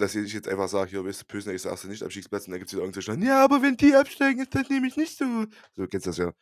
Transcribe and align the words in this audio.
dass 0.00 0.14
ich 0.14 0.32
jetzt 0.32 0.48
einfach 0.48 0.68
sage: 0.68 0.90
„Hier, 0.90 1.04
weißt 1.04 1.22
du, 1.22 1.24
Pösneck 1.26 1.54
ist 1.56 1.64
der 1.64 1.72
1. 1.72 1.88
Nicht-Abstiegsplatz“ 1.88 2.46
und 2.46 2.52
dann 2.52 2.60
gibt's 2.60 2.72
wieder 2.72 2.82
irgendwelche 2.82 3.04
Schleim: 3.04 3.22
„Ja, 3.22 3.44
aber 3.44 3.62
wenn 3.62 3.76
die 3.76 3.94
absteigen, 3.94 4.40
ist 4.42 4.54
das 4.54 4.68
nämlich 4.68 4.96
nicht 4.96 5.16
so.“ 5.18 5.46
So, 5.76 5.86
kennst 5.86 6.06
das 6.06 6.16
ja. 6.18 6.32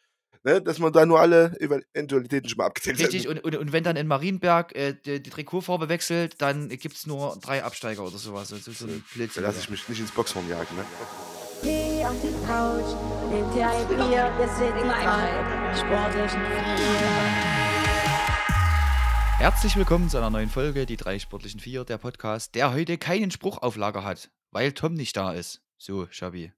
Ne, 0.44 0.62
dass 0.62 0.78
man 0.78 0.92
da 0.92 1.04
nur 1.04 1.18
alle 1.20 1.52
Eventualitäten 1.60 2.48
schon 2.48 2.58
mal 2.58 2.66
abgedeckt 2.66 2.96
hat. 2.98 3.04
Richtig, 3.12 3.26
und 3.28 3.42
und 3.44 3.56
und 3.56 3.72
wenn 3.72 3.82
dann 3.82 3.96
in 3.96 4.06
Marienberg, 4.06 4.74
äh, 4.76 4.94
die 4.94 5.20
die 5.20 5.30
Trikotfarbe 5.30 5.88
wechselt, 5.88 6.40
dann 6.40 6.68
gibt's 6.68 7.06
nur 7.06 7.36
3 7.42 7.64
Absteiger 7.64 8.02
oder 8.02 8.18
so 8.18 8.34
was. 8.34 8.52
Also, 8.52 8.70
so 8.70 8.86
'n 8.86 9.02
Da 9.34 9.40
lasse 9.40 9.58
ich 9.60 9.68
mich 9.68 9.88
nicht 9.88 10.00
ins 10.00 10.12
Boxhorn 10.12 10.48
jagen, 10.48 10.76
ne? 10.76 10.84
Geh 11.62 12.04
auf 12.04 12.14
die 12.22 12.46
Couch, 12.46 12.94
nimm 13.30 13.50
dir 13.52 13.68
ein 13.68 13.88
Bier, 13.88 14.32
wir 14.38 14.48
sind 14.56 14.76
die 14.76 14.88
drei 14.88 15.74
sportlichen 15.74 16.40
Vier. 16.46 17.27
Herzlich 19.38 19.76
willkommen 19.76 20.08
zu 20.08 20.16
einer 20.18 20.30
neuen 20.30 20.48
Folge, 20.48 20.84
die 20.86 20.96
drei 20.96 21.18
sportlichen 21.18 21.60
Vier, 21.60 21.84
der 21.84 21.98
Podcast, 21.98 22.54
der 22.54 22.72
heute 22.72 22.98
keinen 22.98 23.30
Spruch 23.30 23.58
auf 23.58 23.76
Lager 23.76 24.02
hat, 24.04 24.30
weil 24.50 24.72
Tom 24.72 24.94
nicht 24.94 25.16
da 25.16 25.32
ist. 25.32 25.62
So, 25.76 26.08
Schabi. 26.10 26.52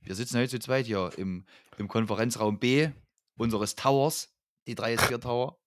Wir 0.00 0.14
sitzen 0.14 0.38
heute 0.38 0.48
zu 0.50 0.58
zweit 0.60 0.86
hier 0.86 1.10
im, 1.16 1.44
im 1.78 1.88
Konferenzraum 1.88 2.58
B 2.58 2.90
unseres 3.36 3.74
Towers, 3.74 4.32
die 4.66 4.74
3 4.74 4.94
S4 4.96 5.20
Tower. 5.20 5.58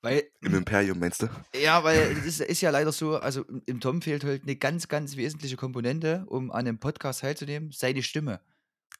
Weil, 0.00 0.24
Im 0.42 0.54
Imperium, 0.54 0.98
meinst 0.98 1.22
du? 1.22 1.28
ja, 1.54 1.82
weil 1.82 1.98
es 1.98 2.24
ist, 2.24 2.40
ist 2.40 2.60
ja 2.60 2.70
leider 2.70 2.92
so, 2.92 3.16
also 3.16 3.44
im 3.66 3.80
Tom 3.80 4.00
fehlt 4.02 4.24
heute 4.24 4.42
eine 4.42 4.56
ganz, 4.56 4.86
ganz 4.88 5.16
wesentliche 5.16 5.56
Komponente, 5.56 6.24
um 6.28 6.50
an 6.52 6.66
einem 6.66 6.78
Podcast 6.78 7.20
teilzunehmen, 7.20 7.70
seine 7.72 8.02
Stimme. 8.02 8.40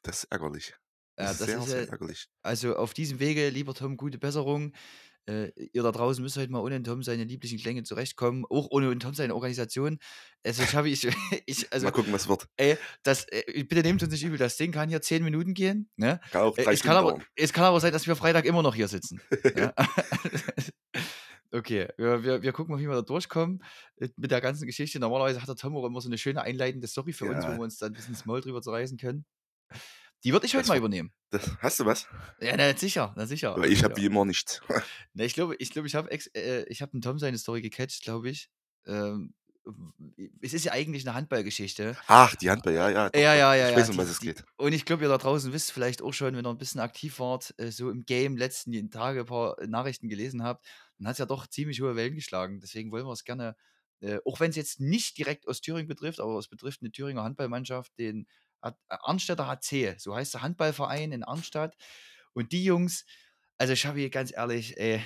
Das 0.03 0.23
ist 0.23 0.31
ärgerlich. 0.31 0.75
Ja, 1.17 1.25
Das 1.25 1.31
ist 1.33 1.41
das 1.41 1.47
sehr, 1.47 1.57
ist 1.59 1.65
sehr 1.67 1.83
ja, 1.83 1.89
ärgerlich. 1.89 2.29
also 2.41 2.75
auf 2.75 2.93
diesem 2.93 3.19
Wege, 3.19 3.49
lieber 3.49 3.73
Tom, 3.73 3.95
gute 3.97 4.17
Besserung. 4.17 4.73
Äh, 5.29 5.51
ihr 5.73 5.83
da 5.83 5.91
draußen 5.91 6.23
müsst 6.23 6.37
heute 6.37 6.51
mal 6.51 6.61
ohne 6.61 6.81
Tom 6.81 7.03
seine 7.03 7.23
lieblichen 7.23 7.59
Klänge 7.59 7.83
zurechtkommen, 7.83 8.45
auch 8.49 8.67
ohne 8.71 8.97
Tom 8.97 9.13
seine 9.13 9.35
Organisation. 9.35 9.99
Also 10.43 10.63
ich 10.63 10.73
habe, 10.75 10.89
ich, 10.89 11.07
ich, 11.45 11.71
also, 11.71 11.85
Mal 11.85 11.91
gucken, 11.91 12.13
was 12.13 12.27
wird. 12.27 12.47
ey, 12.57 12.77
das, 13.03 13.25
äh, 13.29 13.63
bitte 13.63 13.81
nehmt 13.81 14.01
uns 14.01 14.11
nicht 14.11 14.23
übel, 14.23 14.37
das 14.39 14.57
Ding 14.57 14.71
kann 14.71 14.89
hier 14.89 15.01
10 15.01 15.23
Minuten 15.23 15.53
gehen, 15.53 15.89
ne? 15.97 16.19
Kann 16.31 16.41
auch 16.43 16.57
Äh, 16.57 16.63
drei 16.63 16.73
es, 16.73 16.81
kann 16.81 16.97
aber, 16.97 17.19
es 17.35 17.53
kann 17.53 17.65
aber 17.65 17.79
sein, 17.79 17.91
dass 17.93 18.07
wir 18.07 18.15
Freitag 18.15 18.45
immer 18.45 18.63
noch 18.63 18.73
hier 18.75 18.87
sitzen. 18.87 19.21
Ja? 19.53 19.73
okay, 21.51 21.87
wir, 21.97 22.23
wir, 22.23 22.41
wir 22.41 22.51
gucken 22.53 22.73
mal, 22.75 22.81
wie 22.81 22.87
wir 22.87 22.95
da 22.95 23.01
durchkommen 23.01 23.63
äh, 23.97 24.09
mit 24.17 24.31
der 24.31 24.41
ganzen 24.41 24.65
Geschichte. 24.65 24.99
Normalerweise 24.99 25.41
hat 25.41 25.47
der 25.49 25.55
Tom 25.55 25.75
auch 25.75 25.85
immer 25.85 26.01
so 26.01 26.09
eine 26.09 26.17
schöne 26.17 26.41
einleitende 26.41 26.87
Story 26.87 27.13
für 27.13 27.25
uns, 27.25 27.47
wo 27.47 27.51
Ja, 27.51 27.57
wir 27.57 27.61
uns 27.63 27.77
dann 27.77 27.91
ein 27.91 27.95
bisschen 27.95 28.13
das 28.13 28.25
Maul 28.25 28.41
drüber 28.41 28.61
zerreißen 28.61 28.97
können. 28.97 29.25
Die 30.23 30.33
würde 30.33 30.45
ich 30.45 30.53
heute 30.53 30.63
das 30.63 30.67
mal 30.69 30.77
übernehmen. 30.77 31.11
Das, 31.29 31.49
hast 31.59 31.79
du 31.79 31.85
was? 31.85 32.07
Ja, 32.41 32.55
na 32.57 32.75
sicher, 32.75 33.13
na 33.15 33.25
sicher, 33.25 33.53
Aber 33.53 33.67
ich 33.67 33.83
habe 33.83 33.95
wie 33.97 34.05
immer 34.05 34.25
nichts. 34.25 34.61
Ne, 35.13 35.25
ich 35.25 35.33
glaube, 35.33 35.55
ich, 35.57 35.71
glaube, 35.71 35.87
ich 35.87 35.95
habe 35.95 36.09
äh, 36.11 36.63
ich 36.67 36.81
hab 36.81 36.91
den 36.91 37.01
Tom 37.01 37.19
seine 37.19 37.37
Story 37.37 37.61
gecatcht, 37.61 38.03
glaube 38.03 38.29
ich. 38.29 38.49
Ähm, 38.85 39.33
es 40.41 40.53
ist 40.53 40.65
ja 40.65 40.71
eigentlich 40.71 41.05
eine 41.07 41.15
Handballgeschichte. 41.15 41.95
Ach, 42.07 42.35
die 42.35 42.49
Handball, 42.49 42.73
ja, 42.73 42.89
ja, 42.89 43.09
doch, 43.09 43.19
Ja, 43.19 43.35
ja, 43.35 43.53
ja, 43.55 43.69
Ich 43.69 43.71
ja. 43.71 43.77
weiß, 43.77 43.89
um 43.89 43.93
Die, 43.93 43.97
was 43.97 44.09
es 44.09 44.19
die, 44.19 44.27
geht. 44.27 44.43
und 44.57 44.73
ich 44.73 44.85
glaube, 44.85 45.03
ihr 45.03 45.09
da 45.09 45.17
draußen 45.17 45.53
wisst 45.53 45.71
vielleicht 45.71 46.01
auch 46.01 46.13
schon, 46.13 46.35
wenn 46.35 46.45
ihr 46.45 46.49
ein 46.49 46.57
bisschen 46.57 46.81
aktiv 46.81 47.19
wart, 47.19 47.53
äh, 47.57 47.71
so 47.71 47.89
im 47.89 48.05
Game 48.05 48.37
letzten 48.37 48.89
Tage 48.89 49.21
ein 49.21 49.25
paar 49.25 49.55
Nachrichten 49.67 50.09
gelesen 50.09 50.43
habt, 50.43 50.65
dann 50.97 51.07
hat 51.07 51.13
es 51.13 51.19
ja 51.19 51.25
doch 51.25 51.47
ziemlich 51.47 51.81
hohe 51.81 51.95
Wellen 51.95 52.15
geschlagen. 52.15 52.59
Deswegen 52.59 52.91
wollen 52.91 53.05
wir 53.05 53.13
es 53.13 53.23
gerne, 53.23 53.55
äh, 54.01 54.19
auch 54.25 54.39
wenn 54.39 54.49
es 54.49 54.55
jetzt 54.55 54.79
nicht 54.79 55.17
direkt 55.17 55.47
aus 55.47 55.61
Thüringen 55.61 55.87
betrifft, 55.87 56.19
aber 56.19 56.37
es 56.39 56.47
betrifft 56.47 56.81
eine 56.81 56.91
Thüringer 56.91 57.23
Handballmannschaft, 57.23 57.91
den 57.99 58.21
äh, 58.21 58.25
Arnstädter 58.89 59.47
HC, 59.47 59.95
so 59.97 60.15
heißt 60.15 60.33
der 60.33 60.41
Handballverein 60.41 61.11
in 61.11 61.23
Arnstadt. 61.23 61.75
Und 62.33 62.51
die 62.51 62.63
Jungs, 62.63 63.05
also 63.57 63.75
Schabi, 63.75 64.09
ganz 64.09 64.31
ehrlich, 64.35 64.77
ey, 64.77 65.01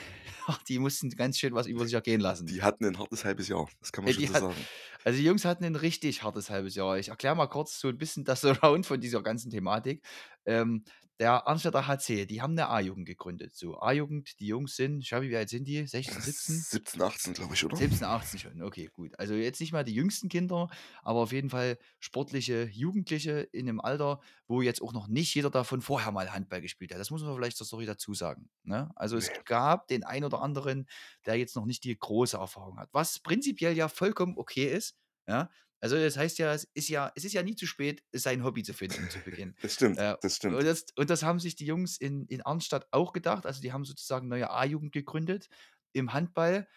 die 0.68 0.80
mussten 0.80 1.10
ganz 1.12 1.38
schön 1.40 1.54
was 1.54 1.68
über 1.68 1.86
sich 1.86 1.94
ergehen 1.94 2.22
lassen. 2.22 2.46
Die 2.48 2.62
hatten 2.62 2.86
ein 2.86 3.00
hartes 3.00 3.26
halbes 3.26 3.48
Jahr. 3.48 3.68
Das 3.80 3.92
kann 3.92 4.04
man 4.04 4.12
Äh, 4.12 4.14
schon 4.14 4.26
so 4.28 4.36
hat, 4.36 4.42
sagen. 4.42 4.68
Also 5.04 5.18
die 5.20 5.26
Jungs 5.26 5.46
hatten 5.46 5.64
ein 5.66 5.76
richtig 5.76 6.24
hartes 6.24 6.50
halbes 6.50 6.76
Jahr. 6.76 6.98
Ich 6.98 7.10
erkläre 7.10 7.36
mal 7.36 7.48
kurz 7.48 7.80
so 7.80 7.88
ein 7.88 7.98
bisschen 7.98 8.24
das 8.26 8.42
Surround 8.42 8.86
von 8.86 9.00
dieser 9.02 9.22
ganzen 9.24 9.52
Thematik. 9.52 10.06
Ähm, 10.46 10.84
der 11.20 11.48
Arnstädter 11.48 11.86
HC, 11.88 12.26
die 12.26 12.42
haben 12.42 12.54
eine 12.54 12.70
A-Jugend 12.70 13.06
gegründet. 13.06 13.54
So, 13.56 13.80
A-Jugend, 13.80 14.40
die 14.40 14.48
Jungs 14.48 14.76
sind, 14.76 15.06
Schabi, 15.06 15.30
wie 15.30 15.38
alt 15.38 15.48
sind 15.48 15.66
die? 15.68 15.86
16, 15.86 16.22
17? 16.22 16.56
17, 16.56 17.02
18, 17.02 17.34
glaube 17.36 17.54
ich, 17.54 17.64
oder? 17.64 17.78
17, 17.78 18.04
18 18.04 18.40
schon, 18.40 18.62
okay, 18.64 18.90
gut. 18.92 19.18
Also 19.20 19.36
jetzt 19.36 19.62
nicht 19.62 19.72
mal 19.74 19.84
die 19.84 19.94
jüngsten 19.94 20.28
Kinder, 20.28 20.70
aber 21.04 21.20
auf 21.20 21.32
jeden 21.32 21.52
Fall 21.52 21.78
sportliche 22.00 22.64
Jugendliche 22.64 23.42
in 23.52 23.70
einem 23.70 23.80
Alter, 23.80 24.22
wo 24.48 24.64
jetzt 24.64 24.82
auch 24.82 24.92
noch 24.92 25.08
nicht 25.08 25.34
jeder 25.36 25.52
davon 25.52 25.82
vorher 25.82 26.12
mal 26.12 26.34
Handball 26.34 26.62
gespielt 26.62 26.92
hat. 26.92 27.00
Das 27.00 27.12
muss 27.12 27.22
man 27.24 27.36
vielleicht 27.36 27.58
zur 27.58 27.68
Story 27.68 27.86
dazu 27.86 28.16
sagen. 28.16 28.50
Ne? 28.64 28.92
Also 28.96 29.16
es 29.16 29.30
Nee. 29.30 29.36
gab 29.46 29.88
den 29.88 30.04
einen 30.04 30.26
oder 30.26 30.42
anderen, 30.42 30.88
der 31.28 31.36
jetzt 31.36 31.56
noch 31.56 31.66
nicht 31.66 31.84
die 31.84 31.96
große 31.98 32.38
Erfahrung 32.38 32.80
hat, 32.80 32.90
was 32.92 33.20
prinzipiell 33.20 33.78
ja 33.78 33.88
vollkommen 33.88 34.36
okay 34.36 34.66
ist. 34.66 34.93
Ja? 35.28 35.50
Also 35.82 35.98
das 35.98 36.16
heißt 36.18 36.38
ja, 36.40 36.54
es 36.54 36.64
ist 36.74 36.88
ja, 36.90 37.12
es 37.16 37.26
ist 37.26 37.34
ja 37.34 37.44
nie 37.44 37.56
zu 37.56 37.68
spät, 37.68 38.04
sein 38.14 38.44
Hobby 38.44 38.64
zu 38.64 38.74
finden 38.74 39.10
zu 39.10 39.20
Beginn. 39.26 39.56
Das 39.62 39.74
stimmt, 39.74 39.98
Äh, 39.98 40.16
das 40.22 40.40
und, 40.44 40.62
stimmt. 40.62 40.64
das, 40.64 40.86
und 40.96 41.10
das 41.10 41.24
haben 41.24 41.40
sich 41.40 41.56
die 41.56 41.66
Jungs 41.66 41.98
in, 41.98 42.26
in 42.28 42.42
Arnstadt 42.42 42.88
auch 42.92 43.12
gedacht. 43.14 43.46
Also 43.46 43.62
die 43.62 43.74
haben 43.74 43.86
sozusagen 43.86 44.28
neue 44.30 44.50
A-Jugend 44.50 44.92
gegründet 44.94 45.50
im 45.94 46.14
Handball 46.14 46.68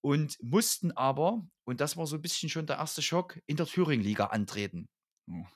und 0.00 0.38
mussten 0.42 0.92
aber, 0.92 1.46
und 1.64 1.80
das 1.80 1.96
war 1.96 2.06
so 2.06 2.16
ein 2.16 2.22
bisschen 2.22 2.48
schon 2.48 2.66
der 2.66 2.76
erste 2.76 3.02
Schock, 3.02 3.38
in 3.46 3.56
der 3.56 3.66
Thüringen-Liga 3.66 4.26
antreten. 4.26 4.88
Hm. 5.28 5.46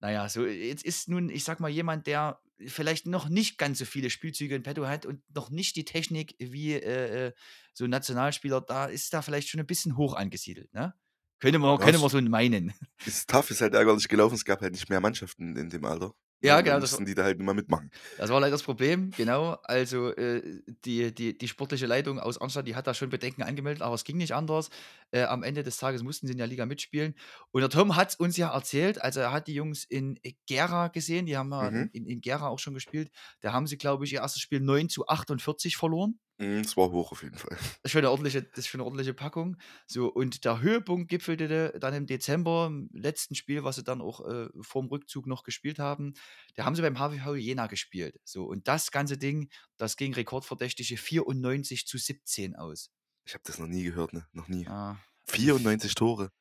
Naja, 0.00 0.28
so 0.28 0.46
jetzt 0.46 0.84
ist 0.84 1.08
nun, 1.08 1.28
ich 1.28 1.44
sag 1.44 1.60
mal, 1.60 1.68
jemand, 1.68 2.06
der 2.06 2.40
vielleicht 2.66 3.06
noch 3.06 3.28
nicht 3.28 3.58
ganz 3.58 3.78
so 3.78 3.84
viele 3.84 4.10
Spielzüge 4.10 4.54
in 4.54 4.62
petto 4.62 4.86
hat 4.86 5.04
und 5.06 5.22
noch 5.34 5.50
nicht 5.50 5.76
die 5.76 5.84
Technik 5.84 6.34
wie 6.38 6.72
äh, 6.74 7.28
äh, 7.28 7.32
so 7.74 7.84
ein 7.84 7.90
Nationalspieler, 7.90 8.60
da 8.62 8.86
ist 8.86 9.12
da 9.12 9.22
vielleicht 9.22 9.48
schon 9.48 9.60
ein 9.60 9.66
bisschen 9.66 9.96
hoch 9.96 10.14
angesiedelt, 10.14 10.72
ne? 10.74 10.94
Könnte 11.40 11.58
man, 11.58 11.78
könnte 11.78 11.98
man 11.98 12.06
es 12.06 12.12
so 12.12 12.20
meinen. 12.20 12.74
ist 13.06 13.28
tough, 13.28 13.50
ist 13.50 13.60
halt 13.60 13.74
ärgerlich 13.74 14.08
gelaufen. 14.08 14.34
Es 14.34 14.44
gab 14.44 14.60
halt 14.60 14.72
nicht 14.72 14.88
mehr 14.88 15.00
Mannschaften 15.00 15.56
in 15.56 15.70
dem 15.70 15.84
Alter. 15.84 16.12
Ja, 16.42 16.62
genau, 16.62 16.80
das 16.80 16.92
mussten 16.92 17.04
die 17.04 17.14
da 17.14 17.24
halt 17.24 17.38
immer 17.38 17.52
mitmachen. 17.52 17.90
Das 18.16 18.30
war 18.30 18.40
leider 18.40 18.52
das 18.52 18.62
Problem, 18.62 19.10
genau. 19.10 19.58
Also 19.64 20.08
äh, 20.14 20.62
die, 20.86 21.14
die, 21.14 21.36
die 21.36 21.48
sportliche 21.48 21.86
Leitung 21.86 22.18
aus 22.18 22.40
Arnstadt, 22.40 22.66
die 22.66 22.74
hat 22.74 22.86
da 22.86 22.94
schon 22.94 23.10
Bedenken 23.10 23.42
angemeldet, 23.42 23.82
aber 23.82 23.94
es 23.94 24.04
ging 24.04 24.16
nicht 24.16 24.32
anders. 24.34 24.70
Äh, 25.10 25.24
am 25.24 25.42
Ende 25.42 25.62
des 25.62 25.76
Tages 25.76 26.02
mussten 26.02 26.26
sie 26.26 26.32
in 26.32 26.38
der 26.38 26.46
Liga 26.46 26.64
mitspielen. 26.64 27.14
Und 27.50 27.60
der 27.60 27.68
Tom 27.68 27.94
hat 27.94 28.18
uns 28.18 28.38
ja 28.38 28.54
erzählt, 28.54 29.02
also 29.02 29.20
er 29.20 29.32
hat 29.32 29.48
die 29.48 29.54
Jungs 29.54 29.84
in 29.84 30.18
Gera 30.46 30.88
gesehen, 30.88 31.26
die 31.26 31.36
haben 31.36 31.52
ja 31.52 31.70
Mhm. 31.70 31.90
in, 31.92 32.06
in 32.06 32.20
Gera 32.22 32.48
auch 32.48 32.58
schon 32.58 32.72
gespielt. 32.72 33.10
Da 33.40 33.52
haben 33.52 33.66
sie, 33.66 33.76
glaube 33.76 34.06
ich, 34.06 34.14
ihr 34.14 34.20
erstes 34.20 34.40
Spiel 34.40 34.60
9 34.60 34.88
zu 34.88 35.06
48 35.08 35.76
verloren. 35.76 36.18
Mhm, 36.40 36.60
Es 36.62 36.76
war 36.76 36.90
hoch 36.90 37.12
auf 37.12 37.22
jeden 37.22 37.38
Fall. 37.38 37.56
Das 37.82 37.90
ist 37.90 37.92
schon 37.92 38.00
eine 38.00 38.10
ordentliche, 38.10 38.42
das 38.42 38.58
ist 38.58 38.66
schon 38.66 38.80
eine 38.80 38.84
ordentliche 38.86 39.14
Packung. 39.14 39.56
So, 39.86 40.08
und 40.12 40.44
der 40.44 40.60
Höhepunkt 40.60 41.08
gipfelte 41.08 41.78
dann 41.80 41.94
im 41.94 42.06
Dezember, 42.06 42.66
im 42.66 42.90
letzten 42.92 43.34
Spiel, 43.34 43.64
was 43.64 43.76
sie 43.76 43.84
dann 43.84 44.02
auch 44.02 44.26
äh, 44.26 44.48
vorm 44.60 44.88
Rückzug 44.88 45.26
noch 45.26 45.44
gespielt 45.44 45.78
haben. 45.78 46.12
Da 46.56 46.66
haben 46.66 46.74
sie 46.74 46.82
beim 46.82 46.98
HWV 46.98 47.36
Jena 47.36 47.68
gespielt. 47.68 48.20
So, 48.24 48.44
und 48.44 48.68
das 48.68 48.90
ganze 48.90 49.16
Ding, 49.16 49.50
das 49.78 49.96
ging 49.96 50.12
rekordverdächtige 50.12 50.98
94 50.98 51.86
zu 51.86 51.96
17 51.96 52.54
aus. 52.54 52.90
Ich 53.24 53.32
habe 53.34 53.42
das 53.46 53.58
noch 53.58 53.66
nie 53.66 53.84
gehört, 53.84 54.12
ne? 54.12 54.26
Noch 54.32 54.48
nie. 54.48 54.66
Ah, 54.66 54.98
also, 55.26 55.42
94 55.42 55.94
Tore. 55.94 56.32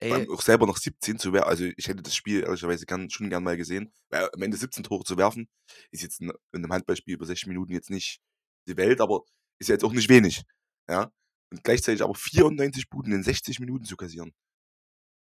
Ey, 0.00 0.28
auch 0.30 0.40
selber 0.42 0.66
noch 0.66 0.78
17 0.78 1.18
zu 1.18 1.32
werfen. 1.32 1.48
Also 1.48 1.64
ich 1.76 1.88
hätte 1.88 2.02
das 2.02 2.14
Spiel 2.16 2.42
ehrlicherweise 2.42 2.86
gern, 2.86 3.10
schon 3.10 3.28
gern 3.30 3.44
mal 3.44 3.56
gesehen. 3.56 3.92
Weil 4.08 4.30
am 4.32 4.42
Ende 4.42 4.56
17 4.56 4.82
Tore 4.82 5.04
zu 5.04 5.18
werfen, 5.18 5.48
ist 5.90 6.02
jetzt 6.02 6.20
in, 6.20 6.30
in 6.30 6.64
einem 6.64 6.72
Handballspiel 6.72 7.14
über 7.14 7.26
60 7.26 7.48
Minuten 7.48 7.72
jetzt 7.72 7.90
nicht 7.90 8.20
die 8.66 8.76
Welt, 8.78 9.00
aber 9.00 9.24
ist 9.60 9.68
ja 9.68 9.74
jetzt 9.74 9.84
auch 9.84 9.92
nicht 9.92 10.08
wenig. 10.08 10.42
Ja. 10.88 11.10
Und 11.52 11.62
gleichzeitig 11.64 12.02
aber 12.02 12.14
94 12.14 12.88
Buden 12.90 13.12
in 13.12 13.22
60 13.22 13.60
Minuten 13.60 13.84
zu 13.84 13.96
kassieren. 13.96 14.32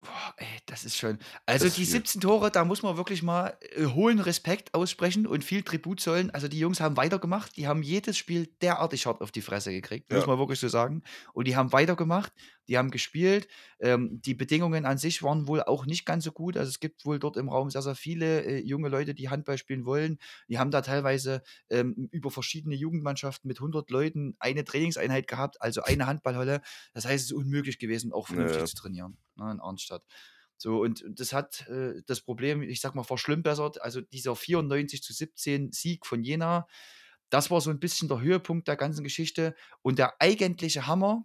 Boah, 0.01 0.33
ey, 0.37 0.47
das 0.67 0.85
ist 0.85 0.97
schon. 0.97 1.19
Also 1.45 1.67
ist 1.67 1.77
die 1.77 1.85
viel. 1.85 1.91
17 1.95 2.21
Tore, 2.21 2.53
da 2.53 2.65
muss 2.65 2.83
man 2.85 2.97
wirklich 2.97 3.25
mal 3.25 3.59
äh, 3.75 3.87
hohen 3.87 4.21
Respekt 4.21 4.73
aussprechen 4.73 5.27
und 5.27 5.43
viel 5.43 5.65
Tribut 5.65 6.01
zollen. 6.01 6.31
Also 6.31 6.47
die 6.47 6.61
Jungs 6.61 6.81
haben 6.81 6.97
weitergemacht, 6.97 7.57
die 7.57 7.67
haben 7.67 7.83
jedes 7.83 8.17
Spiel 8.17 8.47
derartig 8.63 9.07
hart 9.07 9.21
auf 9.23 9.33
die 9.33 9.43
Fresse 9.43 9.73
gekriegt, 9.73 10.13
muss 10.13 10.21
Ja. 10.21 10.27
man 10.29 10.39
wirklich 10.39 10.61
so 10.61 10.69
sagen. 10.69 11.03
Und 11.33 11.49
die 11.49 11.57
haben 11.57 11.73
weitergemacht, 11.73 12.33
die 12.69 12.79
haben 12.79 12.91
gespielt. 12.91 13.49
Ähm, 13.81 14.21
die 14.23 14.35
Bedingungen 14.35 14.85
an 14.87 14.99
sich 14.99 15.23
waren 15.23 15.49
wohl 15.49 15.63
auch 15.63 15.87
nicht 15.87 16.05
ganz 16.05 16.25
so 16.25 16.33
gut. 16.33 16.57
Also 16.57 16.69
es 16.69 16.81
gibt 16.81 17.05
wohl 17.05 17.19
dort 17.19 17.37
im 17.37 17.49
Raum 17.49 17.71
sehr, 17.71 17.83
sehr 17.83 17.95
viele 17.95 18.45
äh, 18.45 18.59
junge 18.61 18.89
Leute, 18.89 19.15
die 19.15 19.29
Handball 19.31 19.59
spielen 19.59 19.85
wollen. 19.85 20.19
Die 20.49 20.59
haben 20.59 20.71
da 20.71 20.83
teilweise 20.83 21.43
ähm, 21.71 22.09
über 22.13 22.31
verschiedene 22.31 22.75
Jugendmannschaften 22.75 23.49
mit 23.49 23.59
100 23.59 23.91
Leuten 23.91 24.37
eine 24.39 24.65
Trainingseinheit 24.65 25.27
gehabt, 25.27 25.61
also 25.61 25.83
eine 25.83 26.07
Handballhalle. 26.07 26.61
Das 26.93 27.05
heißt, 27.07 27.25
es 27.25 27.31
ist 27.31 27.37
unmöglich 27.37 27.79
gewesen, 27.79 28.13
auch 28.13 28.29
vernünftig 28.29 28.59
Naja. 28.59 28.67
zu 28.67 28.77
trainieren 28.77 29.19
ne, 29.37 29.51
in 29.51 29.61
Arnstadt. 29.61 30.05
So, 30.57 30.81
und 30.83 31.05
das 31.09 31.33
hat 31.33 31.67
äh, 31.69 32.03
das 32.07 32.21
Problem, 32.21 32.63
ich 32.63 32.81
sag 32.81 32.95
mal, 32.95 33.05
verschlimmbessert. 33.05 33.81
Also 33.81 34.01
dieser 34.01 34.35
94 34.35 35.03
zu 35.03 35.13
17 35.13 35.73
Sieg 35.73 36.05
von 36.05 36.23
Jena, 36.23 36.67
das 37.31 37.51
war 37.51 37.61
so 37.61 37.71
ein 37.71 37.79
bisschen 37.79 38.09
der 38.09 38.21
Höhepunkt 38.21 38.69
der 38.69 38.77
ganzen 38.77 39.05
Geschichte. 39.05 39.55
Und 39.83 39.99
der 39.99 40.21
eigentliche 40.21 40.87
Hammer, 40.87 41.25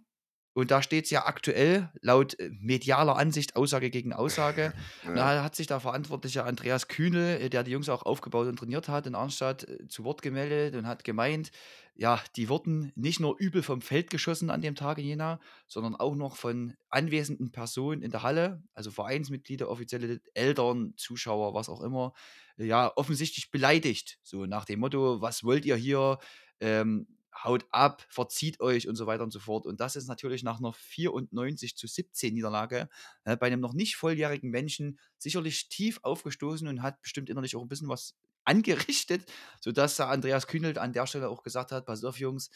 und 0.54 0.70
da 0.70 0.82
steht 0.82 1.04
es 1.04 1.10
ja 1.10 1.26
aktuell 1.26 1.90
laut 2.00 2.38
äh, 2.38 2.48
medialer 2.60 3.16
Ansicht 3.16 3.56
Aussage 3.56 3.90
gegen 3.90 4.12
Aussage. 4.12 4.72
Ja. 5.04 5.14
Da 5.14 5.44
hat 5.44 5.54
sich 5.54 5.66
der 5.66 5.80
verantwortliche 5.80 6.44
Andreas 6.44 6.88
Kühnel, 6.88 7.40
äh, 7.40 7.50
der 7.50 7.62
die 7.62 7.72
Jungs 7.72 7.88
auch 7.88 8.04
aufgebaut 8.04 8.46
und 8.46 8.56
trainiert 8.56 8.88
hat 8.88 9.06
in 9.06 9.14
Arnstadt, 9.14 9.64
äh, 9.64 9.86
zu 9.88 10.04
Wort 10.04 10.22
gemeldet 10.22 10.76
und 10.76 10.86
hat 10.86 11.04
gemeint, 11.04 11.50
ja, 11.94 12.20
die 12.36 12.48
wurden 12.48 12.92
nicht 12.94 13.20
nur 13.20 13.36
übel 13.38 13.62
vom 13.62 13.80
Feld 13.80 14.10
geschossen 14.10 14.50
an 14.50 14.62
dem 14.62 14.74
Tag 14.74 14.98
in 14.98 15.04
Jena, 15.04 15.40
sondern 15.66 15.94
auch 15.94 16.14
noch 16.14 16.36
von 16.36 16.74
anwesenden 16.88 17.52
Personen 17.52 18.02
in 18.02 18.10
der 18.10 18.22
Halle, 18.22 18.62
also 18.72 18.90
Vereinsmitglieder, 18.90 19.68
offizielle 19.68 20.20
Eltern, 20.34 20.94
Zuschauer, 20.96 21.54
was 21.54 21.68
auch 21.68 21.82
immer, 21.82 22.12
ja, 22.56 22.92
offensichtlich 22.96 23.50
beleidigt. 23.50 24.18
So 24.22 24.46
nach 24.46 24.64
dem 24.64 24.80
Motto, 24.80 25.20
was 25.20 25.44
wollt 25.44 25.64
ihr 25.66 25.76
hier? 25.76 26.18
Ähm, 26.60 27.06
haut 27.42 27.66
ab, 27.70 28.04
verzieht 28.08 28.60
euch 28.60 28.88
und 28.88 28.96
so 28.96 29.06
weiter 29.06 29.24
und 29.24 29.32
so 29.32 29.40
fort. 29.40 29.66
Und 29.66 29.80
das 29.80 29.96
ist 29.96 30.06
natürlich 30.06 30.42
nach 30.42 30.58
einer 30.58 30.72
94 30.72 31.76
zu 31.76 31.86
17 31.86 32.34
Niederlage 32.34 32.88
äh, 33.24 33.36
bei 33.36 33.46
einem 33.48 33.60
noch 33.60 33.74
nicht 33.74 33.96
volljährigen 33.96 34.50
Menschen 34.50 34.98
sicherlich 35.18 35.68
tief 35.68 35.98
aufgestoßen 36.02 36.68
und 36.68 36.82
hat 36.82 37.00
bestimmt 37.02 37.30
innerlich 37.30 37.56
auch 37.56 37.62
ein 37.62 37.68
bisschen 37.68 37.88
was 37.88 38.14
angerichtet, 38.44 39.30
sodass 39.60 39.98
Andreas 40.00 40.46
Kühnelt 40.46 40.78
an 40.78 40.92
der 40.92 41.06
Stelle 41.06 41.28
auch 41.28 41.42
gesagt 41.42 41.72
hat, 41.72 41.86
pass 41.86 42.04
auf 42.04 42.18
Jungs, 42.18 42.50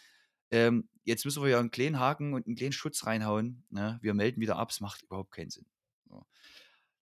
ähm, 0.50 0.88
jetzt 1.04 1.24
müssen 1.24 1.42
wir 1.42 1.50
ja 1.50 1.60
einen 1.60 1.70
kleinen 1.70 1.98
Haken 1.98 2.34
und 2.34 2.46
einen 2.46 2.56
kleinen 2.56 2.72
Schutz 2.72 3.06
reinhauen. 3.06 3.64
Ne? 3.70 3.98
Wir 4.02 4.14
melden 4.14 4.40
wieder 4.40 4.56
ab, 4.56 4.70
es 4.70 4.80
macht 4.80 5.02
überhaupt 5.02 5.30
keinen 5.30 5.50
Sinn. 5.50 5.66
So. 6.08 6.26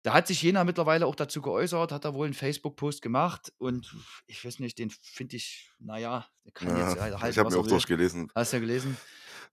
Da 0.03 0.13
hat 0.13 0.27
sich 0.27 0.41
Jena 0.41 0.63
mittlerweile 0.63 1.05
auch 1.05 1.15
dazu 1.15 1.41
geäußert, 1.41 1.91
hat 1.91 2.05
da 2.05 2.13
wohl 2.13 2.25
einen 2.25 2.33
Facebook-Post 2.33 3.01
gemacht 3.01 3.51
und 3.57 3.93
ich 4.27 4.43
weiß 4.45 4.59
nicht, 4.59 4.77
den 4.79 4.89
finde 4.89 5.35
ich, 5.35 5.71
naja, 5.79 6.25
der 6.45 6.51
kann 6.53 6.69
Ja, 6.69 6.89
jetzt 6.89 6.99
halt 7.01 7.13
ich 7.31 7.37
habe 7.39 7.49
mir 7.49 7.57
auch 7.57 7.63
will. 7.63 7.69
durchgelesen. 7.71 8.31
Hast 8.35 8.53
du 8.53 8.57
ja 8.57 8.61
gelesen? 8.61 8.95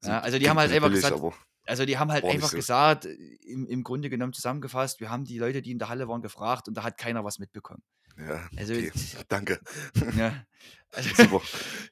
Ja, 0.04 0.20
also 0.20 0.38
die 0.38 0.48
haben 0.48 0.58
halt 0.58 0.70
einfach 0.70 0.90
gesagt, 0.90 1.18
also 1.66 1.86
die 1.86 1.96
haben 1.98 2.12
halt 2.12 2.24
einfach 2.24 2.50
so. 2.50 2.56
gesagt, 2.56 3.06
äh, 3.06 3.14
im, 3.46 3.66
im 3.66 3.82
Grunde 3.82 4.10
genommen 4.10 4.32
zusammengefasst, 4.34 5.00
wir 5.00 5.10
haben 5.10 5.24
die 5.24 5.38
Leute, 5.38 5.62
die 5.62 5.70
in 5.72 5.78
der 5.78 5.88
Halle 5.88 6.08
waren, 6.08 6.20
gefragt 6.20 6.68
und 6.68 6.74
da 6.74 6.82
hat 6.84 6.98
keiner 6.98 7.24
was 7.24 7.38
mitbekommen. 7.38 7.82
Ja, 8.18 8.48
Also, 8.56 8.74
okay. 8.74 8.92
Danke. 9.28 9.58
ja, 10.16 10.44
also 10.92 11.08
Super. 11.16 11.40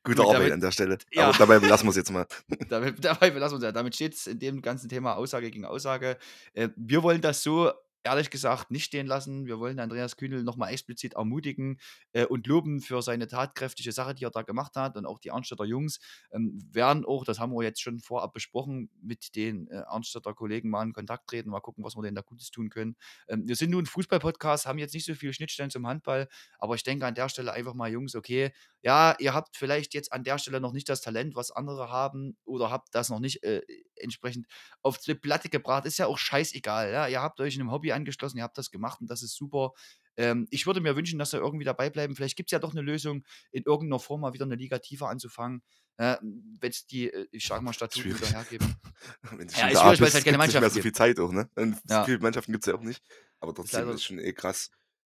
Gute 0.04 0.16
Gut, 0.16 0.20
Arbeit 0.20 0.34
damit- 0.36 0.52
an 0.52 0.60
der 0.60 0.70
Stelle. 0.72 0.98
ja. 1.12 1.28
Aber 1.28 1.38
dabei 1.38 1.58
belassen 1.58 1.86
wir 1.86 1.90
es 1.90 1.96
jetzt 1.96 2.10
mal. 2.12 2.26
damit, 2.68 3.02
dabei 3.04 3.30
belassen 3.30 3.54
wir 3.54 3.56
uns 3.56 3.64
ja. 3.64 3.72
Damit 3.72 3.94
steht 3.96 4.14
es 4.14 4.26
in 4.28 4.38
dem 4.38 4.60
ganzen 4.62 4.88
Thema 4.88 5.14
Aussage 5.16 5.50
gegen 5.50 5.64
Aussage. 5.64 6.18
Äh, 6.52 6.68
wir 6.76 7.02
wollen 7.02 7.20
das 7.22 7.42
so 7.42 7.72
ehrlich 8.04 8.30
gesagt 8.30 8.70
nicht 8.70 8.84
stehen 8.84 9.06
lassen. 9.06 9.46
Wir 9.46 9.58
wollen 9.58 9.78
Andreas 9.78 10.16
Kühnel 10.16 10.42
nochmal 10.42 10.72
explizit 10.72 11.14
ermutigen 11.14 11.78
äh, 12.12 12.26
und 12.26 12.46
loben 12.46 12.80
für 12.80 13.02
seine 13.02 13.26
tatkräftige 13.26 13.92
Sache, 13.92 14.14
die 14.14 14.24
er 14.24 14.30
da 14.30 14.42
gemacht 14.42 14.76
hat. 14.76 14.96
Und 14.96 15.06
auch 15.06 15.18
die 15.18 15.30
Arnstädter 15.30 15.64
Jungs 15.64 16.00
ähm, 16.32 16.58
werden 16.70 17.04
auch, 17.04 17.24
das 17.24 17.38
haben 17.38 17.52
wir 17.52 17.62
jetzt 17.62 17.80
schon 17.80 18.00
vorab 18.00 18.32
besprochen, 18.32 18.90
mit 19.00 19.36
den 19.36 19.68
äh, 19.68 19.82
Arnstädter 19.86 20.34
Kollegen 20.34 20.70
mal 20.70 20.82
in 20.82 20.92
Kontakt 20.92 21.28
treten, 21.28 21.50
mal 21.50 21.60
gucken, 21.60 21.84
was 21.84 21.96
wir 21.96 22.02
denen 22.02 22.16
da 22.16 22.22
Gutes 22.22 22.50
tun 22.50 22.70
können. 22.70 22.96
Ähm, 23.28 23.46
wir 23.46 23.56
sind 23.56 23.70
nun 23.70 23.84
ein 23.84 23.86
Fußball-Podcast, 23.86 24.66
haben 24.66 24.78
jetzt 24.78 24.94
nicht 24.94 25.06
so 25.06 25.14
viele 25.14 25.32
Schnittstellen 25.32 25.70
zum 25.70 25.86
Handball, 25.86 26.28
aber 26.58 26.74
ich 26.74 26.82
denke 26.82 27.06
an 27.06 27.14
der 27.14 27.28
Stelle 27.28 27.52
einfach 27.52 27.74
mal, 27.74 27.90
Jungs, 27.90 28.14
okay, 28.14 28.52
ja, 28.82 29.14
ihr 29.20 29.32
habt 29.32 29.56
vielleicht 29.56 29.94
jetzt 29.94 30.12
an 30.12 30.24
der 30.24 30.38
Stelle 30.38 30.60
noch 30.60 30.72
nicht 30.72 30.88
das 30.88 31.00
Talent, 31.00 31.36
was 31.36 31.52
andere 31.52 31.88
haben, 31.90 32.36
oder 32.44 32.70
habt 32.70 32.94
das 32.94 33.10
noch 33.10 33.20
nicht 33.20 33.42
äh, 33.44 33.62
entsprechend 33.96 34.46
auf 34.82 34.98
die 34.98 35.14
Platte 35.14 35.48
gebracht. 35.48 35.86
Ist 35.86 35.98
ja 35.98 36.06
auch 36.06 36.18
scheißegal. 36.18 36.92
Ja? 36.92 37.06
Ihr 37.06 37.22
habt 37.22 37.40
euch 37.40 37.54
in 37.54 37.60
einem 37.60 37.70
Hobby 37.70 37.91
angeschlossen, 37.94 38.38
ihr 38.38 38.42
habt 38.44 38.58
das 38.58 38.70
gemacht 38.70 39.00
und 39.00 39.08
das 39.10 39.22
ist 39.22 39.34
super. 39.36 39.72
Ähm, 40.16 40.46
ich 40.50 40.66
würde 40.66 40.80
mir 40.80 40.96
wünschen, 40.96 41.18
dass 41.18 41.32
ihr 41.34 41.40
irgendwie 41.40 41.64
dabei 41.64 41.90
bleiben. 41.90 42.14
Vielleicht 42.16 42.36
gibt 42.36 42.48
es 42.48 42.52
ja 42.52 42.58
doch 42.58 42.72
eine 42.72 42.82
Lösung, 42.82 43.24
in 43.50 43.62
irgendeiner 43.64 44.00
Form 44.00 44.20
mal 44.22 44.32
wieder 44.34 44.44
eine 44.44 44.56
Liga 44.56 44.78
tiefer 44.78 45.08
anzufangen. 45.08 45.62
Äh, 45.98 46.16
Wenn 46.22 46.70
es 46.70 46.86
die, 46.86 47.08
äh, 47.12 47.26
ich 47.32 47.46
sage 47.46 47.62
mal, 47.62 47.72
Statuten 47.72 48.02
Schwierig. 48.10 48.20
wieder 48.20 48.30
hergeben. 48.30 48.74
Wenn 49.40 49.46
es 49.48 49.56
Ja, 49.56 49.68
ist 49.68 49.80
schwierig, 49.80 50.00
weil 50.00 50.08
es 50.08 50.14
halt 50.14 50.24
keine 50.24 50.38
Mannschaft 50.38 50.72
so 50.72 50.80
viel 50.82 50.92
Zeit 50.92 51.18
auch, 51.20 51.32
ne? 51.32 51.50
Und 51.54 51.78
Ja. 51.88 52.04
viele 52.04 52.18
Mannschaften 52.18 52.52
gibt 52.52 52.64
es 52.66 52.72
ja 52.72 52.78
auch 52.78 52.82
nicht. 52.82 53.02
Aber 53.40 53.54
trotzdem 53.54 53.80
leider- 53.80 53.90
ist 53.92 54.00
es 54.00 54.04
schon 54.04 54.18
eh 54.18 54.32
krass, 54.32 54.70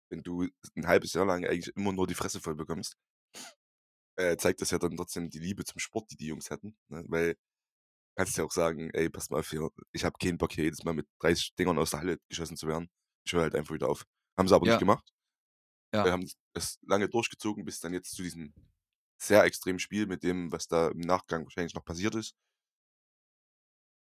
wenn 0.10 0.24
du 0.24 0.48
ein 0.76 0.88
halbes 0.88 1.14
Jahr 1.14 1.26
lang 1.26 1.46
eigentlich 1.46 1.76
immer 1.76 1.94
nur 1.94 2.08
die 2.08 2.16
Fresse 2.16 2.40
voll 2.40 2.56
bekommst. 2.56 2.98
Äh, 4.18 4.38
zeigt 4.38 4.62
das 4.62 4.72
ja 4.72 4.78
dann 4.80 4.96
trotzdem 4.98 5.30
die 5.30 5.40
Liebe 5.40 5.64
zum 5.64 5.80
Sport, 5.80 6.12
die 6.12 6.18
die 6.18 6.28
Jungs 6.28 6.52
hatten. 6.52 6.76
Ne? 6.90 7.04
Weil 7.08 7.38
kannst 8.16 8.38
ja 8.38 8.44
auch 8.44 8.52
sagen, 8.52 8.90
ey, 8.94 9.10
pass 9.10 9.30
mal 9.30 9.40
auf 9.40 9.54
ich 9.92 10.04
habe 10.04 10.16
keinen 10.22 10.38
Bock 10.38 10.54
hier 10.54 10.66
jedes 10.66 10.84
Mal 10.84 10.94
mit 10.94 11.08
30 11.22 11.56
Dingern 11.56 11.78
aus 11.80 11.92
der 11.92 12.02
Halle 12.02 12.18
geschossen 12.30 12.58
zu 12.58 12.68
werden. 12.68 12.90
Ich 13.26 13.34
höre 13.34 13.44
halt 13.44 13.56
einfach 13.56 13.74
wieder 13.74 13.90
auf. 13.90 14.06
Haben 14.38 14.48
sie 14.48 14.56
aber 14.56 14.66
Ja. 14.68 14.74
nicht 14.74 14.80
gemacht. 14.80 15.10
Ja. 15.94 16.06
Wir 16.06 16.12
haben 16.12 16.28
es 16.54 16.78
lange 16.88 17.10
durchgezogen, 17.10 17.66
bis 17.66 17.80
dann 17.80 17.94
jetzt 17.94 18.12
zu 18.16 18.24
diesem 18.24 18.54
sehr 19.22 19.44
extremen 19.44 19.80
Spiel 19.80 20.08
mit 20.08 20.24
dem, 20.24 20.52
was 20.52 20.68
da 20.68 20.90
im 20.90 21.00
Nachgang 21.00 21.44
wahrscheinlich 21.46 21.76
noch 21.76 21.86
passiert 21.86 22.16
ist. 22.16 22.34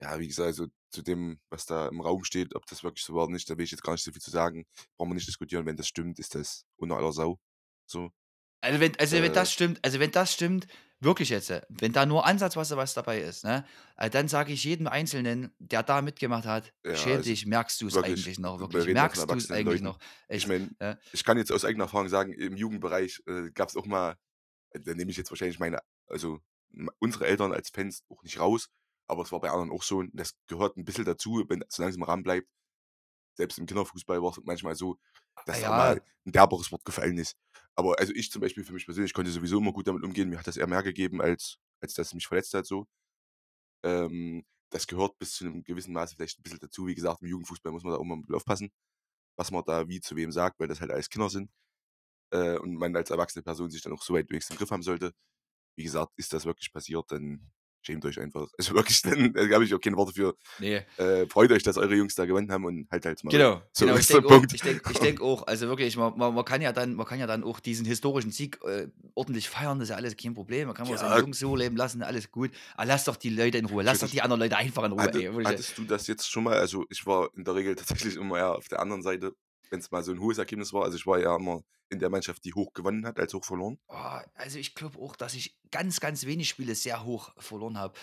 Ja, 0.02 0.18
wie 0.18 0.26
gesagt, 0.28 0.46
also 0.46 0.66
zu 0.90 1.02
dem, 1.02 1.40
was 1.50 1.66
da 1.66 1.88
im 1.88 2.00
Raum 2.00 2.24
steht, 2.24 2.54
ob 2.54 2.64
das 2.66 2.82
wirklich 2.82 3.04
so 3.04 3.14
war 3.14 3.24
oder 3.24 3.32
nicht, 3.34 3.48
da 3.50 3.58
will 3.58 3.64
ich 3.64 3.70
jetzt 3.70 3.82
gar 3.82 3.92
nicht 3.92 4.02
so 4.02 4.12
viel 4.12 4.22
zu 4.22 4.30
sagen. 4.30 4.64
Brauchen 4.96 5.10
wir 5.10 5.14
nicht 5.14 5.28
diskutieren. 5.28 5.66
Wenn 5.66 5.76
das 5.76 5.88
stimmt, 5.88 6.18
ist 6.18 6.34
das 6.34 6.64
unter 6.76 6.96
aller 6.96 7.12
Sau. 7.12 7.38
So. 7.86 8.10
Also 8.62 8.80
wenn, 8.80 8.96
also 8.98 9.16
Äh. 9.16 9.22
wenn 9.22 9.32
das 9.34 9.52
stimmt, 9.52 9.78
also 9.84 10.00
wenn 10.00 10.10
das 10.10 10.32
stimmt, 10.32 10.66
wirklich 11.00 11.30
jetzt, 11.30 11.50
äh, 11.50 11.62
wenn 11.68 11.92
da 11.92 12.06
nur 12.06 12.26
ansatzweise 12.26 12.76
was 12.76 12.94
dabei 12.94 13.20
ist, 13.20 13.44
ne, 13.44 13.64
äh, 13.96 14.10
dann 14.10 14.28
sage 14.28 14.52
ich 14.52 14.64
jedem 14.64 14.86
Einzelnen, 14.86 15.54
der 15.58 15.82
da 15.82 16.02
mitgemacht 16.02 16.46
hat, 16.46 16.72
Ja, 16.84 16.92
schäm 16.92 17.20
also 17.20 17.22
dich, 17.22 17.46
merkst 17.46 17.80
du 17.80 17.86
es 17.86 17.98
wirklich, 17.98 17.98
eigentlich 17.98 18.38
noch, 18.38 18.60
wir 18.60 18.84
wirklich, 18.84 18.86
reden 18.86 19.00
ja 19.00 19.08
von 19.08 19.18
merkst 19.18 19.30
du 19.30 19.36
es 19.36 19.50
erwachsenen 19.50 19.50
eigentlich 19.50 19.82
Leuten. 19.82 19.82
noch. 19.82 19.98
Ich 20.32 20.46
Echt, 20.46 20.48
meine, 20.48 20.70
ja. 20.80 20.96
ich 21.12 21.24
kann 21.24 21.38
jetzt 21.38 21.52
aus 21.52 21.64
eigener 21.64 21.84
Erfahrung 21.84 22.08
sagen, 22.08 22.32
im 22.32 22.56
Jugendbereich 22.56 23.22
äh, 23.26 23.50
gab 23.52 23.68
es 23.68 23.76
auch 23.76 23.86
mal, 23.86 24.16
äh, 24.70 24.80
da 24.80 24.94
nehme 24.94 25.10
ich 25.12 25.18
jetzt 25.18 25.30
wahrscheinlich 25.30 25.60
meine, 25.60 25.80
also 26.08 26.40
m- 26.74 26.90
unsere 27.00 27.26
Eltern 27.28 27.52
als 27.54 27.70
Fans 27.70 28.04
auch 28.10 28.22
nicht 28.24 28.40
raus, 28.40 28.68
aber 29.08 29.22
es 29.24 29.32
war 29.32 29.40
bei 29.40 29.50
anderen 29.50 29.72
auch 29.72 29.82
so 29.84 29.98
und 29.98 30.10
das 30.14 30.34
gehört 30.48 30.76
ein 30.78 30.84
bisschen 30.84 31.04
dazu, 31.06 31.44
wenn 31.48 31.64
solange 31.70 31.90
es 31.92 31.96
im 31.96 32.04
Rahmen 32.04 32.24
bleibt. 32.24 32.48
Selbst 33.36 33.58
im 33.58 33.66
Kinderfußball 33.66 34.22
war 34.22 34.30
es 34.32 34.40
manchmal 34.44 34.74
so, 34.76 34.98
dass 35.46 35.60
da 35.60 35.70
Ja. 35.70 35.76
mal 35.76 36.02
ein 36.26 36.32
derberes 36.32 36.70
Wort 36.72 36.84
gefallen 36.84 37.18
ist. 37.18 37.36
Aber 37.74 37.98
also 37.98 38.12
ich 38.14 38.30
zum 38.30 38.40
Beispiel 38.42 38.64
für 38.64 38.72
mich 38.72 38.84
persönlich 38.86 39.12
konnte 39.14 39.30
sowieso 39.30 39.58
immer 39.58 39.72
gut 39.72 39.86
damit 39.88 40.04
umgehen. 40.04 40.28
Mir 40.28 40.38
hat 40.38 40.46
das 40.46 40.56
eher 40.56 40.66
mehr 40.66 40.82
gegeben, 40.82 41.20
als, 41.22 41.56
als 41.80 41.94
dass 41.94 42.08
es 42.08 42.14
mich 42.14 42.26
verletzt 42.26 42.54
hat. 42.54 42.66
So. 42.66 42.86
Ähm, 43.84 44.44
das 44.70 44.86
gehört 44.86 45.18
bis 45.18 45.34
zu 45.34 45.44
einem 45.46 45.62
gewissen 45.64 45.92
Maße 45.92 46.14
vielleicht 46.16 46.38
ein 46.38 46.42
bisschen 46.42 46.60
dazu. 46.60 46.86
Wie 46.86 46.94
gesagt, 46.94 47.22
im 47.22 47.28
Jugendfußball 47.28 47.72
muss 47.72 47.82
man 47.84 47.92
da 47.94 47.98
auch 47.98 48.04
mal 48.04 48.14
ein 48.16 48.22
bisschen 48.22 48.36
aufpassen, 48.36 48.70
was 49.38 49.50
man 49.50 49.64
da 49.66 49.88
wie 49.88 50.00
zu 50.00 50.16
wem 50.16 50.32
sagt, 50.32 50.60
weil 50.60 50.68
das 50.68 50.80
halt 50.80 50.90
alles 50.92 51.10
Kinder 51.10 51.30
sind. 51.30 51.50
Äh, 52.32 52.58
und 52.58 52.76
man 52.76 52.94
als 52.96 53.10
erwachsene 53.10 53.42
Person 53.42 53.70
sich 53.70 53.82
dann 53.82 53.92
auch 53.92 54.02
so 54.02 54.14
weit 54.14 54.30
wenigstens 54.30 54.56
im 54.56 54.58
Griff 54.58 54.70
haben 54.70 54.82
sollte. 54.82 55.12
Wie 55.76 55.84
gesagt, 55.84 56.12
ist 56.18 56.32
das 56.32 56.46
wirklich 56.46 56.72
passiert, 56.72 57.10
dann 57.12 57.50
schämt 57.82 58.04
euch 58.04 58.20
einfach. 58.20 58.48
Also 58.58 58.74
wirklich, 58.74 59.00
dann 59.02 59.32
da 59.32 59.48
habe 59.54 59.64
ich 59.64 59.74
auch 59.74 59.80
keine 59.80 59.96
Worte 59.96 60.12
für. 60.12 60.34
Nee, 60.58 60.82
Äh, 60.96 61.26
freut 61.26 61.50
euch, 61.52 61.62
dass 61.62 61.76
eure 61.78 61.94
Jungs 61.94 62.14
da 62.14 62.26
gewonnen 62.26 62.50
haben 62.52 62.64
und 62.64 62.88
halt 62.90 63.06
halt 63.06 63.24
mal. 63.24 63.30
Genau, 63.30 63.62
So 63.72 63.86
genau. 63.86 63.98
Ich 63.98 64.06
denke 64.06 64.28
auch, 64.28 64.44
ich 64.52 64.60
denk, 64.62 64.82
ich 64.90 64.98
denk 64.98 65.20
auch, 65.20 65.46
also 65.46 65.68
wirklich, 65.68 65.96
man, 65.96 66.16
man, 66.16 66.34
man, 66.34 66.44
kann 66.44 66.60
ja 66.60 66.72
dann, 66.72 66.94
man 66.94 67.06
kann 67.06 67.18
ja 67.18 67.26
dann 67.26 67.42
auch 67.44 67.60
diesen 67.60 67.86
historischen 67.86 68.30
Sieg 68.30 68.58
äh, 68.66 68.88
ordentlich 69.14 69.48
feiern, 69.48 69.78
das 69.78 69.86
ist 69.88 69.90
ja 69.90 69.96
alles 69.96 70.16
kein 70.16 70.34
Problem. 70.34 70.66
Man 70.66 70.76
kann 70.76 70.86
Ja. 70.88 70.98
seine 70.98 71.20
Jungs 71.20 71.38
so 71.38 71.56
leben 71.56 71.76
lassen, 71.76 72.02
alles 72.02 72.30
gut. 72.30 72.50
Aber 72.74 72.86
lass 72.86 73.04
doch 73.04 73.16
die 73.16 73.30
Leute 73.30 73.58
in 73.58 73.66
Ruhe, 73.66 73.82
lass 73.82 73.98
doch 73.98 74.02
Natürlich. 74.02 74.12
die 74.12 74.22
anderen 74.22 74.40
Leute 74.40 74.56
einfach 74.56 74.84
in 74.84 74.92
Ruhe. 74.92 75.02
Hatte, 75.02 75.22
ey, 75.22 75.44
hattest 75.44 75.78
du 75.78 75.84
das 75.84 76.06
jetzt 76.06 76.30
schon 76.30 76.44
mal? 76.44 76.58
Also 76.58 76.84
ich 76.90 77.06
war 77.06 77.30
in 77.36 77.44
der 77.44 77.54
Regel 77.54 77.74
tatsächlich 77.76 78.16
immer 78.16 78.38
eher 78.38 78.56
auf 78.56 78.68
der 78.68 78.80
anderen 78.80 79.02
Seite, 79.02 79.34
wenn 79.70 79.80
es 79.80 79.90
mal 79.90 80.02
so 80.02 80.12
ein 80.12 80.20
hohes 80.20 80.38
Ergebnis 80.38 80.72
war. 80.72 80.84
Also 80.84 80.96
ich 80.96 81.06
war 81.06 81.18
ja 81.18 81.34
immer 81.36 81.62
in 81.88 81.98
der 81.98 82.10
Mannschaft, 82.10 82.44
die 82.44 82.54
hoch 82.54 82.72
gewonnen 82.72 83.06
hat, 83.06 83.18
als 83.18 83.34
hoch 83.34 83.44
verloren. 83.44 83.78
Oh, 83.88 84.18
also 84.34 84.58
ich 84.58 84.74
glaube 84.74 84.98
auch, 85.00 85.16
dass 85.16 85.34
ich 85.34 85.56
ganz, 85.70 86.00
ganz 86.00 86.26
wenig 86.26 86.48
Spiele 86.48 86.74
sehr 86.74 87.04
hoch 87.04 87.32
verloren 87.38 87.78
habe. 87.78 87.94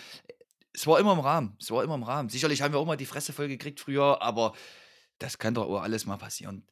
Es 0.73 0.85
war 0.87 0.99
immer 0.99 1.13
im 1.13 1.19
Rahmen. 1.19 1.55
Es 1.59 1.71
war 1.71 1.83
immer 1.83 1.95
im 1.95 2.03
Rahmen. 2.03 2.29
Sicherlich 2.29 2.61
haben 2.61 2.73
wir 2.73 2.79
auch 2.79 2.85
mal 2.85 2.97
die 2.97 3.05
Fresse 3.05 3.33
voll 3.33 3.47
gekriegt 3.47 3.79
früher, 3.79 4.21
aber 4.21 4.53
das 5.19 5.37
kann 5.37 5.53
doch 5.53 5.67
auch 5.67 5.81
alles 5.81 6.05
mal 6.05 6.17
passieren. 6.17 6.65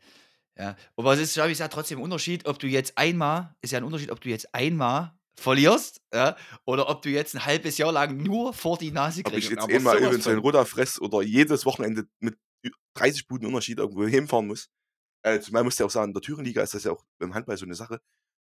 Ja. 0.58 0.75
Aber 0.96 1.13
es 1.13 1.20
ist, 1.20 1.34
glaube 1.34 1.51
ich, 1.51 1.58
ja 1.60 1.67
trotzdem 1.67 2.00
ein 2.00 2.03
Unterschied, 2.03 2.46
ob 2.48 2.60
du 2.60 2.67
jetzt 2.67 2.98
einmal, 2.98 3.55
ist 3.62 3.72
ja 3.72 3.79
ein 3.79 3.84
Unterschied, 3.84 4.12
ob 4.12 4.22
du 4.22 4.29
jetzt 4.29 4.53
einmal 4.53 5.17
verlierst, 5.38 6.01
ja, 6.13 6.38
oder 6.63 6.88
ob 6.88 7.01
du 7.01 7.10
jetzt 7.10 7.36
ein 7.36 7.46
halbes 7.46 7.77
Jahr 7.77 7.91
lang 7.91 8.15
nur 8.17 8.53
vor 8.53 8.77
die 8.77 8.91
Nase 8.91 9.20
Ob 9.25 9.34
ich 9.34 9.48
kriegst. 9.48 9.50
jetzt 9.50 9.70
einmal 9.70 9.98
eventuell 9.98 10.36
von. 10.36 10.43
Ruder 10.43 10.65
fress 10.65 11.00
oder 11.01 11.22
jedes 11.24 11.65
Wochenende 11.65 12.08
mit 12.20 12.38
ü- 12.65 12.72
30 12.93 13.27
Buden 13.27 13.48
Unterschied 13.48 13.79
irgendwo 13.79 14.05
hinfahren 14.05 14.48
muss. 14.48 14.70
Äh, 15.25 15.39
zumal 15.41 15.63
musst 15.63 15.79
du 15.79 15.84
ja 15.84 15.88
auch 15.88 15.91
sagen, 15.91 16.10
in 16.10 16.13
der 16.13 16.22
Thüringenliga 16.22 16.62
ist 16.63 16.74
das 16.75 16.84
ja 16.84 16.91
auch 16.91 17.03
im 17.20 17.34
Handball 17.34 17.58
so 17.58 17.65
eine 17.65 17.75
Sache. 17.75 18.00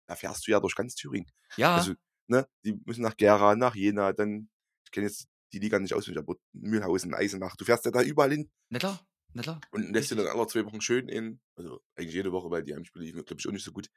Da 0.09 0.17
fährst 0.17 0.47
du 0.47 0.51
ja 0.51 0.61
durch 0.61 0.75
ganz 0.75 0.95
Thüringen. 0.97 1.31
Ja, 1.57 1.77
Also, 1.77 1.95
ne, 2.29 2.49
die 2.65 2.75
müssen 2.87 3.03
nach 3.03 3.17
Gera, 3.17 3.55
nach 3.57 3.75
Jena, 3.77 4.13
dann, 4.13 4.51
ich 4.85 4.91
kenne 4.91 5.07
jetzt 5.07 5.29
die 5.53 5.59
Liga 5.61 5.79
nicht 5.79 5.95
auswendig, 5.95 6.23
aber 6.23 6.37
Mühlhausen, 6.53 7.15
Eisenach, 7.15 7.57
du 7.57 7.65
fährst 7.65 7.85
ja 7.85 7.91
da 7.93 8.03
überall 8.03 8.31
hin 8.33 8.51
na 8.71 8.79
klar, 8.79 9.07
na 9.35 9.43
klar. 9.43 9.61
und 9.71 9.93
lässt 9.93 10.11
dir 10.11 10.17
dann 10.17 10.27
alle 10.27 10.47
zwei 10.47 10.65
Wochen 10.65 10.81
schön 10.81 11.09
in, 11.09 11.41
also 11.57 11.81
eigentlich 11.97 12.15
jede 12.15 12.33
Woche, 12.33 12.51
weil 12.51 12.65
die 12.65 12.75
Heimspiele 12.75 13.05
liefen, 13.05 13.25
glaube 13.25 13.41
ich, 13.41 13.47
auch 13.49 13.53
nicht 13.53 13.65
so 13.65 13.73
gut, 13.73 13.89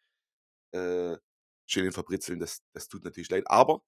äh, 0.73 1.17
schön 1.67 1.85
in 1.85 1.91
verbritzeln, 1.91 2.39
das, 2.39 2.61
das 2.73 2.87
tut 2.87 3.03
natürlich 3.05 3.29
leid. 3.29 3.45
Aber, 3.47 3.81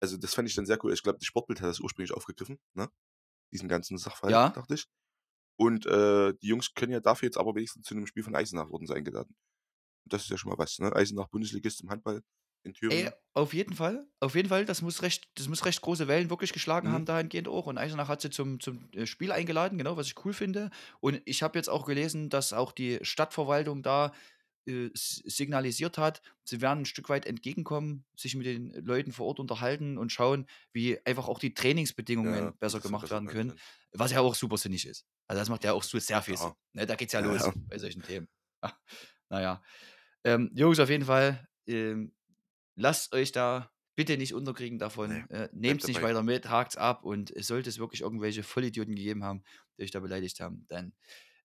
also 0.00 0.16
das 0.18 0.34
fand 0.34 0.48
ich 0.48 0.54
dann 0.56 0.66
sehr 0.66 0.82
cool. 0.84 0.92
Ich 0.92 1.02
glaube, 1.02 1.18
das 1.18 1.26
Sportbild 1.26 1.60
hat 1.62 1.68
das 1.70 1.80
ursprünglich 1.80 2.12
aufgegriffen, 2.12 2.58
ne? 2.74 2.90
Diesen 3.52 3.68
ganzen 3.68 3.98
Sachverhalt, 3.98 4.32
Ja. 4.32 4.48
dachte 4.50 4.74
ich. 4.74 4.86
Und 5.56 5.86
äh, 5.86 6.34
die 6.42 6.48
Jungs 6.48 6.74
können 6.74 6.92
ja 6.92 7.00
dafür 7.00 7.26
jetzt 7.28 7.38
aber 7.38 7.54
wenigstens 7.54 7.86
zu 7.86 7.94
einem 7.94 8.06
Spiel 8.06 8.22
von 8.24 8.34
Eisenach 8.36 8.70
wurden 8.70 8.86
sie 8.86 8.94
eingeladen. 8.94 9.34
Und 10.04 10.12
das 10.12 10.24
ist 10.24 10.30
ja 10.30 10.38
schon 10.38 10.50
mal 10.52 10.58
was, 10.58 10.78
ne? 10.80 10.94
Eisenach 10.94 11.28
Bundesligist 11.28 11.82
im 11.82 11.90
Handball. 11.90 12.22
in 12.64 12.74
Ey, 12.88 13.08
Thüringen? 13.08 13.12
auf 13.32 13.54
jeden 13.54 13.74
Fall. 13.74 14.06
Auf 14.20 14.34
jeden 14.34 14.48
Fall. 14.50 14.64
Das 14.66 14.82
muss 14.82 15.00
recht, 15.02 15.28
das 15.36 15.48
muss 15.48 15.64
recht 15.64 15.80
große 15.80 16.06
Wellen 16.06 16.28
wirklich 16.30 16.52
geschlagen 16.52 16.90
haben 16.90 17.02
Mhm. 17.02 17.06
dahingehend 17.06 17.48
auch. 17.48 17.66
Und 17.66 17.78
Eisenach 17.78 18.08
hat 18.08 18.20
sie 18.20 18.30
zum, 18.30 18.60
zum 18.60 18.90
äh, 18.92 19.06
Spiel 19.06 19.32
eingeladen, 19.32 19.78
genau, 19.78 19.96
was 19.96 20.06
ich 20.06 20.24
cool 20.24 20.32
finde. 20.34 20.70
Und 21.00 21.22
ich 21.24 21.42
habe 21.42 21.58
jetzt 21.58 21.68
auch 21.68 21.86
gelesen, 21.86 22.28
dass 22.28 22.52
auch 22.52 22.72
die 22.72 22.98
Stadtverwaltung 23.02 23.82
da 23.82 24.12
äh, 24.66 24.90
signalisiert 24.94 25.98
hat, 25.98 26.22
sie 26.44 26.60
werden 26.60 26.80
ein 26.80 26.84
Stück 26.86 27.08
weit 27.08 27.26
entgegenkommen, 27.26 28.04
sich 28.16 28.34
mit 28.36 28.46
den 28.46 28.70
Leuten 28.84 29.12
vor 29.12 29.26
Ort 29.26 29.40
unterhalten 29.40 29.98
und 29.98 30.12
schauen, 30.12 30.46
wie 30.72 30.98
einfach 31.06 31.28
auch 31.28 31.38
die 31.38 31.54
Ja, 32.20 32.30
Trainingsbedingungen 32.32 32.52
wie 32.52 32.54
besser 32.58 32.80
gemacht 32.80 33.10
werden 33.10 33.28
können. 33.28 33.50
kann. 33.50 33.60
Was 33.92 34.12
ja 34.12 34.20
auch 34.20 34.34
super 34.34 34.56
sinnig 34.58 34.86
ist. 34.86 35.06
Also 35.26 35.40
das 35.40 35.48
macht 35.48 35.64
ja 35.64 35.72
auch 35.72 35.82
so 35.82 35.98
sehr 35.98 36.22
viel 36.22 36.36
Sinn. 36.36 36.50
Ja, 36.50 36.56
Ne, 36.72 36.86
da 36.86 36.96
geht's 36.96 37.12
ja 37.12 37.20
ja, 37.20 37.26
los 37.26 37.46
ja. 37.46 37.52
bei 37.68 37.78
solchen 37.78 38.02
Themen. 38.02 38.28
naja. 39.28 39.62
Ähm, 40.24 40.50
Jungs, 40.54 40.80
auf 40.80 40.90
jeden 40.90 41.04
Fall, 41.04 41.46
ähm, 41.66 42.14
lasst 42.76 43.12
euch 43.14 43.32
da 43.32 43.72
bitte 43.96 44.16
nicht 44.18 44.34
unterkriegen 44.34 44.78
Nee, 45.04 45.24
davon. 45.24 45.28
Äh, 45.30 45.48
bleibt 45.52 45.52
Nehmt 45.52 45.82
es 45.82 45.88
nicht 45.88 46.02
dabei. 46.02 46.02
weiter 46.02 46.22
mit, 46.22 46.48
hakt's 46.50 46.76
ab 46.76 47.04
und 47.04 47.32
sollte 47.44 47.68
es 47.70 47.78
wirklich 47.78 48.02
irgendwelche 48.02 48.42
Vollidioten 48.42 48.94
gegeben 48.96 49.24
haben, 49.24 49.44
die 49.78 49.84
euch 49.84 49.90
da 49.92 50.00
beleidigt 50.00 50.40
haben, 50.40 50.66
dann 50.68 50.94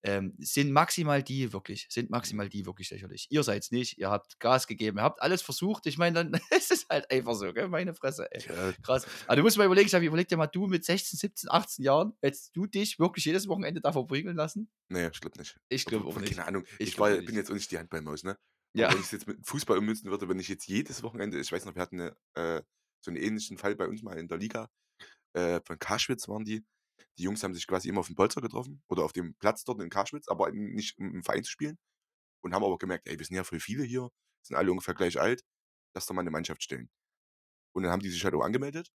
ähm, 0.04 0.34
sind 0.40 0.72
maximal 0.72 1.22
die 1.24 1.52
wirklich, 1.54 1.88
sind 1.90 2.06
Mhm. 2.10 2.12
maximal 2.12 2.48
die 2.50 2.66
wirklich 2.66 2.90
lächerlich. 2.90 3.28
Ihr 3.30 3.44
seid's 3.44 3.72
nicht, 3.72 3.98
ihr 3.98 4.10
habt 4.10 4.40
Gas 4.40 4.66
gegeben, 4.68 4.98
ihr 5.00 5.04
habt 5.04 5.22
alles 5.22 5.42
versucht. 5.42 5.86
Ich 5.88 5.98
meine, 5.98 6.14
dann 6.24 6.34
ist 6.52 6.72
es 6.72 6.86
halt 6.90 7.12
einfach 7.12 7.36
so, 7.36 7.52
gell? 7.54 7.68
meine 7.68 7.94
Fresse, 7.94 8.28
ey. 8.32 8.42
Ja, 8.48 8.72
Krass. 8.84 9.06
Aber 9.28 9.36
du 9.36 9.44
musst 9.44 9.58
mal 9.58 9.66
überlegen, 9.66 9.88
Xavi, 9.90 10.06
überleg 10.06 10.28
dir 10.28 10.38
mal, 10.38 10.48
du 10.48 10.68
mit 10.68 10.86
16, 10.86 11.18
17, 11.20 11.50
18 11.52 11.84
Jahren, 11.86 12.14
hättest 12.22 12.56
du 12.56 12.66
dich 12.66 12.98
wirklich 13.00 13.26
jedes 13.26 13.48
Wochenende 13.48 13.82
da 13.82 13.92
verprügeln 13.92 14.36
lassen? 14.38 14.70
nee, 14.90 15.08
ich 15.12 15.20
glaube 15.20 15.38
nicht. 15.38 15.58
Ich 15.70 15.86
glaube 15.86 16.06
auch 16.08 16.18
nicht. 16.20 16.34
keine 16.36 16.48
Ahnung. 16.48 16.64
Ich 16.80 16.90
Ich, 16.90 17.00
war, 17.00 17.10
bin 17.18 17.36
jetzt 17.36 17.50
auch 17.52 17.56
nicht 17.56 17.70
die 17.72 17.78
Handballmaus, 17.78 18.24
ne? 18.24 18.38
Ja. 18.74 18.88
Aber 18.88 18.94
wenn 18.96 19.00
ich 19.02 19.08
es 19.08 19.12
jetzt 19.12 19.28
mit 19.28 19.46
Fußball 19.46 19.78
ummünzen 19.80 20.10
würde, 20.12 20.30
wenn 20.30 20.40
ich 20.40 20.48
jetzt 20.48 20.68
jedes 20.68 21.02
Wochenende, 21.04 21.40
ich 21.40 21.52
weiß 21.52 21.66
noch, 21.66 21.76
wir 21.76 21.82
hatten 21.82 22.00
eine, 22.02 22.16
äh, 22.36 22.62
so 23.02 23.12
einen 23.12 23.18
ähnlichen 23.18 23.58
Fall 23.58 23.76
bei 23.76 23.88
uns 23.88 24.02
mal 24.04 24.18
in 24.18 24.28
der 24.28 24.38
Liga, 24.38 24.70
äh, 25.34 25.60
von 25.66 25.78
Kaschwitz 25.80 26.28
waren 26.28 26.46
die. 26.46 26.64
Die 27.20 27.24
Jungs 27.26 27.44
haben 27.44 27.56
sich 27.56 27.68
quasi 27.68 27.90
immer 27.90 28.02
auf 28.02 28.08
dem 28.08 28.16
Polster 28.18 28.42
getroffen 28.42 28.84
oder 28.90 29.06
auf 29.06 29.14
dem 29.14 29.36
Platz 29.36 29.66
dort 29.66 29.82
in 29.84 29.92
Kaschwitz, 29.92 30.30
aber 30.30 30.52
nicht 30.54 31.00
um 31.00 31.14
im 31.16 31.24
Verein 31.24 31.46
zu 31.46 31.52
spielen. 31.52 31.78
Und 32.44 32.54
haben 32.56 32.64
aber 32.66 32.78
gemerkt, 32.80 33.08
ey, 33.10 33.20
wir 33.20 33.26
sind 33.26 33.36
ja 33.38 33.44
voll 33.46 33.60
viele 33.62 33.84
hier, 33.86 34.10
sind 34.44 34.58
alle 34.58 34.72
ungefähr 34.72 34.96
gleich 34.96 35.20
alt, 35.20 35.44
lass 35.96 36.06
doch 36.08 36.16
mal 36.16 36.22
eine 36.22 36.32
Mannschaft 36.32 36.64
stellen. 36.64 36.90
Und 37.74 37.84
dann 37.84 37.92
haben 37.94 38.02
die 38.02 38.10
sich 38.10 38.24
halt 38.26 38.36
auch 38.36 38.44
angemeldet 38.44 38.90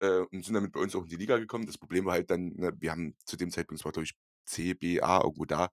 äh, 0.00 0.20
und 0.32 0.44
sind 0.44 0.54
damit 0.54 0.72
bei 0.72 0.80
uns 0.80 0.94
auch 0.96 1.04
in 1.04 1.08
die 1.10 1.16
Liga 1.16 1.38
gekommen. 1.38 1.66
Das 1.66 1.78
Problem 1.78 2.06
war 2.06 2.14
halt 2.14 2.30
dann, 2.30 2.50
ne, 2.56 2.72
wir 2.80 2.92
haben 2.92 3.16
zu 3.26 3.36
dem 3.36 3.50
Zeitpunkt, 3.52 3.80
es 3.80 3.84
war 3.86 3.92
glaube 3.92 4.04
ich 4.06 4.14
C, 4.46 4.74
B, 4.74 5.00
A, 5.02 5.22
irgendwo 5.22 5.44
da, 5.46 5.70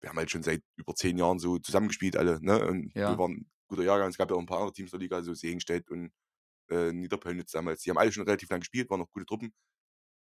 wir 0.00 0.10
haben 0.10 0.18
halt 0.18 0.30
schon 0.30 0.42
seit 0.42 0.62
über 0.76 0.94
zehn 0.94 1.18
Jahren 1.18 1.38
so 1.38 1.58
zusammengespielt 1.58 2.16
alle, 2.16 2.40
ne? 2.42 2.66
Und 2.66 2.92
wir 3.04 3.16
Ja. 3.16 3.18
waren 3.18 3.32
ein 3.32 3.50
guter 3.68 3.84
Jahrgang. 3.84 4.08
Es 4.10 4.18
gab 4.18 4.30
ja 4.30 4.36
auch 4.36 4.40
ein 4.40 4.46
paar 4.46 4.58
andere 4.58 4.72
Teams 4.72 4.90
der 4.90 5.00
Liga, 5.00 5.22
so 5.22 5.34
Segenstedt 5.34 5.90
und 5.90 6.10
äh, 6.70 6.92
Niederpölnitz 6.92 7.52
damals. 7.52 7.82
Die 7.82 7.90
haben 7.90 7.98
alle 7.98 8.12
schon 8.12 8.24
relativ 8.24 8.50
lang 8.50 8.60
gespielt, 8.60 8.90
waren 8.90 9.00
noch 9.00 9.10
gute 9.12 9.26
Truppen. 9.26 9.54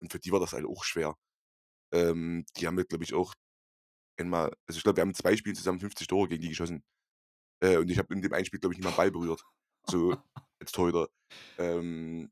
Und 0.01 0.11
für 0.11 0.19
die 0.19 0.31
war 0.31 0.39
das 0.39 0.53
halt 0.53 0.65
auch 0.65 0.83
schwer. 0.83 1.15
Ähm, 1.93 2.45
die 2.57 2.67
haben, 2.67 2.75
glaube 2.75 3.03
ich, 3.03 3.13
auch 3.13 3.33
einmal, 4.17 4.53
also 4.67 4.77
ich 4.77 4.83
glaube, 4.83 4.97
wir 4.97 5.01
haben 5.01 5.13
zwei 5.13 5.35
Spielen 5.37 5.55
zusammen 5.55 5.79
50 5.79 6.07
Tore 6.07 6.27
gegen 6.27 6.41
die 6.41 6.49
geschossen. 6.49 6.83
Äh, 7.61 7.77
und 7.77 7.89
ich 7.89 7.97
habe 7.97 8.13
in 8.13 8.21
dem 8.21 8.33
einen 8.33 8.45
Spiel, 8.45 8.59
glaube 8.59 8.73
ich, 8.73 8.79
nicht 8.79 8.89
mal 8.89 8.95
Ball 8.95 9.11
berührt. 9.11 9.43
So 9.89 10.17
als 10.59 10.71
Torhüter. 10.71 11.07
Ähm, 11.57 12.31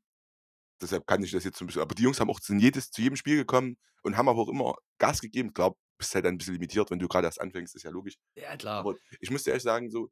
deshalb 0.80 1.06
kann 1.06 1.22
ich 1.22 1.30
das 1.30 1.44
jetzt 1.44 1.58
so 1.58 1.64
ein 1.64 1.66
bisschen. 1.66 1.82
Aber 1.82 1.94
die 1.94 2.02
Jungs 2.02 2.20
haben 2.20 2.30
auch 2.30 2.40
zu, 2.40 2.54
jedes, 2.54 2.90
zu 2.90 3.02
jedem 3.02 3.16
Spiel 3.16 3.36
gekommen 3.36 3.76
und 4.02 4.16
haben 4.16 4.28
aber 4.28 4.42
auch 4.42 4.48
immer 4.48 4.74
Gas 4.98 5.20
gegeben. 5.20 5.52
Klar, 5.54 5.74
bist 5.98 6.14
halt 6.14 6.24
dann 6.24 6.34
ein 6.34 6.38
bisschen 6.38 6.54
limitiert, 6.54 6.90
wenn 6.90 6.98
du 6.98 7.08
gerade 7.08 7.26
erst 7.26 7.40
anfängst, 7.40 7.74
ist 7.74 7.82
ja 7.82 7.90
logisch. 7.90 8.16
Ja, 8.36 8.56
klar. 8.56 8.80
Aber 8.80 8.96
ich 9.20 9.30
muss 9.30 9.44
dir 9.44 9.50
ehrlich 9.50 9.62
sagen, 9.62 9.90
so, 9.90 10.10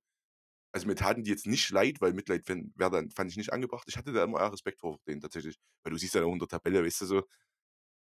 also 0.74 0.86
mir 0.88 0.96
taten 0.96 1.24
die 1.24 1.30
jetzt 1.30 1.46
nicht 1.46 1.70
leid, 1.70 2.00
weil 2.02 2.14
Mitleid 2.14 2.46
fand, 2.46 2.72
wär 2.78 2.90
dann, 2.90 3.10
fand 3.12 3.30
ich 3.30 3.38
nicht 3.38 3.52
angebracht. 3.54 3.84
Ich 3.88 3.96
hatte 3.98 4.12
da 4.12 4.24
immer 4.24 4.40
eher 4.40 4.52
Respekt 4.52 4.80
vor 4.80 4.98
denen 5.08 5.20
tatsächlich. 5.22 5.56
Weil 5.84 5.92
du 5.92 5.98
siehst 5.98 6.14
ja 6.16 6.24
auch 6.24 6.32
in 6.32 6.40
der 6.40 6.48
Tabelle, 6.48 6.84
weißt 6.84 7.02
du 7.02 7.06
so, 7.06 7.24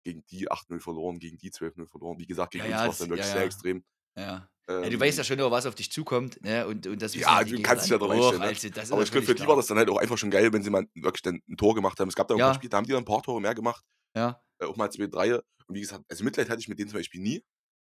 gegen 0.04 0.24
die 0.30 0.50
8-0 0.50 0.80
verloren, 0.80 1.18
gegen 1.20 1.38
die 1.38 1.50
12-0 1.52 1.88
verloren. 1.88 2.18
Wie 2.18 2.26
gesagt, 2.26 2.52
gegen 2.52 2.66
Ja, 2.66 2.68
uns 2.68 2.84
ja, 2.84 2.86
war 2.86 2.92
es 2.92 2.98
dann 2.98 3.10
wirklich 3.10 3.28
ja, 3.28 3.36
sehr 3.36 3.44
ja. 3.44 3.44
extrem. 3.44 3.84
Ja. 4.16 4.50
Ja, 4.82 4.90
du 4.90 5.00
weißt 5.00 5.18
ja 5.18 5.24
Ähm, 5.24 5.24
schon, 5.24 5.38
immer, 5.38 5.50
was 5.50 5.66
auf 5.66 5.74
dich 5.76 5.92
zukommt, 5.92 6.42
ne? 6.42 6.66
Und, 6.66 6.86
und 6.86 7.02
das 7.02 7.14
Ja, 7.14 7.44
du 7.44 7.60
kannst 7.60 7.84
dich 7.84 7.90
ja 7.90 7.98
auch. 7.98 8.08
einstellen, 8.10 8.42
ne? 8.42 8.48
Also, 8.48 8.68
Aber 8.90 9.02
ich 9.02 9.10
glaube, 9.10 9.26
für 9.26 9.34
die 9.34 9.46
war 9.46 9.56
das 9.56 9.66
dann 9.66 9.78
halt 9.78 9.90
auch 9.90 9.98
einfach 9.98 10.18
schon 10.18 10.30
geil, 10.30 10.52
wenn 10.52 10.62
sie 10.62 10.70
mal 10.70 10.86
wirklich 10.94 11.22
dann 11.22 11.40
ein 11.48 11.56
Tor 11.56 11.74
gemacht 11.74 11.98
haben. 12.00 12.08
Es 12.08 12.14
gab 12.14 12.28
da 12.28 12.34
auch 12.34 12.38
ein 12.38 12.42
Ja. 12.42 12.42
paar 12.42 12.54
Spiele, 12.54 12.70
da 12.70 12.78
haben 12.78 12.86
die 12.86 12.92
dann 12.92 13.02
ein 13.02 13.04
paar 13.04 13.22
Tore 13.22 13.40
mehr 13.40 13.54
gemacht. 13.54 13.84
Ja. 14.14 14.42
Äh, 14.60 14.66
auch 14.66 14.76
mal 14.76 14.90
zwei, 14.90 15.06
drei. 15.08 15.36
Und 15.36 15.42
wie 15.76 15.80
gesagt, 15.82 16.04
also 16.10 16.24
Mitleid 16.24 16.50
hatte 16.50 16.60
ich 16.60 16.68
mit 16.68 16.78
denen 16.78 16.90
zum 16.90 16.98
Beispiel 17.00 17.20
nie. 17.22 17.44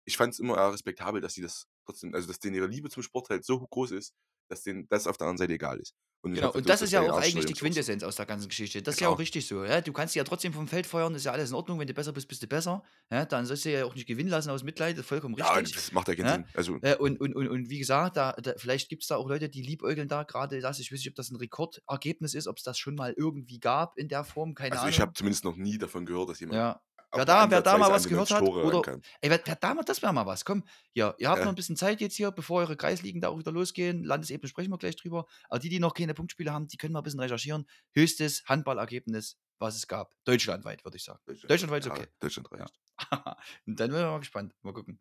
Ich 0.04 0.16
fand 0.16 0.32
es 0.34 0.38
immer 0.40 0.56
respektabel, 0.72 1.20
dass 1.20 1.34
sie 1.34 1.42
das 1.42 1.66
trotzdem, 1.86 2.14
also 2.14 2.28
dass 2.28 2.38
denen 2.38 2.56
ihre 2.56 2.66
Liebe 2.66 2.90
zum 2.90 3.02
Sport 3.02 3.28
halt 3.30 3.44
so 3.44 3.58
groß 3.60 3.92
ist, 3.92 4.14
dass 4.48 4.62
denen 4.62 4.86
das 4.88 5.06
auf 5.06 5.16
der 5.16 5.26
anderen 5.26 5.38
Seite 5.38 5.54
egal 5.54 5.78
ist. 5.80 5.94
Und 6.22 6.32
ich 6.34 6.40
Genau, 6.40 6.52
und 6.52 6.68
das 6.68 6.80
ist 6.82 6.92
ja 6.92 7.00
auch 7.02 7.18
eigentlich 7.18 7.44
die 7.46 7.54
auch. 7.54 7.58
Quintessenz 7.58 8.02
aus 8.02 8.16
der 8.16 8.24
ganzen 8.26 8.48
Geschichte. 8.48 8.80
Das 8.82 8.94
Ja, 8.94 8.96
ist 8.96 9.00
ja 9.00 9.08
auch 9.08 9.12
klar. 9.12 9.18
richtig 9.18 9.46
so. 9.46 9.62
Ja? 9.64 9.80
Du 9.82 9.92
kannst 9.92 10.14
ja 10.14 10.24
trotzdem 10.24 10.52
vom 10.54 10.68
Feld 10.68 10.86
feuern, 10.86 11.14
ist 11.14 11.24
ja 11.24 11.32
alles 11.32 11.50
in 11.50 11.54
Ordnung. 11.56 11.78
Wenn 11.78 11.86
du 11.86 11.92
besser 11.94 12.12
bist, 12.12 12.28
bist 12.28 12.42
du 12.42 12.46
besser. 12.46 12.82
Ja? 13.10 13.26
Dann 13.26 13.44
sollst 13.46 13.64
du 13.66 13.72
ja 13.72 13.84
auch 13.84 13.94
nicht 13.94 14.06
gewinnen 14.06 14.30
lassen 14.30 14.48
aus 14.50 14.62
Mitleid, 14.62 14.96
das 14.96 15.02
ist 15.04 15.08
vollkommen 15.08 15.36
Ja, 15.36 15.52
richtig. 15.52 15.76
das 15.76 15.92
macht 15.92 16.08
ja 16.08 16.14
keinen 16.14 16.26
Ja? 16.26 16.32
Sinn. 16.32 16.46
Also, 16.54 16.78
Äh, 16.80 16.96
und, 16.96 17.20
und, 17.20 17.34
und, 17.34 17.48
und 17.48 17.68
wie 17.68 17.78
gesagt, 17.78 18.16
da, 18.16 18.32
da, 18.32 18.54
vielleicht 18.56 18.88
gibt 18.88 19.02
es 19.02 19.08
da 19.08 19.16
auch 19.16 19.28
Leute, 19.28 19.48
die 19.50 19.62
liebäugeln 19.62 20.08
da 20.08 20.22
gerade 20.22 20.60
das. 20.60 20.78
Ich 20.78 20.90
weiß 20.90 20.98
nicht, 20.98 21.08
ob 21.08 21.14
das 21.14 21.30
ein 21.30 21.36
Rekordergebnis 21.36 22.32
ist, 22.34 22.46
ob 22.46 22.56
es 22.56 22.62
das 22.62 22.78
schon 22.78 22.94
mal 22.94 23.12
irgendwie 23.16 23.60
gab 23.60 23.96
in 23.98 24.08
der 24.08 24.24
Form, 24.24 24.54
keine 24.54 24.72
also 24.72 24.86
ich 24.86 24.96
Ahnung. 24.96 25.08
habe 25.08 25.12
zumindest 25.14 25.44
noch 25.44 25.56
nie 25.56 25.76
davon 25.78 26.06
gehört, 26.06 26.30
dass 26.30 26.40
jemand 26.40 26.56
Ja. 26.56 26.80
Wer 27.14 27.24
da, 27.24 27.50
wer 27.50 27.62
da 27.62 27.78
mal 27.78 27.90
was 27.90 28.08
gehört 28.08 28.30
90 28.30 28.36
hat, 28.36 28.64
oder 28.64 28.98
ey, 29.20 29.30
wer, 29.30 29.40
wer 29.44 29.56
da 29.56 29.74
mal, 29.74 29.82
das 29.84 30.02
wäre 30.02 30.12
mal 30.12 30.26
was. 30.26 30.44
Komm, 30.44 30.64
hier, 30.92 31.14
ihr 31.18 31.28
habt 31.28 31.38
Ja. 31.38 31.44
noch 31.44 31.52
ein 31.52 31.54
bisschen 31.56 31.76
Zeit 31.76 32.00
jetzt 32.00 32.16
hier, 32.16 32.30
bevor 32.30 32.60
eure 32.60 32.76
Kreisligen 32.76 33.20
da 33.20 33.28
auch 33.28 33.38
wieder 33.38 33.52
losgehen. 33.52 34.04
Landesebene 34.04 34.48
sprechen 34.48 34.70
wir 34.70 34.78
gleich 34.78 34.96
drüber. 34.96 35.26
Aber 35.48 35.58
die, 35.58 35.68
die 35.68 35.78
noch 35.80 35.94
keine 35.94 36.14
Punktspiele 36.14 36.52
haben, 36.52 36.66
die 36.68 36.76
können 36.76 36.92
mal 36.92 37.00
ein 37.00 37.04
bisschen 37.04 37.20
recherchieren. 37.20 37.66
Höchstes 37.92 38.44
Handballergebnis, 38.46 39.38
was 39.58 39.76
es 39.76 39.86
gab. 39.86 40.14
Deutschlandweit, 40.24 40.84
würde 40.84 40.96
ich 40.96 41.04
sagen. 41.04 41.20
Deutschlandweit 41.48 41.82
ist 41.84 41.86
ja, 41.86 41.92
okay. 41.94 42.06
Deutschland 42.20 42.48
Ja. 42.52 42.58
reicht. 42.58 42.78
Und 43.66 43.80
dann 43.80 43.90
bin 43.90 43.98
ich 43.98 44.04
mal 44.04 44.18
gespannt. 44.18 44.54
Mal 44.62 44.72
gucken. 44.72 44.98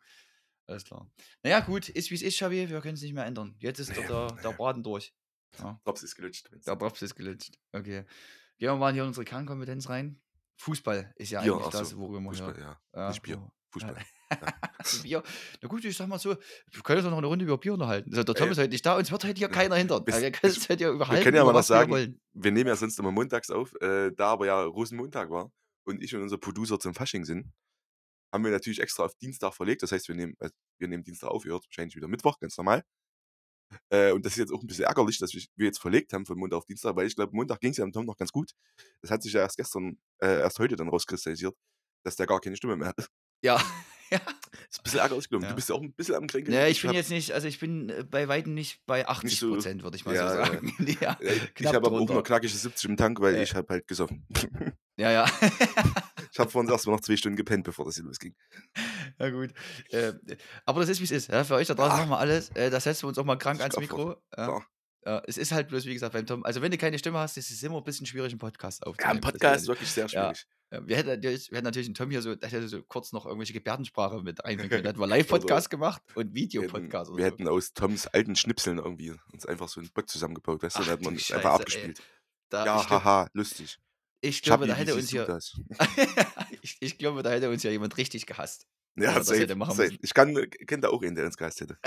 Alles 0.68 0.86
klar. 0.86 1.10
Naja, 1.44 1.60
gut, 1.60 1.90
ist 1.90 2.10
wie 2.10 2.16
es 2.16 2.22
ist, 2.22 2.36
Xavi. 2.38 2.70
Wir 2.70 2.80
können 2.82 2.94
es 2.96 3.02
nicht 3.02 3.14
mehr 3.14 3.26
ändern. 3.26 3.56
Jetzt 3.60 3.80
ist 3.80 3.90
Nee, 3.90 3.96
der, 3.96 4.08
der, 4.08 4.28
der 4.38 4.52
nee. 4.52 4.58
Braten 4.58 4.82
durch. 4.84 5.14
Ja, 5.60 5.80
Drops 5.84 6.04
ist 6.04 6.16
gelutscht. 6.16 6.50
der 6.66 6.76
Drops 6.76 7.02
ist 7.02 7.16
gelutscht. 7.16 7.60
Okay. 7.74 8.06
Gehen 8.58 8.70
wir 8.70 8.76
mal 8.78 8.94
hier 8.94 9.04
in 9.04 9.10
unsere 9.10 9.26
Kernkompetenz 9.26 9.90
rein. 9.90 10.22
Fußball 10.58 11.14
ist 11.18 11.32
ja 11.32 11.42
Bier, 11.42 11.54
eigentlich 11.54 11.68
ach 11.68 11.72
so, 11.72 11.80
das, 11.80 11.98
worüber 11.98 12.20
wir 12.20 12.30
Fußball, 12.30 12.60
ja. 12.60 12.80
Ja, 12.94 13.10
Nicht 13.10 13.22
Bier, 13.22 13.52
Fußball. 13.72 13.96
Bier. 15.04 15.24
Na 15.62 15.68
gut, 15.68 15.84
ich 15.86 15.96
sag 15.98 16.08
mal 16.08 16.20
so, 16.20 16.36
wir 16.72 16.82
können 16.84 17.00
uns 17.00 17.10
noch 17.10 17.18
eine 17.18 17.28
Runde 17.28 17.46
über 17.46 17.58
Bier 17.58 17.74
unterhalten. 17.74 18.10
Also 18.12 18.24
der 18.24 18.36
Ey. 18.36 18.42
Tom 18.42 18.52
ist 18.52 18.58
heute 18.58 18.70
nicht 18.70 18.86
da, 18.86 18.98
uns 18.98 19.12
wird 19.12 19.24
heute 19.24 19.38
hier 19.38 19.50
keiner 19.50 19.76
hindern. 19.76 20.04
Also 20.08 20.22
wir 20.22 20.32
können 20.32 20.54
uns 20.54 20.70
heute 20.70 20.78
hier 20.78 20.88
Wir 20.88 20.94
überhalten, 20.96 21.24
können 21.24 21.38
ja 21.38 21.44
mal 21.44 21.54
was 21.54 21.70
wir 21.70 21.76
sagen, 21.76 21.92
wollen. 21.92 22.22
wir 22.34 22.52
nehmen 22.52 22.68
ja 22.68 22.76
sonst 22.76 22.98
immer 23.00 23.12
montags 23.12 23.50
auf, 23.50 23.74
äh, 23.82 24.12
da 24.16 24.32
aber 24.32 24.46
ja 24.46 24.64
Rosenmontag 24.64 25.30
war 25.30 25.52
und 25.86 26.02
ich 26.02 26.16
und 26.16 26.22
unser 26.22 26.38
Producer 26.38 26.80
zum 26.80 26.94
Fasching 26.94 27.26
sind, 27.26 27.52
haben 28.32 28.44
wir 28.44 28.52
natürlich 28.52 28.80
extra 28.80 29.04
auf 29.04 29.16
Dienstag 29.16 29.54
verlegt. 29.54 29.84
Das 29.84 29.92
heißt, 29.92 30.08
wir 30.08 30.16
nehmen, 30.16 30.36
äh, 30.40 30.50
wir 30.80 30.88
nehmen 30.88 31.04
Dienstag 31.04 31.30
auf, 31.30 31.46
ihr 31.46 31.52
hört 31.52 31.66
wahrscheinlich 31.68 31.96
wieder 31.96 32.08
Mittwoch, 32.08 32.40
ganz 32.40 32.58
normal. 32.58 32.84
Äh, 33.90 34.12
und 34.12 34.26
das 34.26 34.34
ist 34.34 34.40
jetzt 34.40 34.52
auch 34.52 34.62
ein 34.62 34.68
bisschen 34.68 34.86
ärgerlich, 34.86 35.18
dass 35.18 35.34
wir 35.34 35.66
jetzt 35.66 35.80
verlegt 35.80 36.14
haben 36.14 36.26
von 36.26 36.38
Montag 36.38 36.58
auf 36.58 36.66
Dienstag, 36.66 36.96
weil 36.96 37.08
ich 37.08 37.16
glaube, 37.16 37.36
Montag 37.36 37.60
ging 37.60 37.72
es 37.72 37.78
ja 37.78 37.84
am 37.84 37.92
Tom 37.92 38.06
noch 38.06 38.18
ganz 38.18 38.32
gut. 38.32 38.52
Das 39.02 39.12
hat 39.12 39.24
sich 39.24 39.34
ja 39.34 39.42
erst 39.42 39.58
gestern, 39.58 39.98
äh, 40.22 40.40
erst 40.40 40.60
heute 40.60 40.76
dann 40.76 40.90
rauskristallisiert, 40.90 41.56
dass 42.04 42.16
der 42.16 42.28
gar 42.28 42.40
keine 42.40 42.56
Stimme 42.56 42.76
mehr 42.76 42.90
hat. 42.90 43.08
Ja. 43.44 43.62
ja. 44.12 44.20
ist 44.70 44.80
ein 44.80 44.84
bisschen 44.84 45.00
ärgerlich, 45.00 45.26
ich. 45.30 45.42
Ja. 45.42 45.50
Du 45.50 45.56
bist 45.56 45.70
ja 45.70 45.76
auch 45.76 45.82
ein 45.82 45.94
bisschen 45.94 46.16
am 46.16 46.28
Kränkeln. 46.28 46.56
Ja, 46.56 46.68
ich 46.68 46.82
bin 46.82 46.94
jetzt 46.94 47.10
nicht, 47.10 47.32
also 47.32 47.48
ich 47.48 47.60
bin 47.60 47.90
äh, 47.90 48.04
bei 48.04 48.28
Weitem 48.28 48.54
nicht 48.54 48.82
bei 48.86 49.08
80 49.08 49.40
so- 49.40 49.54
Prozent, 49.54 49.84
würde 49.84 49.98
ich 49.98 50.06
mal 50.06 50.16
Ja, 50.16 50.30
so 50.30 50.36
sagen. 50.36 50.74
ja, 51.02 51.18
äh, 51.20 51.40
ich 51.58 51.66
habe 51.66 51.78
aber 51.78 51.92
auch 52.00 52.08
nur 52.08 52.24
knackige 52.24 52.54
70 52.54 52.90
im 52.90 52.98
Tank, 52.98 53.20
weil 53.20 53.42
ich 53.42 53.54
habe 53.56 53.68
halt 53.70 53.88
gesoffen. 53.88 54.26
ja. 54.98 55.12
ja. 55.12 55.26
ich 56.34 56.40
habe 56.40 56.50
vorhin 56.50 56.70
erst 56.72 56.86
mal 56.88 56.94
noch 56.94 57.02
zwei 57.02 57.16
Stunden 57.16 57.38
gepennt, 57.38 57.64
bevor 57.64 57.86
das 57.86 57.96
hier 57.96 58.04
losging. 58.04 58.36
Ja, 59.20 59.30
gut. 59.30 59.54
Äh, 59.90 60.14
aber 60.66 60.82
das 60.82 60.90
ist, 60.90 61.00
wie 61.00 61.06
es 61.06 61.12
ist. 61.12 61.30
Ja? 61.30 61.44
Für 61.44 61.56
euch 61.56 61.68
da 61.68 61.76
draußen 61.76 61.92
Ja. 61.92 61.98
machen 62.06 62.10
wir 62.10 62.18
alles. 62.20 62.50
Äh, 62.50 62.70
da 62.70 62.80
setzen 62.80 63.04
wir 63.04 63.10
uns 63.10 63.18
auch 63.18 63.26
mal 63.26 63.38
krank 63.38 63.62
ans. 63.62 63.78
Mikro. 63.78 64.16
Ja. 64.36 64.62
Ja, 65.06 65.22
es 65.28 65.38
ist 65.38 65.52
halt 65.52 65.68
bloß, 65.68 65.86
wie 65.86 65.94
gesagt, 65.94 66.14
beim 66.14 66.26
Tom. 66.26 66.46
Also, 66.46 66.62
wenn 66.62 66.72
du 66.72 66.78
keine 66.78 66.98
Stimme 66.98 67.20
hast, 67.20 67.36
ist 67.38 67.52
es 67.52 67.62
immer 67.62 67.76
ein 67.78 67.84
bisschen 67.84 68.06
schwierig, 68.06 68.32
einen 68.32 68.40
Podcast 68.40 68.82
Ja, 68.82 68.88
aufzunehmen. 68.88 69.18
im 69.18 69.22
Das 69.22 69.32
Podcast 69.34 69.62
ist 69.64 69.68
wirklich 69.68 69.92
sehr 69.92 70.06
Ja. 70.08 70.34
schwierig. 70.34 70.46
Ja, 70.72 70.88
wir, 70.88 70.96
hätten 70.96 71.10
natürlich, 71.10 71.52
wir 71.52 71.58
hätten 71.58 71.66
natürlich 71.66 71.88
einen 71.90 71.96
Tom 71.96 72.10
hier 72.10 72.22
so, 72.22 72.36
so 72.68 72.84
kurz 72.84 73.12
noch 73.12 73.26
irgendwelche 73.26 73.52
Gebärdensprache 73.54 74.24
mit 74.24 74.44
einbringen 74.46 74.70
können. 74.70 74.84
Da 74.84 74.90
hätten 74.92 75.00
wir 75.02 75.08
Live-Podcast 75.62 75.70
gemacht 75.70 76.02
und 76.16 76.16
Wir 76.16 76.24
hätten, 76.24 76.36
Videopodcast. 76.36 77.10
wir 77.10 77.14
oder 77.16 77.24
so. 77.24 77.30
hätten 77.32 77.48
aus 77.50 77.74
Toms 77.74 78.08
alten 78.08 78.36
Schnipseln 78.38 78.78
irgendwie 78.78 79.14
uns 79.34 79.46
einfach 79.46 79.68
so 79.68 79.82
einen 79.82 79.90
Bot 79.92 80.10
zusammengebaut, 80.10 80.64
weißt 80.64 80.78
du, 80.78 80.82
Ach 80.82 80.86
da 80.86 80.92
hat 80.94 81.02
man 81.02 81.14
du 81.16 81.20
es 81.20 81.26
Scheiße, 81.26 81.36
einfach 81.38 81.60
abgespielt. 81.60 82.02
Da, 82.50 82.66
Ja, 82.66 82.90
haha, 82.90 83.28
lustig. 83.34 83.78
Ich 84.24 84.42
glaube, 84.42 84.66
Schappi, 84.66 84.72
da 84.72 84.78
hätte 84.78 84.96
uns 84.96 85.12
das? 85.12 85.60
ich, 86.62 86.78
ich 86.80 86.98
glaube, 86.98 87.24
da 87.24 87.32
hätte 87.32 87.50
uns 87.50 87.62
ja 87.62 87.72
jemand 87.72 87.98
richtig 87.98 88.26
gehasst. 88.26 88.68
Ja, 88.96 89.22
safe, 89.24 89.48
safe. 89.48 89.98
Ich 90.02 90.14
kann, 90.14 90.34
kenne 90.66 90.82
da 90.82 90.90
auch 90.90 91.02
einen, 91.02 91.16
der 91.16 91.26
ins 91.26 91.36
Geist 91.36 91.60
hätte. 91.60 91.78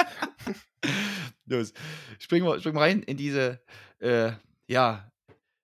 Los. 1.46 1.72
Springen 2.18 2.44
wir, 2.44 2.58
springen 2.60 2.76
wir 2.76 2.82
rein 2.82 3.02
in 3.02 3.16
diese 3.16 3.62
äh, 4.00 4.32
ja, 4.66 5.10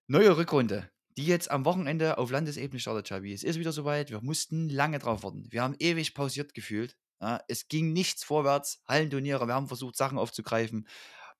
neue 0.07 0.37
Rückrunde, 0.37 0.89
die 1.19 1.27
jetzt 1.27 1.51
am 1.51 1.65
Wochenende 1.67 2.17
auf 2.17 2.31
Landesebene 2.31 2.81
startet, 2.81 3.09
Chabi. 3.09 3.35
Es 3.35 3.43
ist 3.43 3.59
wieder 3.59 3.73
soweit. 3.73 4.11
Wir 4.11 4.23
mussten 4.23 4.71
lange 4.71 4.99
drauf 4.99 5.25
warten. 5.25 5.47
Wir 5.51 5.63
haben 5.63 5.77
ewig 5.79 6.15
pausiert 6.15 6.55
gefühlt. 6.55 6.97
Ja, 7.21 7.41
es 7.49 7.69
ging 7.69 7.93
nichts 7.93 8.25
vorwärts. 8.25 8.81
Hallenturniere, 8.89 9.47
wir 9.47 9.55
haben 9.55 9.69
versucht, 9.69 9.97
Sachen 9.97 10.19
aufzugreifen. 10.19 10.89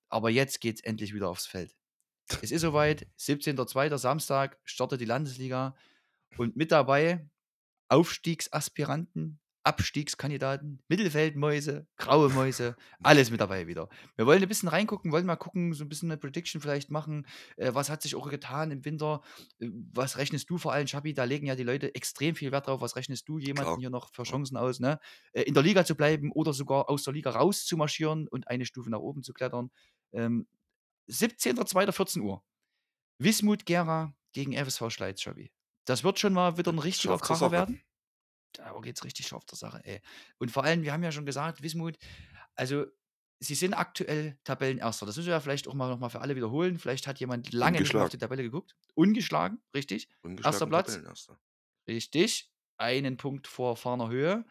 Aber 0.09 0.29
jetzt 0.29 0.61
geht 0.61 0.77
es 0.77 0.85
endlich 0.85 1.15
wieder 1.15 1.29
aufs 1.29 1.47
Feld. 1.47 1.75
Es 2.41 2.51
ist 2.51 2.63
soweit, 2.63 3.07
17.02. 3.19 3.99
Samstag 3.99 4.59
startet 4.65 5.01
die 5.01 5.07
Landesliga 5.07 5.75
und 6.39 6.57
mit 6.57 6.73
dabei 6.73 7.29
Aufstiegsaspiranten, 7.89 9.39
Abstiegskandidaten, 9.65 10.83
Mittelfeldmäuse, 10.89 11.87
graue 11.97 12.31
Mäuse, 12.31 12.75
alles 13.03 13.31
mit 13.31 13.41
dabei 13.41 13.69
wieder. 13.69 13.89
Wir 14.17 14.27
wollen 14.27 14.43
ein 14.43 14.49
bisschen 14.49 14.69
reingucken, 14.69 15.13
wollen 15.13 15.27
mal 15.27 15.37
gucken, 15.37 15.73
so 15.73 15.85
ein 15.85 15.89
bisschen 15.89 16.11
eine 16.11 16.19
Prediction 16.19 16.61
vielleicht 16.61 16.91
machen. 16.91 17.27
Äh, 17.57 17.73
was 17.75 17.89
hat 17.89 18.03
sich 18.03 18.17
auch 18.17 18.29
getan 18.29 18.73
im 18.73 18.85
Winter? 18.85 19.21
Äh, 19.61 19.69
was 19.93 20.17
rechnest 20.17 20.51
du 20.51 20.59
vor 20.59 20.73
allem, 20.73 20.89
Schabi? 20.89 21.15
Da 21.15 21.25
legen 21.25 21.47
ja 21.47 21.55
die 21.55 21.63
Leute 21.63 21.95
extrem 21.95 22.35
viel 22.35 22.51
Wert 22.51 22.67
drauf. 22.67 22.81
Was 22.81 22.97
rechnest 22.97 23.29
du 23.29 23.39
jemanden 23.39 23.63
Klar. 23.63 23.79
hier 23.79 23.91
noch 23.91 24.11
für. 24.13 24.25
Chancen 24.25 24.57
aus, 24.57 24.81
ne? 24.81 24.99
Äh, 25.33 25.43
in 25.43 25.55
der 25.55 25.63
Liga 25.63 25.85
zu 25.85 25.95
bleiben 25.95 26.33
oder 26.33 26.53
sogar 26.53 26.89
aus 26.91 27.05
der 27.05 27.13
Liga 27.13 27.31
rauszumarschieren 27.31 28.27
und 28.29 28.49
eine 28.49 28.65
Stufe 28.65 28.91
nach 28.91 29.01
oben 29.01 29.23
zu 29.23 29.33
klettern. 29.33 29.71
Ähm, 31.09 31.15
17.02.14 31.15 32.21
Uhr. 32.21 32.43
Wismut 33.19 33.67
Gera 33.67 34.15
gegen 34.33 34.53
FSV 34.53 34.91
Schleiz, 34.91 35.21
Schabi. 35.21 35.53
Das 35.85 36.05
wird 36.05 36.19
schon 36.19 36.33
mal 36.33 36.59
wieder 36.59 36.73
ein 36.73 36.79
richtiger 36.79 37.19
Kracher 37.19 37.51
werden. 37.51 37.83
Da 38.53 38.79
geht's 38.81 39.05
richtig 39.05 39.27
scharf 39.27 39.47
zur 39.47 39.59
Sache, 39.59 39.81
ey. 39.85 40.01
Und 40.39 40.51
vor 40.51 40.65
allem, 40.65 40.83
wir 40.83 40.93
haben 40.93 41.03
ja 41.03 41.11
schon 41.11 41.27
gesagt, 41.27 41.63
Wismut, 41.63 41.97
also 42.55 42.87
sie 43.41 43.55
sind 43.55 43.75
aktuell 43.75 44.39
Tabellenerster. 44.45 45.07
Das 45.07 45.17
müssen 45.17 45.29
wir 45.29 45.35
ja 45.35 45.41
vielleicht 45.41 45.67
auch 45.69 45.75
mal 45.75 45.89
noch 45.89 45.99
mal 45.99 46.11
für 46.11 46.21
alle 46.21 46.37
wiederholen. 46.37 46.79
Vielleicht 46.79 47.07
hat 47.07 47.19
jemand 47.19 47.53
lange 47.53 47.81
nicht 47.81 47.95
auf 47.95 48.11
die 48.11 48.19
Tabelle 48.19 48.43
geguckt. 48.43 48.77
Ungeschlagen, 48.95 49.61
richtig. 49.75 50.09
Ungeschlagen 50.23 50.69
Platz. 50.69 50.93
Tabellenerster. 50.93 51.41
Richtig. 51.89 52.51
Einen 52.77 53.17
Punkt 53.17 53.47
vor 53.47 53.77
Fahner 53.77 54.09
Höhe. 54.09 54.45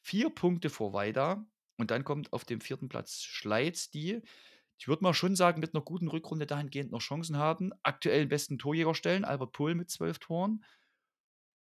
Vier 0.00 0.30
Punkte 0.30 0.70
vor 0.70 0.92
Weida. 0.92 1.44
Und 1.76 1.90
dann 1.90 2.04
kommt 2.04 2.32
auf 2.32 2.44
dem 2.44 2.60
vierten 2.60 2.88
Platz 2.88 3.22
Schleiz, 3.22 3.90
die, 3.90 4.22
ich 4.80 4.88
würde 4.88 5.04
mal 5.04 5.12
schon 5.12 5.36
sagen, 5.36 5.60
mit 5.60 5.74
einer 5.74 5.84
guten 5.84 6.08
Rückrunde 6.08 6.46
dahingehend 6.46 6.90
noch 6.90 7.02
Chancen 7.02 7.36
haben. 7.36 7.70
Aktuell 7.82 8.26
besten 8.26 8.58
Torjäger 8.58 8.94
stellen, 8.94 9.26
Albert 9.26 9.52
Pohl 9.52 9.74
mit 9.74 9.90
zwölf 9.90 10.18
Toren. 10.18 10.64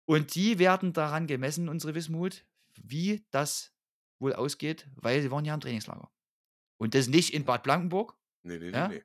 Und 0.06 0.34
die 0.34 0.58
werden 0.58 0.94
daran 0.94 1.26
gemessen, 1.26 1.68
unsere 1.68 1.94
Wismut, 1.94 2.46
wie 2.74 3.26
das 3.30 3.74
wohl 4.18 4.32
ausgeht, 4.32 4.88
weil 4.96 5.20
sie 5.20 5.30
waren 5.30 5.44
ja 5.44 5.52
im 5.52 5.60
Trainingslager. 5.60 6.10
Und 6.78 6.94
das 6.94 7.06
nicht 7.08 7.34
in 7.34 7.44
Bad 7.44 7.62
Blankenburg 7.64 8.16
Nee, 8.44 8.58
nee, 8.58 8.70
Ja? 8.70 8.88
nee, 8.88 9.04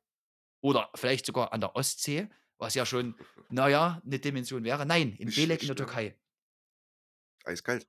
oder 0.62 0.90
vielleicht 0.96 1.26
sogar 1.26 1.52
an 1.54 1.60
der 1.62 1.76
Ostsee, 1.76 2.30
was 2.58 2.74
ja 2.76 2.86
schon, 2.86 3.14
naja, 3.50 4.02
eine 4.06 4.20
Dimension 4.20 4.64
wäre. 4.64 4.86
Nein, 4.86 5.16
in 5.18 5.28
Nicht 5.28 5.36
Belek 5.36 5.62
in 5.62 5.68
der. 5.68 5.76
Türkei. 5.76 6.16
Eiskalt. 7.44 7.88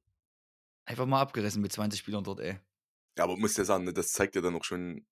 Einfach 0.84 1.06
mal 1.06 1.20
abgerissen 1.20 1.62
mit 1.62 1.72
20 1.72 2.00
Spielern 2.00 2.24
dort, 2.24 2.40
ey. 2.40 2.58
Ja, 3.16 3.24
aber 3.24 3.36
muss 3.36 3.56
ja 3.56 3.64
sagen, 3.64 3.84
ne, 3.84 3.92
das 3.92 4.12
zeigt 4.12 4.34
ja 4.34 4.40
dann 4.40 4.54
auch 4.56 4.64
schon, 4.64 5.06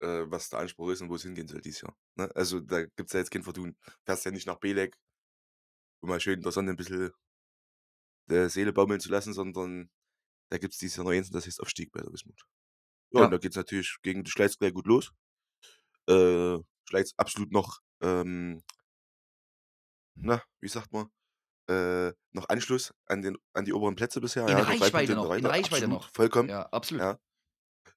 äh, 0.00 0.30
was 0.30 0.48
der 0.50 0.60
Anspruch 0.60 0.90
ist 0.90 1.00
und 1.02 1.08
wo 1.10 1.16
es 1.16 1.22
hingehen 1.22 1.48
soll 1.48 1.60
dieses 1.60 1.82
Jahr. 1.82 1.96
Ne? 2.16 2.30
Also 2.34 2.60
da 2.60 2.84
gibt 2.84 3.08
es 3.08 3.12
ja 3.12 3.20
jetzt 3.20 3.30
kein 3.30 3.42
Vertun. 3.42 3.76
Fährst 4.04 4.24
ja 4.24 4.30
nicht 4.30 4.46
nach 4.46 4.58
Belek, 4.58 4.96
um 6.02 6.08
mal 6.10 6.20
schön 6.20 6.34
in 6.34 6.42
der 6.42 6.52
Sonne 6.52 6.70
ein 6.70 6.76
bisschen 6.76 7.10
der 8.30 8.48
Seele 8.48 8.72
baumeln 8.72 9.00
zu 9.00 9.10
lassen, 9.10 9.32
sondern 9.32 9.90
da 10.50 10.58
gibt 10.58 10.72
es 10.74 10.78
dieses 10.78 10.96
Jahr 10.96 11.04
noch 11.04 11.12
eins 11.12 11.28
und 11.28 11.34
das 11.34 11.46
heißt 11.46 11.60
Aufstieg 11.60 11.92
bei 11.92 12.00
der 12.00 12.12
Wismut. 12.12 12.40
Ja, 13.12 13.20
Ja. 13.20 13.24
und 13.26 13.32
da 13.32 13.38
geht 13.38 13.52
es 13.52 13.56
natürlich 13.56 13.96
gegen 14.02 14.24
die 14.24 14.30
Schleiz 14.30 14.56
gleich 14.58 14.72
gut 14.72 14.86
los. 14.86 15.12
Äh, 16.08 16.58
Schleiz 16.88 17.12
absolut 17.16 17.52
noch, 17.52 17.80
ähm, 18.02 18.62
na, 20.16 20.42
wie 20.60 20.68
sagt 20.68 20.92
man, 20.92 21.08
äh, 21.68 22.12
noch 22.32 22.48
Anschluss 22.48 22.92
an, 23.06 23.22
den, 23.22 23.36
an 23.52 23.64
die 23.64 23.72
oberen 23.72 23.94
Plätze 23.96 24.20
bisher. 24.20 24.42
In 24.44 24.48
ja, 24.48 24.62
Reichweite 24.62 25.14
noch, 25.14 25.32
in. 25.34 25.46
Reichweite 25.46 25.86
absolut, 25.86 25.90
noch. 25.90 26.10
Vollkommen. 26.14 26.48
Ja, 26.48 26.62
absolut. 26.66 27.00
Ja. 27.02 27.18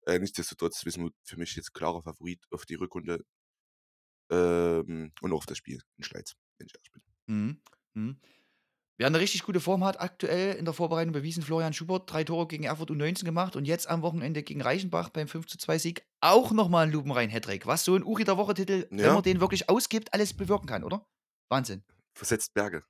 Äh, 0.06 0.20
nichtsdestotrotz 0.20 0.86
Wismut 0.86 1.14
für 1.24 1.38
mich 1.38 1.56
jetzt 1.56 1.74
klarer 1.74 2.02
Favorit 2.02 2.42
auf 2.52 2.66
die 2.66 2.76
Rückrunde 2.76 3.24
ähm, 4.32 5.12
und 5.22 5.32
auch 5.34 5.38
auf 5.38 5.46
das 5.46 5.58
Spiel 5.58 5.82
in 5.98 6.04
Schleiz, 6.04 6.34
wenn 6.58 6.68
ich 6.68 6.74
ehrlich 6.76 6.92
bin. 6.92 7.02
Mhm. 7.28 7.62
Mhm. 7.94 8.18
Wer 8.98 9.08
eine 9.08 9.20
richtig 9.20 9.44
gute 9.44 9.60
Form 9.60 9.84
hat, 9.84 10.00
aktuell 10.00 10.56
in 10.56 10.66
der 10.66 10.74
Vorbereitung 10.74 11.14
bewiesen, 11.14 11.44
Florian 11.44 11.74
Schubert, 11.74 12.12
drei 12.12 12.24
Tore 12.24 12.48
gegen 12.48 12.64
Erfurt 12.64 12.92
U19 12.92 13.26
gemacht 13.26 13.56
und 13.56 13.66
jetzt 13.66 13.88
am 13.90 14.04
Wochenende 14.04 14.44
gegen 14.44 14.62
Reichenbach 14.62 15.10
beim 15.10 15.28
5:2 15.28 15.80
Sieg 15.80 16.06
auch 16.22 16.52
nochmal 16.52 16.86
ein 16.88 16.92
lupenrein 16.94 17.30
Hattrick. 17.30 17.66
Was 17.66 17.86
so 17.86 17.96
ein 17.96 18.04
Uri 18.04 18.24
der 18.24 18.38
Woche-Titel, 18.38 18.88
wenn 18.92 19.00
Ja. 19.00 19.14
man 19.14 19.24
den 19.24 19.42
wirklich 19.42 19.70
ausgibt, 19.70 20.14
alles 20.14 20.34
bewirken 20.34 20.68
kann, 20.68 20.84
oder? 20.84 21.06
Wahnsinn. 21.50 21.84
Versetzt 22.16 22.54
Berge. 22.54 22.84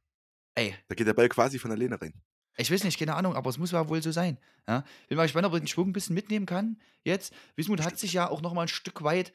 Ey, 0.56 0.76
Da 0.90 0.96
geht 0.96 1.08
der 1.08 1.14
Ball 1.14 1.30
quasi 1.30 1.60
von 1.60 1.72
alleine 1.72 2.00
rein. 2.02 2.14
Ich 2.58 2.72
weiß 2.72 2.84
nicht, 2.84 3.00
keine 3.00 3.16
Ahnung, 3.16 3.36
aber 3.36 3.50
es 3.50 3.58
muss 3.58 3.72
ja 3.72 3.88
wohl 3.90 4.02
so 4.02 4.12
sein. 4.12 4.38
Ja? 4.68 4.84
Bin 5.08 5.18
mal 5.18 5.24
gespannt, 5.24 5.48
ob 5.48 5.54
er 5.54 5.60
den 5.60 5.68
Schwung 5.68 5.90
ein 5.90 5.94
bisschen 5.94 6.14
mitnehmen 6.14 6.46
kann. 6.46 6.80
Jetzt, 7.04 7.34
Wismut 7.56 7.82
hat 7.82 7.98
sich 7.98 8.14
ja 8.14 8.30
auch 8.30 8.42
noch 8.42 8.54
mal 8.54 8.64
ein 8.64 8.68
Stück 8.68 9.04
weit 9.04 9.34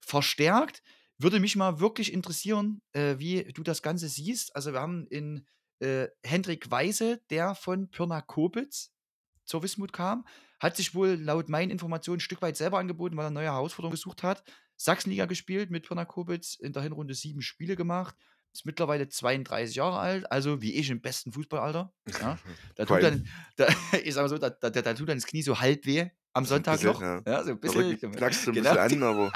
verstärkt. 0.00 0.82
Würde 1.18 1.40
mich 1.40 1.56
mal 1.56 1.80
wirklich 1.80 2.12
interessieren, 2.12 2.80
äh, 2.92 3.18
wie 3.18 3.44
du 3.52 3.62
das 3.62 3.82
Ganze 3.82 4.08
siehst. 4.08 4.56
Also 4.56 4.72
wir 4.72 4.80
haben 4.80 5.06
in 5.08 5.46
äh, 5.80 6.08
Hendrik 6.22 6.70
Weise, 6.70 7.20
der 7.30 7.54
von 7.54 7.90
Pirna 7.90 8.20
Kopitz 8.20 8.92
zur 9.44 9.62
Wismut 9.62 9.92
kam, 9.92 10.26
hat 10.58 10.76
sich 10.76 10.94
wohl 10.94 11.14
laut 11.14 11.48
meinen 11.48 11.70
Informationen 11.70 12.16
ein 12.16 12.20
Stück 12.20 12.40
weit 12.40 12.56
selber 12.56 12.78
angeboten, 12.78 13.16
weil 13.16 13.26
er 13.26 13.30
neue 13.30 13.46
Herausforderungen 13.46 13.94
gesucht 13.94 14.22
hat. 14.22 14.42
Sachsenliga 14.76 15.26
gespielt 15.26 15.70
mit 15.70 15.86
Pirna 15.86 16.04
Kopitz, 16.04 16.54
in 16.54 16.72
der 16.72 16.82
Hinrunde 16.82 17.14
sieben 17.14 17.42
Spiele 17.42 17.76
gemacht, 17.76 18.16
ist 18.54 18.64
mittlerweile 18.64 19.08
32 19.08 19.74
Jahre 19.76 19.98
alt, 19.98 20.30
also 20.32 20.62
wie 20.62 20.72
ich 20.74 20.88
im 20.90 21.00
besten 21.00 21.32
Fußballalter. 21.32 21.92
Ja? 22.20 22.38
Da 22.76 22.84
tut 22.86 23.02
dann, 23.02 23.26
da, 23.56 23.66
ich 24.02 24.14
sag 24.14 24.28
so, 24.28 24.38
da, 24.38 24.50
da, 24.50 24.70
da 24.70 24.94
tut 24.94 25.08
dann 25.08 25.16
das 25.18 25.26
Knie 25.26 25.42
so 25.42 25.60
halb 25.60 25.84
weh 25.86 26.08
am 26.32 26.44
Sonntag 26.46 26.74
bisschen, 26.74 26.92
noch. 26.92 27.00
ja. 27.02 27.22
Ja, 27.26 27.44
so 27.44 27.50
ein 27.50 27.60
bisschen. 27.60 27.82
Rücken 27.82 28.12
knackst 28.12 28.46
du 28.46 28.50
ein 28.50 28.54
Genau. 28.54 28.74
bisschen 28.74 29.02
an, 29.02 29.02
aber 29.02 29.32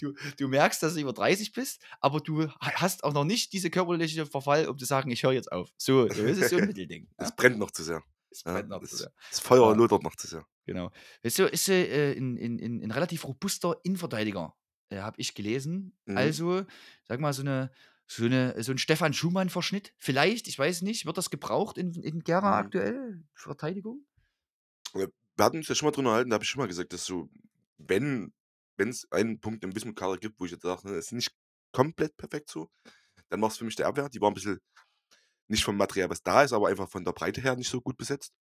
Du, 0.00 0.14
du 0.38 0.46
merkst, 0.48 0.82
dass 0.82 0.94
du 0.94 1.00
über 1.00 1.12
30 1.12 1.52
bist, 1.52 1.82
aber 2.00 2.20
du 2.20 2.46
ha- 2.48 2.72
hast 2.76 3.02
auch 3.02 3.12
noch 3.12 3.24
nicht 3.24 3.52
diese 3.52 3.70
körperliche 3.70 4.24
Verfall, 4.24 4.68
um 4.68 4.78
zu 4.78 4.84
sagen, 4.84 5.10
ich 5.10 5.22
höre 5.24 5.32
jetzt 5.32 5.50
auf. 5.50 5.68
So, 5.76 6.06
das 6.06 6.16
ist 6.18 6.50
so 6.50 6.58
ein 6.58 6.66
Mittelding. 6.66 7.08
Ja? 7.18 7.26
es 7.26 7.34
brennt 7.34 7.58
noch 7.58 7.70
zu 7.72 7.82
sehr. 7.82 8.02
Es 8.30 8.44
Ja, 8.44 8.52
brennt 8.52 8.68
noch 8.68 8.80
das, 8.80 8.90
zu 8.90 8.96
sehr. 8.98 9.12
das 9.30 9.40
Feuer 9.40 9.68
Ja. 9.70 9.76
lodert 9.76 10.02
noch 10.04 10.14
zu 10.14 10.28
sehr. 10.28 10.46
Genau. 10.64 10.92
Weißt 11.24 11.40
du, 11.40 11.46
ist 11.46 11.68
äh, 11.68 12.12
ein, 12.16 12.36
ein, 12.38 12.60
ein, 12.60 12.82
ein 12.84 12.90
relativ 12.92 13.24
robuster 13.24 13.76
Innenverteidiger, 13.82 14.54
äh, 14.90 14.98
habe 14.98 15.20
ich 15.20 15.34
gelesen. 15.34 15.96
Mhm. 16.06 16.16
Also, 16.16 16.64
sag 17.08 17.18
mal, 17.20 17.32
so 17.32 17.42
eine. 17.42 17.72
So, 18.14 18.24
eine, 18.26 18.62
so 18.62 18.72
ein 18.72 18.78
Stefan 18.78 19.14
Schumann-Verschnitt. 19.14 19.94
Vielleicht, 19.96 20.46
ich 20.46 20.58
weiß 20.58 20.82
nicht, 20.82 21.06
wird 21.06 21.16
das 21.16 21.30
gebraucht 21.30 21.78
in, 21.78 21.94
in 22.02 22.20
Gera 22.20 22.40
Mhm. 22.40 22.66
aktuell? 22.66 23.24
Verteidigung? 23.34 24.04
Wir 24.94 25.08
hatten 25.38 25.58
uns 25.58 25.68
ja 25.68 25.74
schon 25.74 25.86
mal 25.86 25.92
drüber 25.92 26.08
unterhalten, 26.08 26.30
da 26.30 26.34
habe 26.34 26.44
ich 26.44 26.50
schon 26.50 26.60
mal 26.60 26.68
gesagt, 26.68 26.92
dass 26.92 27.04
so, 27.06 27.28
wenn 27.78 28.32
es 28.76 29.06
einen 29.10 29.40
Punkt 29.40 29.64
im 29.64 29.74
Wismut-Kader 29.74 30.18
gibt, 30.18 30.38
wo 30.38 30.44
ich 30.44 30.50
jetzt 30.52 30.62
sage, 30.62 30.88
ne, 30.88 30.96
ist 30.96 31.12
nicht 31.12 31.32
komplett 31.72 32.16
perfekt 32.16 32.50
so, 32.50 32.68
dann 33.30 33.40
war 33.40 33.48
es 33.48 33.56
für 33.58 33.64
mich 33.64 33.76
der 33.76 33.86
Abwehr. 33.88 34.08
Die 34.10 34.20
war 34.20 34.30
ein 34.30 34.34
bisschen 34.34 34.60
nicht 35.48 35.64
vom 35.64 35.76
Material, 35.76 36.10
was 36.10 36.22
da 36.22 36.42
ist, 36.44 36.52
aber 36.52 36.68
einfach 36.68 36.90
von 36.90 37.04
der 37.04 37.12
Breite 37.12 37.40
her 37.42 37.56
nicht 37.56 37.70
so 37.70 37.80
gut 37.80 37.96
besetzt. 37.96 38.32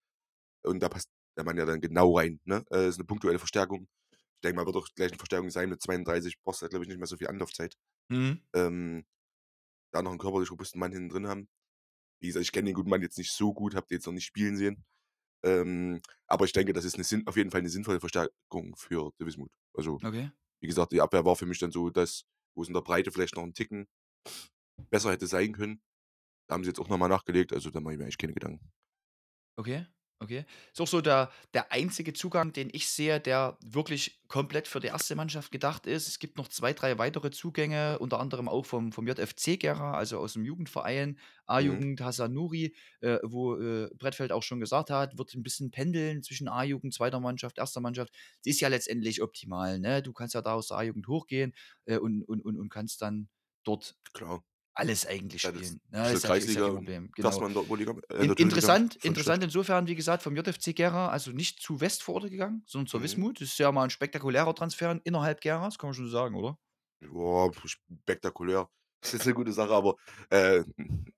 Und 0.63 0.81
da 0.81 0.89
passt 0.89 1.09
der 1.37 1.45
Mann 1.45 1.57
ja 1.57 1.65
dann 1.65 1.81
genau 1.81 2.17
rein. 2.17 2.39
Ne? 2.45 2.65
Äh, 2.71 2.89
ist 2.89 2.97
eine 2.99 3.05
punktuelle 3.05 3.39
Verstärkung. 3.39 3.87
Ich 4.11 4.41
denke 4.43 4.57
mal, 4.57 4.65
wird 4.65 4.77
auch 4.77 4.87
gleich 4.95 5.09
eine 5.11 5.17
Verstärkung 5.19 5.49
sein. 5.51 5.69
Mit 5.69 5.81
32 5.81 6.39
brauchst 6.43 6.61
du, 6.61 6.69
glaube 6.69 6.85
ich, 6.85 6.89
nicht 6.89 6.99
mehr 6.99 7.07
so 7.07 7.17
viel 7.17 7.27
Anlaufzeit. 7.27 7.75
Mhm. 8.09 8.41
Ähm, 8.53 9.05
da 9.91 10.01
noch 10.01 10.11
einen 10.11 10.19
körperlich 10.19 10.51
robusten 10.51 10.79
Mann 10.79 10.91
hinten 10.91 11.09
drin 11.09 11.27
haben. 11.27 11.49
Wie 12.21 12.27
gesagt, 12.27 12.43
ich 12.45 12.51
kenne 12.51 12.67
den 12.67 12.75
guten 12.75 12.89
Mann 12.89 13.01
jetzt 13.01 13.17
nicht 13.17 13.33
so 13.33 13.53
gut, 13.53 13.75
habe 13.75 13.87
den 13.87 13.97
jetzt 13.97 14.05
noch 14.05 14.13
nicht 14.13 14.25
spielen 14.25 14.57
sehen. 14.57 14.85
Ähm, 15.43 16.01
aber 16.27 16.45
ich 16.45 16.53
denke, 16.53 16.73
das 16.73 16.85
ist 16.85 16.95
eine, 16.95 17.23
auf 17.27 17.37
jeden 17.37 17.51
Fall 17.51 17.61
eine 17.61 17.69
sinnvolle 17.69 17.99
Verstärkung 18.01 18.75
für 18.77 19.11
die 19.19 19.25
Wismut. 19.27 19.51
Also, 19.75 20.01
Okay. 20.03 20.31
wie 20.61 20.67
gesagt, 20.67 20.93
die 20.93 21.01
Abwehr 21.01 21.25
war 21.25 21.35
für 21.37 21.45
mich 21.47 21.59
dann 21.59 21.71
so, 21.71 21.89
dass, 21.91 22.25
wo 22.55 22.63
es 22.63 22.69
in 22.69 22.73
der 22.75 22.81
Breite 22.81 23.11
vielleicht 23.11 23.35
noch 23.35 23.43
einen 23.43 23.53
Ticken 23.55 23.87
besser 24.91 25.11
hätte 25.11 25.25
sein 25.27 25.53
können. 25.53 25.81
Da 26.47 26.55
haben 26.55 26.63
sie 26.63 26.69
jetzt 26.69 26.79
auch 26.79 26.89
nochmal 26.89 27.09
nachgelegt, 27.09 27.53
also 27.53 27.69
da 27.71 27.81
mache 27.81 27.93
ich 27.93 27.99
mir 27.99 28.05
eigentlich 28.05 28.17
keine 28.19 28.33
Gedanken. 28.33 28.71
Okay, 29.57 29.85
okay. 30.21 30.45
Ist 30.71 30.79
auch 30.79 30.87
so 30.87 31.01
der, 31.01 31.31
der 31.53 31.71
einzige 31.71 32.13
Zugang, 32.13 32.53
den 32.53 32.69
ich 32.71 32.87
sehe, 32.87 33.19
der 33.19 33.57
wirklich 33.61 34.21
komplett 34.27 34.67
für 34.67 34.79
die 34.79 34.87
erste 34.87 35.15
Mannschaft 35.15 35.51
gedacht 35.51 35.87
ist. 35.87 36.07
Es 36.07 36.19
gibt 36.19 36.37
noch 36.37 36.47
zwei, 36.47 36.73
drei 36.73 36.97
weitere 36.97 37.31
Zugänge, 37.31 37.99
unter 37.99 38.19
anderem 38.19 38.47
auch 38.47 38.65
vom, 38.65 38.91
vom 38.91 39.07
JFC 39.07 39.59
Gera, 39.59 39.93
also 39.93 40.19
aus 40.19 40.33
dem 40.33 40.45
Jugendverein, 40.45 41.19
A-Jugend 41.47 41.99
Hassan 41.99 42.33
Nuri, 42.33 42.75
äh, 43.01 43.17
wo 43.23 43.57
äh, 43.57 43.89
Brettfeld 43.97 44.31
auch 44.31 44.43
schon 44.43 44.59
gesagt 44.59 44.89
hat, 44.89 45.17
wird 45.17 45.33
ein 45.33 45.43
bisschen 45.43 45.71
pendeln 45.71 46.23
zwischen 46.23 46.47
A-Jugend, 46.47 46.93
zweiter 46.93 47.19
Mannschaft, 47.19 47.57
erster 47.57 47.81
Mannschaft. 47.81 48.13
Das 48.45 48.53
ist 48.53 48.61
ja 48.61 48.69
letztendlich 48.69 49.21
optimal. 49.21 49.79
Ne? 49.79 50.01
Du 50.01 50.13
kannst 50.13 50.35
ja 50.35 50.41
da 50.41 50.53
aus 50.53 50.67
der 50.67 50.77
A-Jugend 50.77 51.07
hochgehen 51.07 51.53
äh, 51.85 51.97
und, 51.97 52.23
und, 52.23 52.41
und, 52.45 52.57
und 52.57 52.69
kannst 52.69 53.01
dann 53.01 53.27
dort 53.63 53.95
Klar. 54.13 54.43
Alles 54.73 55.05
eigentlich 55.05 55.43
Ja, 55.43 55.51
das 55.51 55.59
spielen. 55.61 55.81
ist 55.81 55.91
Ne? 55.91 56.11
Ist 56.13 56.23
ja, 56.23 56.35
ist 56.35 56.53
ja 56.55 56.61
Kreisliga 56.61 56.69
Problem. 56.75 57.11
Das 57.19 57.35
Genau. 57.35 57.41
man 57.41 57.53
dort, 57.53 57.79
Liga, 57.79 57.93
äh, 58.09 58.25
In, 58.25 58.33
interessant, 58.33 58.95
interessant 58.97 59.43
insofern, 59.43 59.87
wie 59.87 59.95
gesagt, 59.95 60.23
vom 60.23 60.35
JFC 60.35 60.73
Gera, 60.73 61.09
also 61.09 61.31
nicht 61.31 61.61
zu 61.61 61.79
West 61.81 62.03
vor 62.03 62.15
Ort 62.15 62.29
gegangen, 62.29 62.63
sondern 62.67 62.87
zur 62.87 62.99
Mhm. 62.99 63.03
Wismut. 63.05 63.41
Das 63.41 63.49
ist 63.49 63.59
ja 63.59 63.71
mal 63.71 63.83
ein 63.83 63.89
spektakulärer 63.89 64.53
Transfer 64.55 64.99
innerhalb 65.03 65.41
Geras, 65.41 65.77
kann 65.77 65.89
man 65.89 65.93
schon 65.95 66.09
sagen, 66.09 66.35
oder? 66.35 66.57
Boah, 67.01 67.51
spektakulär. 67.65 68.69
Das 69.01 69.13
ist 69.15 69.23
eine 69.23 69.33
gute 69.33 69.51
Sache, 69.51 69.71
aber 69.73 69.95
äh, 70.29 70.63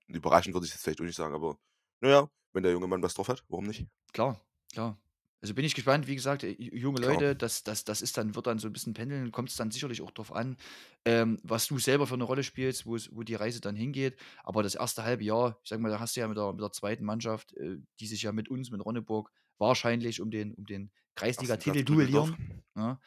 überraschend 0.08 0.54
würde 0.54 0.66
ich 0.66 0.72
jetzt 0.72 0.82
vielleicht 0.82 1.00
auch 1.00 1.04
nicht 1.04 1.16
sagen. 1.16 1.34
Aber 1.34 1.58
naja, 2.00 2.28
wenn 2.54 2.62
der 2.62 2.72
junge 2.72 2.86
Mann 2.86 3.02
was 3.02 3.12
drauf 3.14 3.28
hat, 3.28 3.44
warum 3.48 3.66
nicht? 3.66 3.86
Klar, 4.12 4.40
klar. 4.72 4.96
Also 5.44 5.52
bin 5.52 5.66
ich 5.66 5.74
gespannt, 5.74 6.06
wie 6.06 6.14
gesagt, 6.14 6.42
äh, 6.42 6.52
junge 6.58 7.02
Klar. 7.02 7.12
Leute, 7.12 7.36
das, 7.36 7.62
das, 7.64 7.84
das 7.84 8.00
ist 8.00 8.16
dann, 8.16 8.34
wird 8.34 8.46
dann 8.46 8.58
so 8.58 8.66
ein 8.66 8.72
bisschen 8.72 8.94
pendeln, 8.94 9.30
kommt 9.30 9.50
es 9.50 9.56
dann 9.56 9.70
sicherlich 9.70 10.00
auch 10.00 10.10
drauf 10.10 10.32
an, 10.34 10.56
ähm, 11.04 11.38
was 11.42 11.66
du 11.66 11.78
selber 11.78 12.06
für 12.06 12.14
eine 12.14 12.24
Rolle 12.24 12.42
spielst, 12.42 12.86
wo 12.86 12.96
es- 12.96 13.14
wo 13.14 13.22
die 13.24 13.34
Reise 13.34 13.60
dann 13.60 13.76
hingeht. 13.76 14.16
Aber 14.42 14.62
das 14.62 14.74
erste 14.74 15.04
halbe 15.04 15.22
Jahr, 15.22 15.58
ich 15.62 15.68
sag 15.68 15.80
mal, 15.80 15.90
da 15.90 16.00
hast 16.00 16.16
du 16.16 16.20
ja 16.20 16.28
mit 16.28 16.38
der, 16.38 16.50
mit 16.52 16.62
der 16.62 16.72
zweiten 16.72 17.04
Mannschaft, 17.04 17.52
äh, 17.58 17.76
die 18.00 18.06
sich 18.06 18.22
ja 18.22 18.32
mit 18.32 18.48
uns, 18.48 18.70
mit 18.70 18.82
Ronneburg, 18.82 19.30
wahrscheinlich 19.58 20.22
um 20.22 20.30
den, 20.30 20.54
um 20.54 20.64
den 20.64 20.90
Kreisliga-Titel 21.14 21.84
duellieren. 21.84 22.62
Ja. 22.74 22.98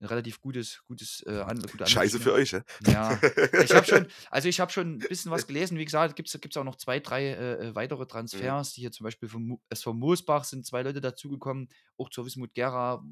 Ein 0.00 0.06
relativ 0.06 0.40
gutes, 0.40 0.82
gutes, 0.86 1.24
äh, 1.26 1.40
an, 1.40 1.60
gute 1.60 1.84
Scheiße 1.86 2.20
für 2.20 2.32
euch, 2.32 2.52
ja? 2.52 2.62
Ja, 2.86 3.20
ich 3.62 3.74
habe 3.74 3.84
schon, 3.84 4.06
also 4.30 4.48
ich 4.48 4.60
habe 4.60 4.70
schon 4.70 4.94
ein 4.94 4.98
bisschen 4.98 5.32
was 5.32 5.46
gelesen. 5.48 5.76
Wie 5.76 5.84
gesagt, 5.84 6.14
gibt 6.14 6.28
es 6.32 6.56
auch 6.56 6.62
noch 6.62 6.76
zwei, 6.76 7.00
drei 7.00 7.24
äh, 7.30 7.68
äh, 7.68 7.74
weitere 7.74 8.04
Mhm. 8.04 8.08
Transfers, 8.08 8.74
die 8.74 8.82
hier 8.82 8.92
zum 8.92 9.04
Beispiel 9.04 9.28
vom 9.28 9.60
SV 9.70 9.94
Moosbach 9.94 10.44
sind 10.44 10.64
zwei 10.64 10.82
Leute 10.82 11.00
dazugekommen, 11.00 11.68
auch 11.96 12.10
zur 12.10 12.26
Wismut 12.26 12.54
Gera, 12.54 13.02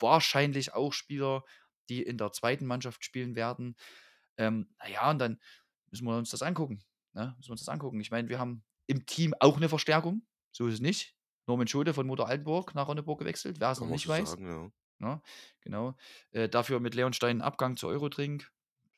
wahrscheinlich 0.00 0.74
auch 0.74 0.92
Spieler, 0.92 1.44
die 1.88 2.02
in 2.02 2.18
der 2.18 2.32
zweiten 2.32 2.66
Mannschaft 2.66 3.04
spielen 3.04 3.36
werden. 3.36 3.76
Ähm, 4.36 4.68
naja, 4.78 5.10
und 5.10 5.18
dann 5.20 5.40
müssen 5.90 6.04
wir 6.06 6.16
uns 6.16 6.30
das 6.30 6.42
angucken. 6.42 6.82
Ne? 7.12 7.34
Müssen 7.36 7.50
wir 7.50 7.52
uns 7.52 7.60
das 7.64 7.68
angucken. 7.68 8.00
Ich 8.00 8.10
meine, 8.10 8.28
wir 8.28 8.38
haben 8.38 8.64
im 8.86 9.06
Team 9.06 9.34
auch 9.38 9.56
eine 9.58 9.68
Verstärkung, 9.68 10.26
so 10.50 10.66
ist 10.66 10.74
es 10.74 10.80
nicht. 10.80 11.14
Norman 11.46 11.66
Schode 11.68 11.92
von 11.94 12.06
Motor 12.06 12.28
Altenburg 12.28 12.74
nach 12.74 12.88
Ronneburg 12.88 13.18
gewechselt, 13.18 13.58
wer 13.60 13.72
es 13.72 13.80
noch 13.80 13.88
nicht 13.88 14.08
weiß. 14.08 14.30
sagen, 14.30 14.46
ja. 14.46 14.70
Ne? 15.02 15.20
Genau. 15.60 15.96
Äh, 16.30 16.48
dafür 16.48 16.80
mit 16.80 16.94
Leon 16.94 17.12
Stein 17.12 17.30
einen 17.32 17.42
Abgang 17.42 17.76
zu 17.76 17.88
Eurotrink. 17.88 18.50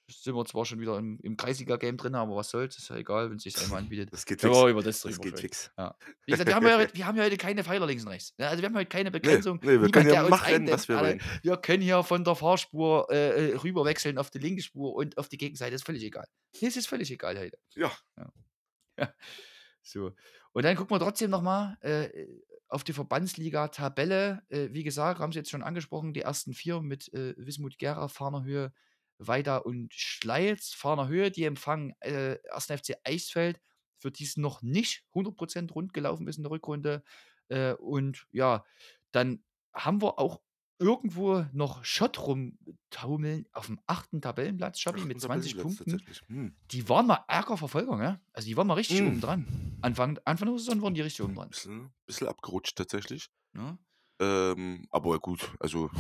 Sind 0.06 0.36
wir 0.36 0.44
zwar 0.44 0.66
schon 0.66 0.80
wieder 0.80 0.98
im, 0.98 1.18
im 1.22 1.38
Kreisliga-Game 1.38 1.96
drin, 1.96 2.14
aber 2.14 2.36
was 2.36 2.50
soll's, 2.50 2.76
ist 2.76 2.90
ja 2.90 2.96
egal, 2.96 3.30
wenn 3.30 3.38
es 3.38 3.42
sich 3.44 3.58
einmal 3.58 3.78
anbietet. 3.80 4.12
Das 4.12 4.26
geht 4.26 4.42
fix. 4.42 4.52
wir 4.54 4.66
über 4.68 4.82
das 4.82 5.00
Das 5.00 5.18
geht 5.18 5.40
fix. 5.40 5.70
Ja. 5.78 5.96
Wie 6.26 6.32
gesagt, 6.32 6.46
wir 6.48 6.54
haben, 6.56 6.66
ja, 6.66 6.76
heute- 6.76 6.94
wir 6.94 7.06
haben 7.06 7.16
ja 7.16 7.24
heute 7.24 7.38
keine 7.38 7.64
Pfeiler 7.64 7.86
links 7.86 8.04
und 8.04 8.10
rechts. 8.10 8.34
Ja, 8.36 8.48
also 8.50 8.60
wir 8.62 8.68
haben 8.68 8.76
heute 8.76 8.90
keine 8.90 9.10
Nee, 9.10 9.18
Begrenzung. 9.18 9.60
nee, 9.62 9.66
wir 9.68 9.72
Niemand, 9.76 9.92
können 9.94 10.10
ja 10.10 10.28
machen, 10.28 10.44
eindämmt. 10.54 10.70
was 10.72 10.88
wir 10.88 11.00
wollen. 11.00 11.22
Wir 11.42 11.56
können 11.56 11.82
hier 11.82 12.02
von 12.02 12.22
der 12.22 12.34
Fahrspur 12.36 13.08
äh, 13.10 13.52
äh, 13.52 13.56
rüberwechseln 13.56 14.18
auf 14.18 14.28
die 14.30 14.40
linke 14.40 14.60
Spur 14.62 14.94
und 14.94 15.16
auf 15.16 15.30
die 15.30 15.38
Gegenseite. 15.38 15.74
Ist 15.74 15.86
völlig 15.86 16.02
egal. 16.04 16.26
Nee, 16.60 16.68
es 16.68 16.76
ist 16.76 16.86
völlig 16.86 17.10
egal 17.10 17.38
heute. 17.38 17.58
Ja. 17.74 17.90
So. 19.82 20.12
Und 20.52 20.64
dann 20.64 20.76
gucken 20.76 20.94
wir 20.96 21.00
trotzdem 21.00 21.30
nochmal 21.30 21.76
äh, 21.80 22.04
auf 22.68 22.85
die 22.85 22.92
Verbandsliga-Tabelle. 22.92 24.42
Äh, 24.48 24.68
wie 24.72 24.85
gesagt, 24.85 25.20
haben 25.20 25.33
Sie 25.33 25.38
jetzt 25.38 25.50
schon 25.50 25.62
angesprochen, 25.62 26.14
die 26.14 26.22
ersten 26.22 26.55
vier 26.55 26.81
mit 26.81 27.12
äh, 27.12 27.35
Wismut 27.37 27.79
Gera, 27.79 28.09
Fahnerhöhe, 28.09 28.72
Weida 29.18 29.59
und 29.59 29.92
Schleiz. 29.94 30.72
Fahnerhöhe, 30.72 31.31
die 31.31 31.44
empfangen 31.44 31.94
äh, 32.00 32.38
1. 32.50 32.66
FC 32.66 32.94
Eisfeld, 33.05 33.61
für 33.98 34.11
die 34.11 34.24
es 34.24 34.37
noch 34.37 34.62
nicht 34.62 35.05
100% 35.14 35.72
rund 35.72 35.92
gelaufen 35.94 36.29
ist 36.29 36.37
in 36.37 36.42
der 36.42 36.50
Rückrunde. 36.50 37.03
Äh, 37.48 37.74
und 37.74 38.27
ja, 38.33 38.64
dann 39.12 39.44
haben 39.74 40.03
wir 40.03 40.18
auch 40.18 40.40
irgendwo 40.78 41.46
noch 41.52 41.84
Schott 41.84 42.18
rumtaumeln 42.18 43.46
auf 43.52 43.66
dem 43.66 43.80
achten 43.87 44.20
Tabellenplatz, 44.20 44.80
Schabi, 44.80 45.00
mit 45.04 45.16
Achten 45.18 45.26
20 45.26 45.56
Tabellenplatz 45.56 45.87
Punkten. 46.20 46.34
Hm. 46.34 46.56
Die 46.70 46.88
waren 46.88 47.06
mal 47.06 47.24
ärger 47.28 47.56
Verfolger, 47.56 47.96
ne? 47.96 48.20
Also 48.32 48.46
die 48.46 48.56
waren 48.56 48.66
mal 48.66 48.74
richtig 48.74 49.00
Mm. 49.00 49.06
oben 49.06 49.20
dran. 49.20 49.78
Anfang, 49.82 50.18
Anfang 50.24 50.48
der 50.48 50.58
Saison 50.58 50.82
waren 50.82 50.94
die 50.94 51.00
richtig 51.00 51.24
oben 51.24 51.34
dran. 51.34 51.48
Bisschen, 51.50 51.92
bisschen 52.06 52.28
abgerutscht 52.28 52.76
tatsächlich. 52.76 53.28
Ne? 53.52 53.78
Ähm, 54.20 54.87
aber 54.90 55.18
gut, 55.20 55.52
also 55.60 55.90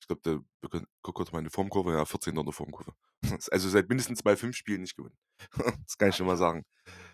ich 0.00 0.06
glaube, 0.06 0.44
wir 0.60 0.70
können 0.70 0.86
guck 1.02 1.14
kurz 1.14 1.32
mal 1.32 1.38
in 1.38 1.44
die 1.44 1.50
Formkurve, 1.50 1.92
ja, 1.92 2.04
14. 2.04 2.36
in 2.36 2.44
der 2.44 2.52
Formkurve. 2.52 2.94
Also 3.50 3.68
seit 3.68 3.88
mindestens 3.88 4.22
bei 4.22 4.36
fünf 4.36 4.56
Spielen 4.56 4.82
nicht 4.82 4.96
gewonnen. 4.96 5.16
Das 5.84 5.98
kann 5.98 6.10
ich 6.10 6.16
schon 6.16 6.26
mal 6.26 6.36
sagen. 6.36 6.64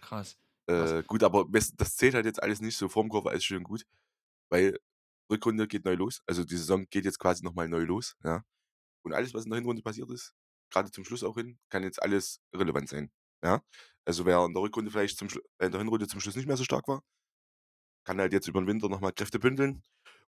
Krass. 0.01 0.37
Krass. 0.67 0.93
Äh, 0.93 1.03
gut, 1.05 1.23
aber 1.25 1.47
das 1.51 1.97
zählt 1.97 2.15
halt 2.15 2.27
jetzt 2.27 2.43
alles 2.43 2.61
nicht 2.61 2.77
so. 2.77 2.89
Formkurve 2.89 3.31
alles 3.31 3.45
schön 3.45 3.63
gut, 3.65 3.85
weil 4.51 4.79
Rückrunde 5.31 5.67
geht 5.69 5.85
neu 5.85 5.95
los. 5.95 6.23
Also 6.27 6.45
die 6.45 6.57
Saison 6.57 6.87
geht 6.91 7.05
jetzt 7.05 7.19
quasi 7.19 7.45
nochmal 7.45 7.69
neu 7.69 7.83
los, 7.85 8.17
ja. 8.25 8.43
Und 9.05 9.15
alles, 9.15 9.35
was 9.35 9.45
in 9.45 9.51
der 9.51 9.59
Hinrunde 9.59 9.83
passiert 9.83 10.11
ist, 10.11 10.35
gerade 10.71 10.91
zum 10.91 11.05
Schluss 11.05 11.25
auch 11.25 11.37
hin, 11.37 11.59
kann 11.71 11.83
jetzt 11.83 12.03
alles 12.03 12.41
relevant 12.55 12.89
sein, 12.89 13.11
ja. 13.45 13.63
Also 14.05 14.27
wer 14.27 14.45
in 14.45 14.55
der 14.55 14.63
Rückrunde 14.63 14.91
vielleicht 14.91 15.19
zum 15.19 15.29
äh, 15.59 15.67
in 15.67 15.73
der 15.73 15.81
Hinrunde 15.81 16.09
zum 16.09 16.21
Schluss 16.21 16.37
nicht 16.37 16.47
mehr 16.47 16.57
so 16.57 16.65
stark 16.65 16.89
war, 16.89 17.03
kann 18.05 18.19
halt 18.21 18.33
jetzt 18.33 18.49
über 18.49 18.61
den 18.61 18.67
Winter 18.67 18.89
nochmal 18.89 19.13
Kräfte 19.13 19.39
bündeln 19.39 19.83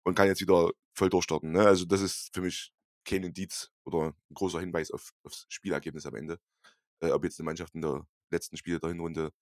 und 0.04 0.14
kann 0.14 0.28
jetzt 0.28 0.40
wieder 0.40 0.70
voll 0.96 1.10
durchstarten. 1.10 1.52
Ne? 1.52 1.66
Also 1.66 1.84
das 1.86 2.00
ist 2.02 2.30
für 2.34 2.42
mich 2.42 2.72
kein 3.04 3.24
Indiz 3.24 3.70
oder 3.84 4.08
ein 4.30 4.34
großer 4.34 4.60
Hinweis 4.60 4.90
auf, 4.90 5.10
aufs 5.24 5.46
Spielergebnis 5.48 6.06
am 6.06 6.14
Ende. 6.16 6.38
Äh, 7.00 7.10
ob 7.12 7.24
jetzt 7.24 7.40
eine 7.40 7.46
Mannschaft 7.46 7.74
in 7.74 7.82
der 7.82 8.06
letzten 8.30 8.56
Spiele 8.56 8.80
der 8.80 8.90
Hinrunde 8.90 9.32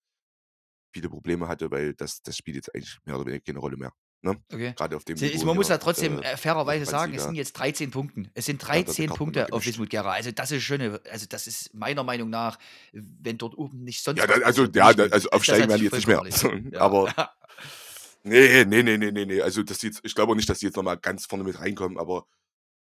viele 0.93 1.09
Probleme 1.09 1.47
hatte, 1.47 1.71
weil 1.71 1.93
das, 1.95 2.21
das 2.23 2.37
spielt 2.37 2.55
jetzt 2.57 2.73
eigentlich 2.75 2.97
mehr 3.05 3.15
oder 3.15 3.25
weniger 3.25 3.43
keine 3.43 3.59
Rolle 3.59 3.77
mehr. 3.77 3.93
Ne? 4.25 4.41
Okay. 4.53 4.73
Gerade 4.75 4.95
auf 4.95 5.03
dem 5.03 5.17
Sie- 5.17 5.27
Niveau 5.27 5.45
Man 5.47 5.57
muss 5.57 5.67
ja 5.67 5.77
trotzdem 5.77 6.19
äh, 6.21 6.31
äh, 6.31 6.37
fairerweise 6.37 6.85
sagen, 6.85 7.13
es 7.13 7.23
sind 7.23 7.35
jetzt 7.35 7.53
13 7.53 7.91
Punkte. 7.91 8.31
Es 8.33 8.45
sind 8.45 8.61
Ja, 8.63 8.69
da 8.69 8.75
wird 8.75 8.87
13 8.87 9.07
Karten 9.07 9.17
Punkte 9.17 9.51
auf. 9.51 9.65
Wismut 9.65 9.89
Gera. 9.89 10.13
Also 10.13 10.31
das 10.31 10.51
ist 10.51 10.71
eine, 10.71 11.01
also 11.11 11.25
das 11.27 11.45
ist 11.45 11.73
meiner 11.73 12.03
Meinung 12.03 12.29
nach, 12.29 12.57
wenn 12.93 13.37
dort 13.37 13.57
oben 13.57 13.83
nicht 13.83 14.01
sonst 14.01 14.19
Ja, 14.19 14.29
was 14.29 14.39
da, 14.39 14.45
also, 14.45 14.65
ja, 14.65 14.85
also 14.85 15.29
aufsteigen 15.29 15.67
werden 15.67 15.79
die 15.79 15.85
jetzt 15.85 15.95
nicht 15.95 16.07
mehr. 16.07 16.23
Ja. 16.71 16.79
Aber 16.79 17.13
nee, 18.23 18.63
nee, 18.65 18.81
nee, 18.83 18.97
nee, 18.97 19.11
nee, 19.11 19.25
nee. 19.25 19.41
Also 19.41 19.61
das 19.61 19.81
jetzt, 19.81 19.99
ich 20.03 20.15
glaube 20.15 20.31
auch 20.31 20.35
nicht, 20.35 20.47
dass 20.49 20.59
die 20.59 20.67
jetzt 20.67 20.75
nochmal 20.77 20.97
ganz 20.97 21.25
vorne 21.25 21.43
mit 21.43 21.59
reinkommen, 21.59 21.97
aber 21.97 22.25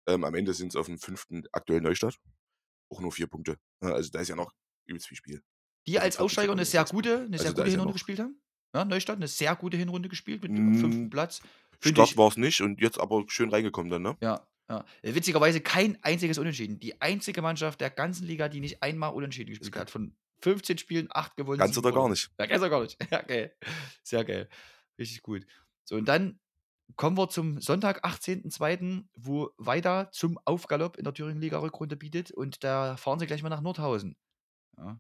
ähm, 0.07 0.23
am 0.23 0.33
Ende 0.33 0.55
sind 0.55 0.69
es 0.69 0.75
auf 0.75 0.87
dem 0.87 0.97
fünften 0.97 1.43
aktuellen 1.51 1.83
Neustart. 1.83 2.17
Auch 2.89 3.01
nur 3.01 3.11
vier 3.11 3.27
Punkte. 3.27 3.57
Ja, 3.83 3.89
also 3.93 4.09
da 4.09 4.19
ist 4.19 4.29
ja 4.29 4.35
noch 4.35 4.51
übelst 4.87 5.07
viel 5.07 5.17
Spiel. 5.17 5.43
die 5.85 5.99
Also 5.99 6.05
als 6.05 6.17
Aussteiger 6.17 6.53
eine 6.53 6.65
sehr 6.65 6.83
gute, 6.85 7.19
eine 7.19 7.33
Also 7.33 7.43
sehr 7.43 7.51
da 7.51 7.57
gute 7.57 7.67
ja 7.67 7.71
Hinrunde 7.71 7.93
gespielt 7.93 8.17
haben. 8.19 8.41
Ja, 8.75 8.85
Neustadt 8.85 9.17
eine 9.17 9.27
sehr 9.27 9.55
gute 9.55 9.77
Hinrunde 9.77 10.09
gespielt 10.09 10.43
mit 10.43 10.55
dem 10.55 10.71
Mm, 10.71 10.75
fünften 10.75 11.09
Platz. 11.09 11.41
Finde 11.79 12.01
Start 12.01 12.11
ich, 12.11 12.17
war 12.17 12.27
es 12.27 12.37
nicht 12.37 12.61
und 12.61 12.81
jetzt 12.81 12.99
aber 12.99 13.23
schön 13.27 13.49
reingekommen 13.49 13.89
dann, 13.91 14.01
ne? 14.03 14.17
ja, 14.21 14.45
ja. 14.69 14.85
Äh, 15.01 15.15
Witzigerweise 15.15 15.61
kein 15.61 15.97
einziges 16.03 16.37
Unentschieden. 16.37 16.79
Die 16.79 17.01
einzige 17.01 17.41
Mannschaft 17.41 17.81
der 17.81 17.89
ganzen 17.89 18.27
Liga, 18.27 18.47
die 18.49 18.59
nicht 18.59 18.83
einmal 18.83 19.13
Unentschieden 19.13 19.49
gespielt 19.49 19.75
hat. 19.75 19.89
Von 19.89 20.15
15 20.41 20.77
Spielen 20.77 21.07
8 21.11 21.35
gewonnen. 21.35 21.57
Ganz 21.59 21.77
oder 21.77 21.89
gar 21.89 21.93
verloren. 21.93 22.11
nicht. 22.11 22.29
Ja, 22.39 22.45
ganz 22.45 22.61
oder 22.61 22.69
gar 22.69 22.81
nicht. 22.83 22.97
Ja, 23.11 23.21
geil. 23.21 23.55
Sehr 24.03 24.23
geil. 24.23 24.47
Richtig 24.99 25.21
gut. 25.23 25.45
So, 25.83 25.95
und 25.95 26.05
dann 26.05 26.39
kommen 26.95 27.17
wir 27.17 27.29
zum 27.29 27.59
Sonntag, 27.61 28.05
18.02., 28.05 29.07
wo 29.15 29.49
Weida 29.57 30.11
zum 30.11 30.37
Aufgalopp 30.45 30.97
in 30.97 31.03
der 31.03 31.13
Thüringen-Liga-Rückrunde 31.13 31.95
bietet 31.97 32.31
und 32.31 32.63
da 32.63 32.97
fahren 32.97 33.19
sie 33.19 33.25
gleich 33.27 33.41
mal 33.43 33.49
nach 33.49 33.61
Nordhausen. 33.61 34.15
Ja, 34.77 34.99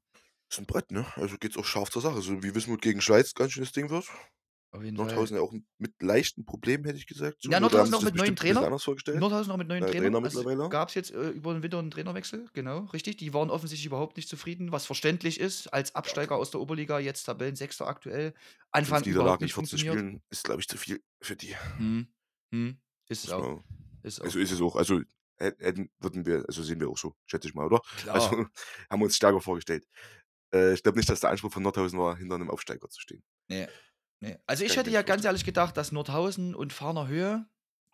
Ist 0.49 0.59
ein 0.59 0.65
Brett, 0.65 0.91
ne? 0.91 1.05
Also 1.15 1.37
geht's 1.37 1.57
auch 1.57 1.65
scharf 1.65 1.89
zur 1.91 2.01
Sache. 2.01 2.21
So 2.21 2.41
wie 2.43 2.55
Wismut 2.55 2.81
gegen 2.81 3.01
Schweiz 3.01 3.33
ganz 3.33 3.51
schönes 3.53 3.71
Ding 3.71 3.89
wird. 3.89 4.05
auf 4.71 4.83
jeden 4.83 4.97
Fall. 4.97 5.05
Nordhausen 5.07 5.35
ja 5.37 5.41
auch 5.43 5.53
mit 5.77 6.01
leichten 6.01 6.43
Problemen, 6.45 6.85
hätte 6.85 6.97
ich 6.97 7.05
gesagt. 7.07 7.37
So, 7.41 7.51
Ja, 7.51 7.59
Nordhausen 7.59 7.93
auch 7.93 7.99
das 7.99 8.05
mit 8.05 8.15
neuen 8.15 8.21
bestimmt 8.35 8.39
bisschen 8.39 8.53
Trainer. 8.55 8.65
anders 8.67 8.83
vorgestellt. 8.83 9.19
Nordhausen 9.19 9.51
auch 9.51 9.57
mit 9.57 9.67
neuen 9.67 9.81
Neuer 9.81 9.91
Trainern. 9.91 10.13
Trainer 10.13 10.25
Also 10.25 10.39
mittlerweile. 10.39 10.69
gab 10.69 10.89
es 10.89 10.95
jetzt 10.95 11.11
äh, 11.11 11.29
über 11.29 11.53
den 11.53 11.61
Winter 11.63 11.77
einen 11.79 11.91
Trainerwechsel, 11.91 12.47
genau, 12.53 12.85
richtig. 12.93 13.17
Die 13.17 13.33
waren 13.33 13.49
offensichtlich 13.51 13.85
überhaupt 13.85 14.17
nicht 14.17 14.27
zufrieden, 14.29 14.71
was 14.71 14.85
verständlich 14.87 15.39
ist, 15.39 15.67
als 15.67 15.93
Absteiger 15.95 16.35
aus 16.35 16.49
der 16.51 16.61
Oberliga, 16.61 16.97
jetzt 16.99 17.23
Tabellensechster 17.25 17.87
aktuell. 17.87 18.33
Anfang 18.71 19.03
Fünf 19.03 19.07
überhaupt 19.15 19.41
Niederlagen 19.41 19.41
in 19.41 19.45
nicht 19.45 19.53
14 19.53 19.67
funktioniert. 19.77 19.93
Spielen 19.97 20.21
ist, 20.31 20.43
glaube 20.43 20.61
ich, 20.61 20.67
zu 20.67 20.77
viel 20.77 21.03
für 21.21 21.35
die. 21.35 21.55
Hm. 21.77 22.07
Hm. 22.53 22.77
Ist 23.07 23.23
es 23.25 23.29
Muss 23.31 23.33
auch. 23.39 23.47
man- 23.47 23.63
Ist 24.03 24.19
auch. 24.21 24.25
Also 24.25 24.39
ist 24.39 24.51
es 24.51 24.61
auch. 24.61 24.75
Also 24.75 24.99
hä- 25.39 25.53
hätten, 25.59 25.89
würden 25.99 26.25
wir, 26.27 26.43
also 26.47 26.61
sehen 26.63 26.79
wir 26.79 26.89
auch 26.89 26.97
so, 26.97 27.15
schätze 27.25 27.47
ich 27.47 27.53
mal, 27.55 27.65
oder? 27.65 27.81
Klar. 27.97 28.15
Also 28.15 28.29
haben 28.89 28.99
wir 29.01 29.05
uns 29.05 29.15
stärker 29.15 29.41
vorgestellt. 29.41 29.85
Äh, 30.53 30.73
ich 30.73 30.83
glaube 30.83 30.97
nicht, 30.97 31.09
dass 31.09 31.19
der 31.19 31.29
Anspruch 31.29 31.51
von 31.51 31.63
Nordhausen 31.63 31.99
war, 31.99 32.15
hinter 32.17 32.35
einem 32.35 32.49
Aufsteiger 32.49 32.89
zu 32.89 32.99
stehen. 33.01 33.23
Nee. 33.47 33.67
Nee. 34.21 34.37
Also 34.45 34.65
ich 34.65 34.75
hätte 34.75 34.89
ja 34.89 35.01
ganz 35.01 35.23
ehrlich 35.23 35.45
gedacht, 35.45 35.77
dass 35.77 35.91
Nordhausen 35.91 36.53
und 36.55 36.73
Farner 36.73 37.07
Höhe, 37.07 37.45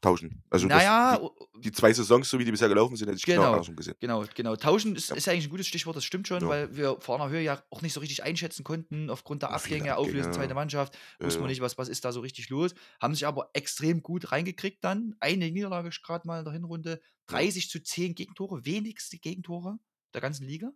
Tauschen. 0.01 0.43
Also 0.51 0.67
naja, 0.67 1.17
die, 1.55 1.61
die 1.61 1.71
zwei 1.71 1.91
Saisons, 1.91 2.29
so 2.29 2.37
wie 2.37 2.45
die 2.45 2.51
bisher 2.51 2.67
gelaufen 2.67 2.95
sind, 2.95 3.07
hätte 3.07 3.17
ich 3.17 3.23
genau, 3.25 3.41
Genau. 3.41 3.51
andersrum 3.53 3.75
gesehen. 3.75 3.95
genau, 3.99 4.23
genau. 4.35 4.55
Tauschen 4.55 4.95
ist, 4.95 5.09
Ja. 5.09 5.15
ist 5.15 5.27
eigentlich 5.27 5.47
ein 5.47 5.49
gutes 5.49 5.65
Stichwort, 5.67 5.95
das 5.95 6.03
stimmt 6.03 6.27
schon, 6.27 6.41
Ja. 6.43 6.47
weil 6.47 6.75
wir 6.75 6.99
Farner 6.99 7.29
Höhe 7.29 7.41
ja 7.41 7.63
auch 7.71 7.81
nicht 7.81 7.93
so 7.93 8.01
richtig 8.01 8.21
einschätzen 8.21 8.63
konnten, 8.63 9.09
aufgrund 9.09 9.41
der 9.41 9.51
Abgänge, 9.51 9.95
Auflösen, 9.95 10.17
Abgänge, 10.19 10.35
zweite 10.35 10.49
ja. 10.49 10.55
Mannschaft, 10.55 10.95
Ja, 11.19 11.25
wussten 11.25 11.39
wir 11.39 11.45
ja. 11.45 11.49
nicht, 11.51 11.61
was, 11.61 11.77
was 11.79 11.87
ist 11.89 12.05
da 12.05 12.11
so 12.11 12.19
richtig 12.19 12.49
los, 12.49 12.75
haben 13.01 13.15
sich 13.15 13.25
aber 13.25 13.49
extrem 13.53 14.03
gut 14.03 14.31
reingekriegt 14.31 14.83
dann. 14.83 15.15
Eine 15.21 15.49
Niederlage 15.49 15.89
gerade 16.03 16.27
mal 16.27 16.39
in 16.39 16.45
der 16.45 16.53
Hinrunde, 16.53 17.01
30 17.27 17.69
zu 17.69 17.81
10 17.81 18.13
Gegentore, 18.13 18.63
wenigste 18.63 19.17
Gegentore 19.17 19.79
der 20.13 20.21
ganzen 20.21 20.45
Liga. 20.45 20.71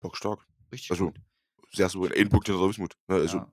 Bockstark. 0.00 0.46
Richtig 0.72 0.90
Also, 0.90 1.06
gut. 1.06 1.20
Sehr 1.72 1.88
so 1.88 2.04
ein 2.04 2.28
Punkt 2.30 2.46
hinter 2.46 2.60
der 2.60 2.68
Wismut. 2.70 2.96
Ne? 3.08 3.16
Also 3.16 3.38
ja. 3.38 3.52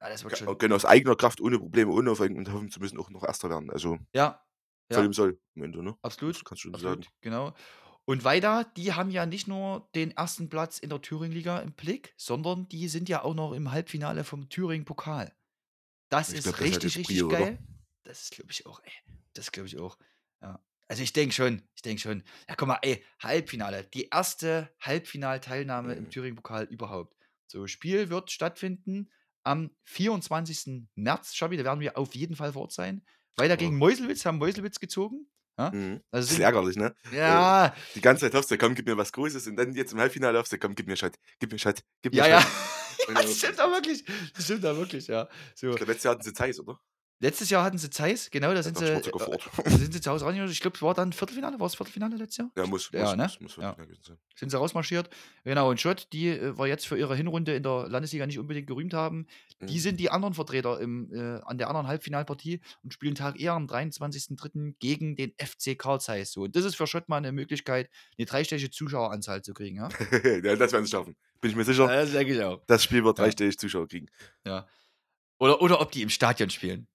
ja, 0.00 0.08
das 0.08 0.24
wird 0.24 0.38
schon. 0.38 0.58
können 0.58 0.72
aus 0.72 0.84
eigener 0.84 1.16
Kraft 1.16 1.40
ohne 1.40 1.58
Probleme 1.58 1.92
unaufhängen 1.92 2.38
und 2.38 2.50
hoffen 2.52 2.70
zu 2.70 2.80
müssen 2.80 2.98
auch 2.98 3.10
noch 3.10 3.24
Erster 3.24 3.50
werden. 3.50 3.70
Also 3.70 3.98
Ja, 4.14 4.42
ja. 4.90 5.04
im 5.04 5.12
Soll 5.12 5.38
am 5.56 5.62
Ende, 5.62 5.82
ne? 5.82 5.96
Absolut. 6.02 6.36
Das 6.36 6.44
kannst 6.44 6.64
du 6.64 6.72
Absolut, 6.72 7.04
sagen. 7.04 7.14
genau. 7.20 7.54
Und 8.06 8.24
weiter, 8.24 8.64
die 8.76 8.94
haben 8.94 9.10
ja 9.10 9.26
nicht 9.26 9.46
nur 9.46 9.88
den 9.94 10.10
ersten 10.12 10.48
Platz 10.48 10.78
in 10.78 10.88
der 10.90 11.00
Thüringen-Liga 11.02 11.58
im 11.60 11.72
Blick, 11.72 12.14
sondern 12.16 12.66
die 12.68 12.88
sind 12.88 13.08
ja 13.08 13.22
auch 13.22 13.34
noch 13.34 13.52
im 13.52 13.70
Halbfinale 13.70 14.24
vom 14.24 14.48
Thüringen-Pokal. 14.48 15.32
Das 16.08 16.30
Ich 16.30 16.38
ist 16.38 16.44
glaub, 16.44 16.56
das 16.56 16.60
ist 16.66 16.72
halt 16.72 16.84
richtig, 16.84 16.94
jetzt 16.94 16.98
richtig 16.98 17.16
Prio, 17.18 17.26
oder? 17.28 17.38
geil. 17.38 17.58
Das 18.02 18.22
ist, 18.22 18.30
glaube 18.32 18.50
ich, 18.50 18.66
auch, 18.66 18.80
ey. 18.82 18.92
Das 19.34 19.52
glaube 19.52 19.68
ich 19.68 19.78
auch. 19.78 19.96
Ja. 20.42 20.58
Also 20.90 21.04
ich 21.04 21.12
denke 21.12 21.32
schon, 21.32 21.62
ich 21.76 21.82
denke 21.82 22.02
schon. 22.02 22.24
Ja, 22.48 22.56
guck 22.56 22.66
mal, 22.66 22.78
ey, 22.82 23.04
Halbfinale. 23.22 23.84
Die 23.94 24.08
erste 24.08 24.68
Halbfinalteilnahme 24.80 25.94
im 25.94 26.04
Mhm. 26.04 26.10
Thüringen-Pokal 26.10 26.64
überhaupt. 26.64 27.16
So, 27.46 27.66
Spiel 27.68 28.10
wird 28.10 28.30
stattfinden 28.32 29.08
am 29.44 29.70
24. 29.84 30.88
März, 30.96 31.34
Schabi, 31.34 31.56
da 31.56 31.62
werden 31.64 31.78
wir 31.80 31.96
auf 31.96 32.14
jeden 32.16 32.34
Fall 32.34 32.52
vor 32.52 32.62
Ort 32.62 32.72
sein. 32.72 33.02
weiter 33.36 33.50
Ja. 33.54 33.56
gegen 33.56 33.78
Meuselwitz, 33.78 34.26
haben 34.26 34.38
Meuselwitz 34.38 34.80
gezogen. 34.80 35.26
Ja? 35.56 35.70
Mhm. 35.70 36.00
Also 36.10 36.26
Das 36.28 36.32
ist 36.32 36.40
ärgerlich, 36.40 36.76
ne? 36.76 36.94
ja, 37.12 37.74
Die 37.94 38.00
ganze 38.00 38.26
Zeit 38.26 38.34
hoffst 38.34 38.50
du, 38.50 38.58
komm, 38.58 38.74
gib 38.74 38.86
mir 38.86 38.96
was 38.98 39.12
Großes 39.12 39.46
und 39.46 39.56
dann 39.56 39.72
jetzt 39.74 39.92
im 39.92 40.00
Halbfinale 40.00 40.38
hoffst 40.38 40.52
du, 40.52 40.58
komm, 40.58 40.74
gib 40.74 40.86
mir 40.88 40.96
Shot, 40.96 41.14
gib 41.38 41.52
mir 41.52 41.58
Shot, 41.58 41.82
gib 42.02 42.12
mir 42.12 42.18
ja, 42.18 42.26
ja. 42.28 42.38
Und 42.38 42.44
ja, 43.08 43.14
dann- 43.14 43.26
das 43.26 43.38
stimmt 43.38 43.60
auch 43.60 43.70
wirklich. 43.70 44.04
Das 44.34 44.44
stimmt 44.44 44.66
auch 44.66 44.76
wirklich, 44.76 45.06
ja. 45.06 45.28
So. 45.54 45.70
Ich 45.70 45.76
glaube, 45.76 45.92
letztes 45.92 46.04
Jahr 46.04 46.14
hatten 46.14 46.24
sie 46.24 46.34
Zeiss, 46.34 46.58
oder? 46.60 46.80
Letztes 47.22 47.50
Jahr 47.50 47.62
hatten 47.64 47.76
sie 47.76 47.90
Zeiss, 47.90 48.30
genau, 48.30 48.54
da 48.54 48.62
sind 48.62 48.78
sie, 48.78 48.86
äh, 48.86 49.02
sind 49.68 49.92
sie 49.92 50.00
zu 50.00 50.10
Hause 50.10 50.24
rein. 50.24 50.42
Ich 50.48 50.60
glaube, 50.60 50.74
es 50.76 50.80
war 50.82 50.94
dann 50.94 51.12
Viertelfinale. 51.12 51.60
War 51.60 51.66
es 51.66 51.74
Viertelfinale 51.74 52.16
letztes 52.16 52.38
Jahr? 52.38 52.50
Ja, 52.56 52.66
muss, 52.66 52.88
Ja, 52.94 53.00
muss, 53.02 53.16
ne? 53.16 53.22
muss, 53.24 53.40
muss 53.40 53.56
Ja. 53.62 53.76
Sind 54.36 54.48
sie 54.48 54.56
rausmarschiert. 54.56 55.10
Genau, 55.44 55.68
und 55.68 55.78
Schott, 55.78 56.08
die 56.14 56.28
äh, 56.28 56.56
wir 56.56 56.66
jetzt 56.66 56.86
für 56.86 56.96
ihre 56.96 57.14
Hinrunde 57.14 57.54
in 57.54 57.62
der 57.62 57.88
Landesliga 57.90 58.26
nicht 58.26 58.38
unbedingt 58.38 58.66
gerühmt 58.66 58.94
haben, 58.94 59.26
die 59.60 59.74
Mhm. 59.74 59.78
sind 59.80 60.00
die 60.00 60.08
anderen 60.10 60.32
Vertreter 60.32 60.80
im, 60.80 61.12
äh, 61.12 61.40
an 61.44 61.58
der 61.58 61.68
anderen 61.68 61.86
Halbfinalpartie 61.88 62.62
und 62.82 62.94
spielen 62.94 63.14
Tag 63.14 63.38
eher 63.38 63.52
am 63.52 63.66
23.03. 63.66 64.74
gegen 64.78 65.14
den 65.14 65.34
FC 65.38 65.74
Karl 65.78 66.00
Zeiss. 66.00 66.32
So, 66.32 66.44
und 66.44 66.56
das 66.56 66.64
ist 66.64 66.76
für 66.76 66.86
Schott 66.86 67.10
mal 67.10 67.18
eine 67.18 67.32
Möglichkeit, 67.32 67.90
eine 68.18 68.24
dreistellige 68.24 68.70
Zuschaueranzahl 68.70 69.42
zu 69.42 69.52
kriegen. 69.52 69.76
Ja? 69.76 69.88
ja, 70.42 70.56
das 70.56 70.72
werden 70.72 70.86
sie 70.86 70.90
schaffen. 70.90 71.14
Bin 71.42 71.50
ich 71.50 71.56
mir 71.56 71.64
sicher. 71.64 71.86
das 71.86 72.12
denke 72.12 72.34
ich 72.34 72.42
auch. 72.42 72.62
Das 72.66 72.82
Spiel 72.82 73.04
wird 73.04 73.18
Ja. 73.18 73.24
dreistellig 73.24 73.58
Zuschauer 73.58 73.88
kriegen. 73.88 74.06
Ja. 74.46 74.66
Oder, 75.38 75.60
oder 75.60 75.80
ob 75.82 75.90
die 75.92 76.00
im 76.00 76.08
Stadion 76.10 76.48
spielen. 76.48 76.86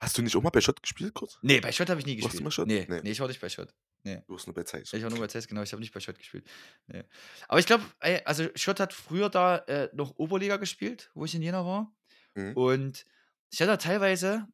Hast 0.00 0.16
du 0.18 0.22
nicht 0.22 0.36
auch 0.36 0.42
mal 0.42 0.50
bei 0.50 0.60
Schott 0.60 0.80
gespielt 0.82 1.14
kurz? 1.14 1.38
Nee, 1.42 1.60
bei 1.60 1.72
Schott 1.72 1.88
habe 1.90 2.00
ich 2.00 2.06
nie 2.06 2.14
Warst 2.16 2.24
du 2.24 2.28
gespielt. 2.28 2.44
mal 2.44 2.50
Schott? 2.50 2.66
Nee, 2.68 2.86
Nee. 2.88 3.00
nee, 3.02 3.10
ich 3.10 3.20
war 3.20 3.28
nicht 3.28 3.40
bei 3.40 3.48
Schott. 3.48 3.74
Nee. 4.04 4.22
Du 4.26 4.32
warst 4.34 4.46
nur 4.46 4.54
bei 4.54 4.64
Zeiss. 4.64 4.92
Ich 4.92 5.02
war 5.02 5.10
nur 5.10 5.18
bei 5.20 5.26
Zeiss, 5.28 5.46
genau. 5.46 5.62
Ich 5.62 5.72
habe 5.72 5.80
nicht 5.80 5.92
bei 5.94 6.00
Schott 6.00 6.18
gespielt. 6.18 6.44
Nee. 6.88 7.04
Aber 7.48 7.60
ich 7.60 7.66
glaube, 7.66 7.84
also 8.24 8.48
Schott 8.56 8.80
hat 8.80 8.92
früher 8.92 9.30
da 9.30 9.58
äh, 9.58 9.88
noch 9.92 10.16
Oberliga 10.16 10.56
gespielt, 10.56 11.10
wo 11.14 11.24
ich 11.24 11.34
in 11.34 11.42
Jena 11.42 11.64
war. 11.64 11.94
Mhm. 12.34 12.52
Und 12.56 13.06
ich 13.50 13.60
hatte 13.60 13.70
da 13.72 13.76
teilweise 13.76 14.46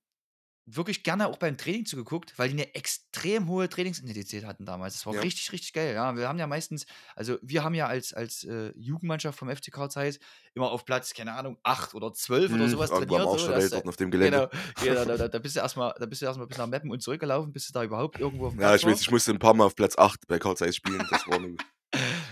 wirklich 0.76 1.02
gerne 1.02 1.28
auch 1.28 1.38
beim 1.38 1.56
Training 1.56 1.86
zugeguckt, 1.86 2.38
weil 2.38 2.48
die 2.48 2.54
eine 2.54 2.74
extrem 2.74 3.48
hohe 3.48 3.68
Trainingsintensität 3.68 4.44
hatten 4.44 4.64
damals. 4.66 4.94
Das 4.94 5.06
war 5.06 5.14
Ja. 5.14 5.22
richtig, 5.22 5.52
richtig 5.52 5.72
geil. 5.72 5.94
Ja, 5.94 6.16
wir 6.16 6.28
haben 6.28 6.38
ja 6.38 6.46
meistens, 6.46 6.86
also 7.16 7.38
wir 7.42 7.64
haben 7.64 7.74
ja 7.74 7.86
als, 7.86 8.12
als 8.12 8.44
äh, 8.44 8.72
Jugendmannschaft 8.76 9.38
vom 9.38 9.48
FC 9.48 9.70
Karl 9.70 9.90
Zeiss 9.90 10.18
immer 10.54 10.70
auf 10.70 10.84
Platz, 10.84 11.14
keine 11.14 11.32
Ahnung, 11.34 11.58
8 11.62 11.94
oder 11.94 12.12
12 12.12 12.54
oder 12.54 12.66
Mhm, 12.66 12.68
sowas 12.68 12.92
trainiert. 12.92 13.30
So, 13.30 13.54
Welt 13.54 13.74
äh, 13.74 13.74
dort 13.74 13.86
auf 13.88 13.96
dem 13.96 14.10
Gelände. 14.10 14.42
Genau, 14.42 14.48
genau 14.80 15.04
da, 15.04 15.16
da, 15.16 15.28
da 15.28 15.38
bist 15.38 15.54
du 15.54 15.60
erstmal, 15.60 15.94
da 15.98 16.04
bist 16.06 16.22
du 16.22 16.26
erstmal 16.26 16.48
bis 16.48 16.56
nach 16.56 16.66
Meppen 16.66 16.90
und 16.90 17.00
zurückgelaufen, 17.02 17.52
bis 17.52 17.68
du 17.68 17.72
da 17.72 17.84
überhaupt 17.84 18.18
irgendwo 18.18 18.46
auf 18.46 18.52
dem 18.54 18.58
Ja, 18.58 18.74
Platz 18.74 18.74
ich 18.74 18.84
weiß, 18.86 19.00
ich 19.00 19.10
musste 19.10 19.30
ein 19.32 19.38
paar 19.38 19.54
Mal 19.54 19.64
auf 19.64 19.74
Platz 19.76 19.96
8 19.96 20.26
bei 20.26 20.38
Karl 20.38 20.56
Zeiss 20.56 20.76
spielen. 20.76 21.06
Das 21.06 21.26
war 21.26 21.40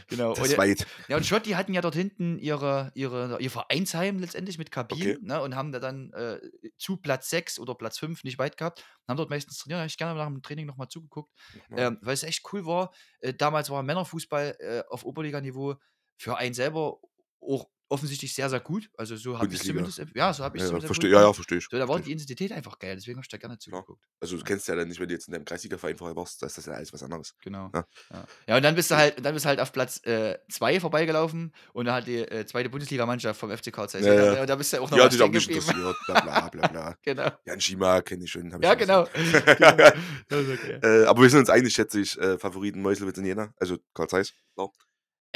Genau. 0.08 0.34
das 0.34 0.50
Und, 0.50 0.58
weit. 0.58 0.86
ja, 1.08 1.16
und 1.16 1.26
Schott, 1.26 1.46
die 1.46 1.56
hatten 1.56 1.74
ja 1.74 1.80
dort 1.80 1.94
hinten 1.94 2.38
ihre, 2.38 2.92
ihre, 2.94 3.38
ihr 3.40 3.50
Vereinsheim 3.50 4.18
letztendlich 4.18 4.56
mit 4.58 4.70
Kabinen 4.70 5.16
Okay. 5.16 5.18
ne, 5.20 5.42
und 5.42 5.56
haben 5.56 5.72
da 5.72 5.78
dann 5.80 6.12
äh, 6.12 6.38
zu 6.76 6.96
Platz 6.96 7.28
6 7.30 7.58
oder 7.58 7.74
Platz 7.74 7.98
5 7.98 8.22
nicht 8.24 8.38
weit 8.38 8.56
gehabt. 8.56 8.80
Und 8.80 9.08
haben 9.12 9.16
dort 9.16 9.30
meistens 9.30 9.58
trainiert. 9.58 9.78
Da 9.78 9.80
habe 9.82 9.88
ich 9.88 9.98
gerne 9.98 10.14
nach 10.18 10.26
dem 10.26 10.42
Training 10.42 10.66
nochmal 10.66 10.88
zugeguckt, 10.88 11.32
Ja. 11.70 11.88
ähm, 11.88 11.98
weil 12.02 12.14
es 12.14 12.22
echt 12.22 12.42
cool 12.52 12.64
war. 12.66 12.92
Äh, 13.20 13.34
damals 13.34 13.68
war 13.70 13.82
Männerfußball 13.82 14.56
äh, 14.60 14.82
auf 14.88 15.04
Oberliganiveau 15.04 15.74
für 16.18 16.36
einen 16.36 16.54
selber 16.54 16.98
auch 17.40 17.68
offensichtlich 17.88 18.34
sehr, 18.34 18.50
sehr 18.50 18.60
gut. 18.60 18.90
Also 18.96 19.16
so 19.16 19.38
habe 19.38 19.52
ich 19.52 19.62
zumindest, 19.62 20.02
ja, 20.14 20.32
so 20.32 20.44
habe 20.44 20.56
ich 20.56 20.62
Ja, 20.62 20.66
zumindest 20.68 20.86
verstehe, 20.86 21.10
ja, 21.10 21.20
ja, 21.22 21.32
verstehe 21.32 21.58
ich. 21.58 21.68
So, 21.70 21.78
da 21.78 21.86
war 21.88 22.00
die 22.00 22.12
Intensität 22.12 22.52
einfach 22.52 22.78
geil, 22.78 22.96
deswegen 22.96 23.16
habe 23.18 23.24
ich 23.24 23.28
da 23.28 23.36
gerne 23.38 23.58
zugeguckt. 23.58 24.02
ich. 24.02 24.22
Also 24.22 24.36
du 24.36 24.44
kennst 24.44 24.68
ja 24.68 24.74
dann 24.74 24.88
nicht, 24.88 25.00
wenn 25.00 25.08
du 25.08 25.14
jetzt 25.14 25.28
in 25.28 25.32
deinem 25.32 25.44
Kreisliga-Verein 25.44 25.96
vorher 25.96 26.16
warst, 26.16 26.42
da 26.42 26.46
ist 26.46 26.58
das 26.58 26.66
ja 26.66 26.72
alles 26.72 26.92
was 26.92 27.02
anderes. 27.02 27.34
Genau. 27.42 27.70
Ja. 27.74 27.86
Ja. 28.10 28.24
ja, 28.48 28.56
und 28.56 28.62
dann 28.62 28.74
bist 28.74 28.90
du 28.90 28.96
halt, 28.96 29.24
dann 29.24 29.34
bist 29.34 29.44
du 29.44 29.48
halt 29.48 29.60
auf 29.60 29.72
Platz 29.72 30.00
2 30.02 30.80
vorbeigelaufen 30.80 31.52
und 31.72 31.86
da 31.86 31.94
hat 31.94 32.06
die 32.06 32.18
äh, 32.18 32.44
zweite 32.46 32.68
Bundesligamannschaft 32.70 33.38
vom 33.38 33.56
FC 33.56 33.72
Karl 33.72 33.88
Zeiss. 33.88 34.04
Ja, 34.04 34.14
ja. 34.14 34.40
Und 34.40 34.48
da, 34.48 34.56
bist 34.56 34.72
du 34.72 34.78
auch 34.80 34.90
noch 34.90 34.96
Die 34.96 35.02
auch 35.02 35.10
stehen 35.12 35.30
nicht 35.30 35.48
geblieben. 35.48 35.66
interessiert. 35.68 35.96
Bla 36.06 36.20
bla 36.20 36.48
bla 36.48 36.68
bla. 36.68 36.96
Genau. 37.02 37.30
Jan 37.44 37.60
Schima 37.60 38.00
kenne 38.02 38.24
ich 38.24 38.30
schon. 38.30 38.50
Ja, 38.62 38.74
genau. 38.74 39.06
genau. 39.14 39.92
Okay. 40.30 40.78
Äh, 40.82 41.04
aber 41.06 41.22
wir 41.22 41.30
sind 41.30 41.40
uns 41.40 41.50
einig, 41.50 41.72
schätze 41.72 42.00
ich, 42.00 42.18
äh, 42.18 42.38
Favoriten 42.38 42.82
Meuselwitz 42.82 43.18
in 43.18 43.26
Jena. 43.26 43.52
Also 43.58 43.78
Karl 43.94 44.08
Zeiss. 44.08 44.32
klar. 44.54 44.70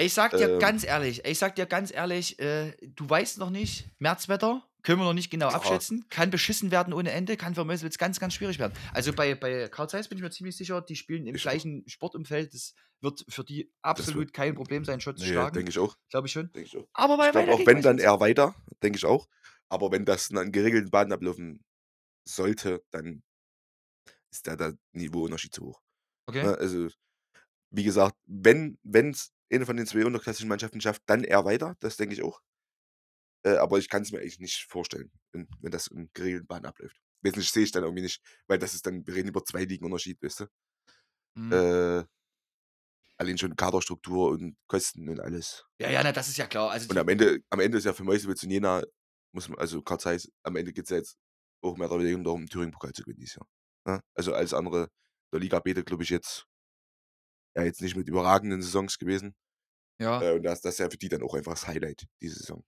Ich 0.01 0.15
sag 0.15 0.37
dir 0.37 0.49
Ähm. 0.49 0.59
ganz 0.59 0.85
ehrlich, 0.85 1.25
ich 1.25 1.39
sag 1.39 1.55
dir 1.57 1.67
ganz 1.67 1.93
ehrlich, 1.93 2.39
äh, 2.39 2.73
du 2.97 3.09
weißt 3.09 3.39
noch 3.39 3.51
nicht, 3.51 3.87
Märzwetter, 3.99 4.67
können 4.83 4.99
wir 4.99 5.05
noch 5.05 5.13
nicht 5.13 5.31
genau 5.31 5.49
Ja. 5.49 5.55
abschätzen, 5.55 6.07
kann 6.09 6.31
beschissen 6.31 6.71
werden 6.71 6.95
ohne 6.95 7.11
Ende, 7.11 7.37
kann 7.37 7.55
für 7.55 7.65
Meuselwitz 7.65 7.99
ganz, 7.99 8.19
ganz 8.19 8.33
schwierig 8.35 8.59
werden. 8.59 8.73
Also 8.95 9.13
bei, 9.13 9.35
bei 9.35 9.69
Karl 9.69 9.91
Zeiss 9.91 10.09
bin 10.09 10.17
ich 10.17 10.23
mir 10.23 10.31
ziemlich 10.31 10.57
sicher, 10.57 10.81
die 10.81 10.97
spielen 10.97 11.27
im 11.27 11.35
Ich 11.35 11.43
gleichen 11.43 11.85
Sportumfeld, 11.87 12.55
das 12.55 12.75
wird 13.03 13.25
für 13.29 13.45
die 13.45 13.71
absolut 13.83 14.33
kein 14.33 14.55
Problem 14.55 14.85
sein, 14.85 15.01
Schott 15.01 15.19
zu 15.19 15.27
Nee, 15.27 15.33
schlagen, 15.33 15.55
denke 15.55 15.71
ich 15.71 15.79
auch. 15.79 15.97
glaube 16.09 16.29
ich 16.29 16.33
schon. 16.33 16.51
Denk 16.53 16.67
ich 16.67 16.77
auch. 16.77 16.87
Aber 16.95 17.19
bei 17.19 17.29
Ich 17.29 17.35
weiter 17.35 17.53
auch, 17.53 17.67
wenn 17.67 17.83
dann 17.83 17.99
eher 17.99 18.21
weiter, 18.21 18.55
denke 18.83 18.97
ich 18.97 19.05
auch. 19.05 19.29
Aber 19.69 19.93
wenn 19.93 20.05
das 20.07 20.31
in 20.31 20.39
einen 20.39 20.53
geregelten 20.53 20.91
Bahn 20.91 21.13
ablaufen 21.13 21.63
sollte, 22.27 22.83
dann 22.91 23.23
ist 24.31 24.47
da 24.47 24.57
der 24.57 24.75
Niveauunterschied 24.93 25.55
zu 25.55 25.65
hoch. 25.67 25.81
Okay. 26.27 26.43
Ne? 26.43 26.57
Also, 26.57 26.89
wie 27.71 27.85
gesagt, 27.85 28.17
wenn 28.27 28.79
es 28.93 29.33
eine 29.51 29.67
von 29.67 29.77
den 29.77 29.87
zwei 29.87 30.05
unterklassischen 30.05 30.49
Mannschaften 30.49 30.81
schafft, 30.81 31.03
dann 31.07 31.25
eher 31.25 31.45
weiter, 31.45 31.77
das 31.81 31.97
denke 31.97 32.15
ich 32.15 32.23
auch. 32.23 32.41
Äh, 33.45 33.57
aber 33.57 33.79
ich 33.79 33.89
kann 33.89 34.03
es 34.03 34.13
mir 34.13 34.19
eigentlich 34.21 34.39
nicht 34.39 34.67
vorstellen, 34.69 35.11
wenn, 35.33 35.49
wenn 35.61 35.71
das 35.71 35.87
in 35.87 36.11
geregelten 36.13 36.47
Bahnen 36.47 36.67
abläuft. 36.67 37.01
Wesentlich 37.23 37.51
sehe 37.51 37.65
ich 37.65 37.73
dann 37.73 37.85
irgendwie 37.85 38.03
nicht, 38.03 38.23
weil 38.47 38.59
das 38.59 38.75
ist 38.75 38.87
dann, 38.87 39.07
wir 39.07 39.15
reden 39.15 39.29
über 39.29 39.45
zwei 39.45 39.65
Ligen 39.65 39.85
Unterschied, 39.85 40.23
weißt 40.23 40.41
du? 40.41 40.47
Mhm. 41.35 41.53
Äh, 41.53 42.05
allein 43.17 43.39
schon 43.39 43.57
Kaderstruktur 43.57 44.31
und 44.31 44.57
Kosten 44.67 45.09
und 45.09 45.21
alles. 45.21 45.65
Ja, 45.79 45.91
ja, 45.91 46.03
na, 46.03 46.13
das 46.13 46.29
ist 46.29 46.39
ja 46.39 46.47
klar. 46.47 46.71
Also 46.71 46.89
Und 46.89 46.99
am 46.99 47.09
Ende, 47.09 47.41
am 47.51 47.61
Ende 47.61 47.79
ist 47.79 47.85
ja 47.85 47.93
für 47.93 48.05
Meuselwitz 48.05 48.43
und 48.43 48.51
Jena, 48.51 48.83
muss 49.33 49.49
man, 49.49 49.59
also 49.59 49.83
Karl 49.83 50.01
Zeiss, 50.01 50.31
am 50.43 50.57
Ende 50.57 50.73
geht 50.73 50.85
es 50.85 50.91
ja 50.91 50.97
jetzt 50.97 51.17
auch 51.63 51.77
mehr 51.77 51.91
oder 51.91 52.03
weniger 52.03 52.23
darum, 52.23 52.43
den 52.43 52.49
Thüringen-Pokal 52.49 52.93
zu 52.93 53.03
gewinnen 53.03 53.21
dieses 53.21 53.37
Jahr. 53.37 53.47
Ne? 53.87 54.03
Also 54.15 54.33
alles 54.35 54.55
andere 54.55 54.89
der 55.33 55.41
Liga 55.41 55.61
B, 55.61 55.75
glaube 55.75 56.03
ich, 56.03 56.11
jetzt 56.11 56.47
ja 57.57 57.63
jetzt 57.65 57.83
nicht 57.83 57.97
mit 57.97 58.09
überragenden 58.09 58.63
Saisons 58.63 58.99
gewesen. 58.99 59.35
ja, 60.01 60.21
Äh, 60.23 60.33
und 60.37 60.43
das, 60.43 60.61
das 60.61 60.75
ist 60.75 60.79
ja 60.79 60.91
für 60.91 60.97
die 60.99 61.09
dann 61.09 61.23
auch 61.23 61.35
einfach 61.35 61.53
das 61.53 61.67
Highlight, 61.67 62.07
diese 62.21 62.37
Saison. 62.39 62.63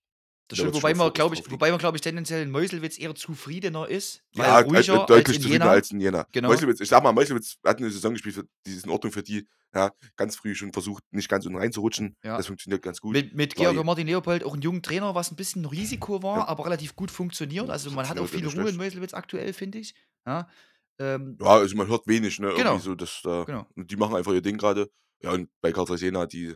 das 0.49 0.59
da 0.59 0.64
stimmt, 0.64 0.75
wobei 0.75 0.92
man, 0.95 1.12
glaube 1.12 1.35
ich, 1.35 1.51
wobei 1.51 1.71
man, 1.71 1.79
glaube 1.79 1.97
ich, 1.97 2.01
tendenziell 2.03 2.42
in 2.42 2.51
Meuselwitz 2.51 2.99
eher 2.99 3.14
zufriedener 3.14 3.88
ist, 3.88 4.23
Ja, 4.33 4.59
ruhiger 4.61 4.79
als 4.79 5.07
deutlich 5.07 5.37
in 5.37 5.42
zufriedener 5.42 5.64
Jena. 5.66 5.71
als 5.71 5.90
in 5.90 6.01
Jena. 6.01 6.27
Genau. 6.33 6.49
Meuselwitz, 6.49 6.81
ich 6.81 6.88
sag 6.88 7.03
mal, 7.03 7.12
Meuselwitz 7.12 7.57
hat 7.64 7.79
eine 7.79 7.90
Saison 7.90 8.12
gespielt, 8.12 8.45
die 8.66 8.73
ist 8.75 8.85
in 8.85 8.90
Ordnung 8.90 9.12
für 9.12 9.23
die. 9.23 9.47
Ja, 9.75 9.90
ganz 10.16 10.37
früh 10.37 10.55
schon 10.55 10.71
versucht, 10.75 11.03
nicht 11.12 11.31
ganz 11.31 11.47
unten 11.47 11.57
reinzurutschen. 11.57 12.14
Ja. 12.23 12.37
Das 12.37 12.47
funktioniert 12.47 12.83
ganz 12.83 13.01
gut. 13.01 13.12
Mit, 13.14 13.35
mit 13.35 13.55
Georg 13.55 13.83
Martin 13.83 14.07
Leopold 14.07 14.45
auch 14.45 14.53
einen 14.53 14.61
jungen 14.61 14.83
Trainer, 14.83 15.14
was 15.14 15.31
ein 15.33 15.37
bisschen 15.37 15.64
Risiko 15.64 16.23
war, 16.23 16.40
Ja. 16.40 16.49
aber 16.49 16.66
relativ 16.66 16.95
gut 16.95 17.11
funktioniert. 17.11 17.71
Also 17.71 17.90
man 17.90 18.07
hat 18.07 18.18
auch 18.18 18.27
viel 18.29 18.47
Ruhe 18.47 18.68
in 18.68 18.77
Meuselwitz 18.77 19.14
aktuell, 19.14 19.55
finde 19.55 19.79
ich. 19.79 19.95
Ja, 20.27 20.47
ähm, 20.98 21.37
Ja, 21.40 21.46
also 21.48 21.76
man 21.76 21.88
hört 21.88 22.07
wenig, 22.07 22.38
ne? 22.38 22.52
Genau. 22.57 22.78
So, 22.78 22.94
dass 22.94 23.20
da, 23.22 23.44
Genau. 23.44 23.66
und 23.76 23.90
die 23.90 23.96
machen 23.96 24.16
einfach 24.16 24.33
ihr 24.33 24.42
Ding 24.42 24.59
gerade. 24.59 24.90
Ja, 25.22 25.33
und 25.33 25.48
bei 25.61 25.72
Karl 25.72 25.87
Zeiss 25.87 26.00
Jena, 26.00 26.26
die 26.26 26.55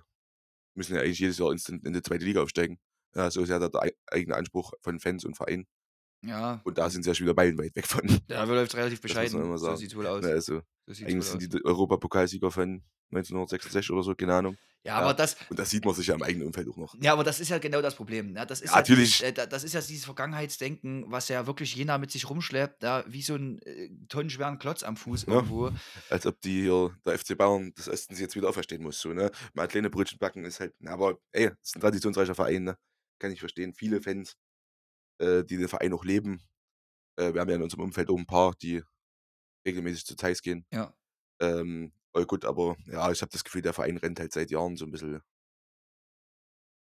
müssen 0.74 0.94
ja 0.94 1.00
eigentlich 1.02 1.18
jedes 1.20 1.38
Jahr 1.38 1.52
instant 1.52 1.84
in 1.84 1.92
die 1.92 2.02
zweite 2.02 2.24
Liga 2.24 2.42
aufsteigen. 2.42 2.78
Ja, 3.14 3.30
so 3.30 3.42
ist 3.42 3.48
ja 3.48 3.58
der, 3.58 3.70
der 3.70 3.82
ei- 3.82 3.96
eigene 4.08 4.36
Anspruch 4.36 4.72
von 4.82 4.98
Fans 5.00 5.24
und 5.24 5.36
Verein. 5.36 5.66
ja, 6.22 6.60
Und 6.64 6.76
da 6.78 6.90
sind 6.90 7.02
sie 7.02 7.10
ja 7.10 7.14
schon 7.14 7.26
wieder 7.26 7.34
meilenweit 7.34 7.74
weg 7.76 7.86
von. 7.86 8.02
da 8.28 8.44
läuft 8.44 8.74
relativ 8.74 9.00
Das 9.00 9.10
muss 9.10 9.14
man 9.16 9.24
bescheiden. 9.24 9.44
immer 9.46 9.58
So 9.58 9.66
sagen. 9.66 9.76
sieht 9.78 9.90
es 9.90 9.96
wohl 9.96 10.06
aus. 10.06 10.22
Ne, 10.24 10.30
also, 10.30 10.60
So 10.86 11.04
eigentlich 11.04 11.24
sind 11.24 11.36
aus. 11.36 11.38
die 11.38 11.48
die 11.48 11.64
Europapokalsieger 11.64 12.50
von 12.50 12.82
1966 13.12 13.90
oder 13.92 14.02
so, 14.02 14.14
keine 14.14 14.34
Ahnung. 14.34 14.56
Ja, 14.86 14.96
aber 14.98 15.14
das, 15.14 15.36
Und 15.50 15.58
das 15.58 15.70
sieht 15.70 15.84
man 15.84 15.94
sich 15.94 16.06
ja 16.06 16.14
im 16.14 16.22
eigenen 16.22 16.46
Umfeld 16.46 16.68
auch 16.68 16.76
noch. 16.76 16.94
Ja, 17.00 17.12
aber 17.12 17.24
das 17.24 17.40
ist 17.40 17.48
ja 17.48 17.58
genau 17.58 17.82
das 17.82 17.94
Problem. 17.94 18.32
Ne? 18.32 18.46
Das 18.46 18.60
ist 18.60 18.70
Ja, 18.70 18.76
ja 18.76 18.82
dieses, 18.82 19.20
natürlich. 19.20 19.22
äh, 19.24 19.32
da- 19.32 19.46
das 19.46 19.64
ist 19.64 19.72
ja 19.74 19.80
dieses 19.80 20.04
Vergangenheitsdenken, 20.04 21.04
was 21.10 21.28
ja 21.28 21.46
wirklich 21.46 21.74
Jena 21.74 21.98
mit 21.98 22.10
sich 22.10 22.28
rumschleppt, 22.28 22.82
da 22.82 23.04
wie 23.06 23.22
so 23.22 23.34
ein 23.34 23.60
äh, 23.62 23.90
tonnenschweren 24.08 24.58
Klotz 24.58 24.82
am 24.82 24.96
Fuß 24.96 25.26
Ja. 25.26 25.34
irgendwo. 25.34 25.70
Als 26.10 26.26
ob 26.26 26.40
die 26.40 26.62
hier, 26.62 26.96
der 27.04 27.18
FC 27.18 27.36
Bayern 27.36 27.72
des 27.74 27.88
Ostens 27.88 28.20
jetzt 28.20 28.36
wieder 28.36 28.48
auferstehen 28.48 28.82
muss. 28.82 29.00
So, 29.00 29.12
ne? 29.12 29.30
Mal 29.54 29.68
kleine 29.68 29.90
Brötchen 29.90 30.18
backen 30.18 30.44
ist 30.44 30.60
halt, 30.60 30.74
na, 30.78 30.92
aber 30.92 31.18
ey, 31.32 31.50
ist 31.62 31.76
ein 31.76 31.80
traditionsreicher 31.80 32.34
Verein, 32.34 32.64
ne? 32.64 32.78
Kann 33.18 33.32
ich 33.32 33.40
verstehen. 33.40 33.72
Viele 33.74 34.00
Fans, 34.02 34.36
äh, 35.18 35.42
die 35.44 35.56
den 35.56 35.68
Verein 35.68 35.92
auch 35.92 36.04
leben. 36.04 36.42
Äh, 37.18 37.32
wir 37.34 37.40
haben 37.40 37.48
ja 37.48 37.56
in 37.56 37.62
unserem 37.62 37.84
Umfeld 37.84 38.10
auch 38.10 38.18
ein 38.18 38.26
paar, 38.26 38.54
die 38.60 38.82
regelmäßig 39.66 40.04
zu 40.06 40.16
Zeiss 40.16 40.42
gehen. 40.42 40.64
Ja. 40.72 40.94
Ähm, 41.40 41.92
oh 42.16 42.24
gut, 42.24 42.44
aber 42.44 42.76
ja, 42.86 43.10
ich 43.10 43.20
habe 43.22 43.30
das 43.32 43.44
Gefühl, 43.44 43.62
der 43.62 43.72
Verein 43.72 43.96
rennt 43.96 44.18
halt 44.20 44.32
seit 44.32 44.50
Jahren 44.50 44.76
so 44.76 44.84
ein 44.84 44.90
bisschen 44.90 45.20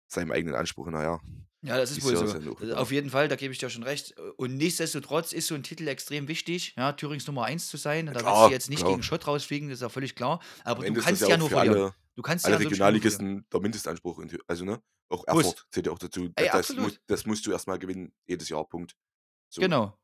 seinem 0.08 0.32
eigenen 0.32 0.56
Anspruch 0.56 0.86
hinterher. 0.86 1.20
Ja, 1.62 1.78
das 1.78 1.92
ist 1.92 2.04
wohl 2.04 2.16
so. 2.16 2.26
ja 2.26 2.54
Also 2.60 2.76
Auf 2.76 2.92
jeden 2.92 3.10
Fall, 3.10 3.30
da 3.30 3.36
gebe 3.36 3.54
ich 3.54 3.60
dir 3.60 3.70
schon 3.70 3.84
recht. 3.84 4.14
Und 4.36 4.58
nichtsdestotrotz 4.58 5.32
ist 5.32 5.48
so 5.48 5.56
ein 5.56 5.64
Titel 5.64 5.88
extrem 5.88 6.28
wichtig, 6.28 6.74
ja, 6.78 6.92
Thürings 6.92 7.26
Nummer 7.26 7.46
1 7.46 7.70
zu 7.70 7.78
sein. 7.78 8.08
Da 8.08 8.12
willst 8.14 8.26
klar, 8.26 8.48
du 8.48 8.54
jetzt 8.54 8.70
nicht 8.70 8.80
klar. 8.80 8.92
gegen 8.92 9.04
Schott 9.04 9.26
rausfliegen, 9.26 9.70
das 9.70 9.78
ist 9.78 9.82
ja 9.82 9.90
völlig 9.90 10.14
klar. 10.14 10.42
Aber 10.66 10.84
du 10.84 11.02
kannst 11.02 11.22
ja, 11.22 11.38
nur 11.38 11.50
für 11.50 11.56
verlieren. 11.56 11.82
alle, 11.84 11.96
Du 12.16 12.22
kannst 12.22 12.46
alle 12.46 12.56
ja. 12.56 12.62
Regionalligisten 12.62 13.46
der 13.52 13.60
Mindestanspruch. 13.60 14.20
In, 14.20 14.38
also, 14.48 14.66
ne? 14.66 14.82
Auch 15.10 15.26
Muss. 15.28 15.46
Erfurt 15.46 15.68
zählt 15.72 15.86
ja 15.88 15.92
auch 15.92 16.00
dazu. 16.00 16.32
Ey, 16.36 16.46
das, 16.46 16.56
absolut. 16.56 16.84
Muss, 16.84 17.00
das 17.08 17.26
musst 17.26 17.46
du 17.46 17.52
erstmal 17.52 17.80
gewinnen, 17.80 18.14
jedes 18.26 18.50
Jahr, 18.50 18.68
Punkt. 18.68 18.96
So. 19.50 19.62
Genau. 19.62 19.98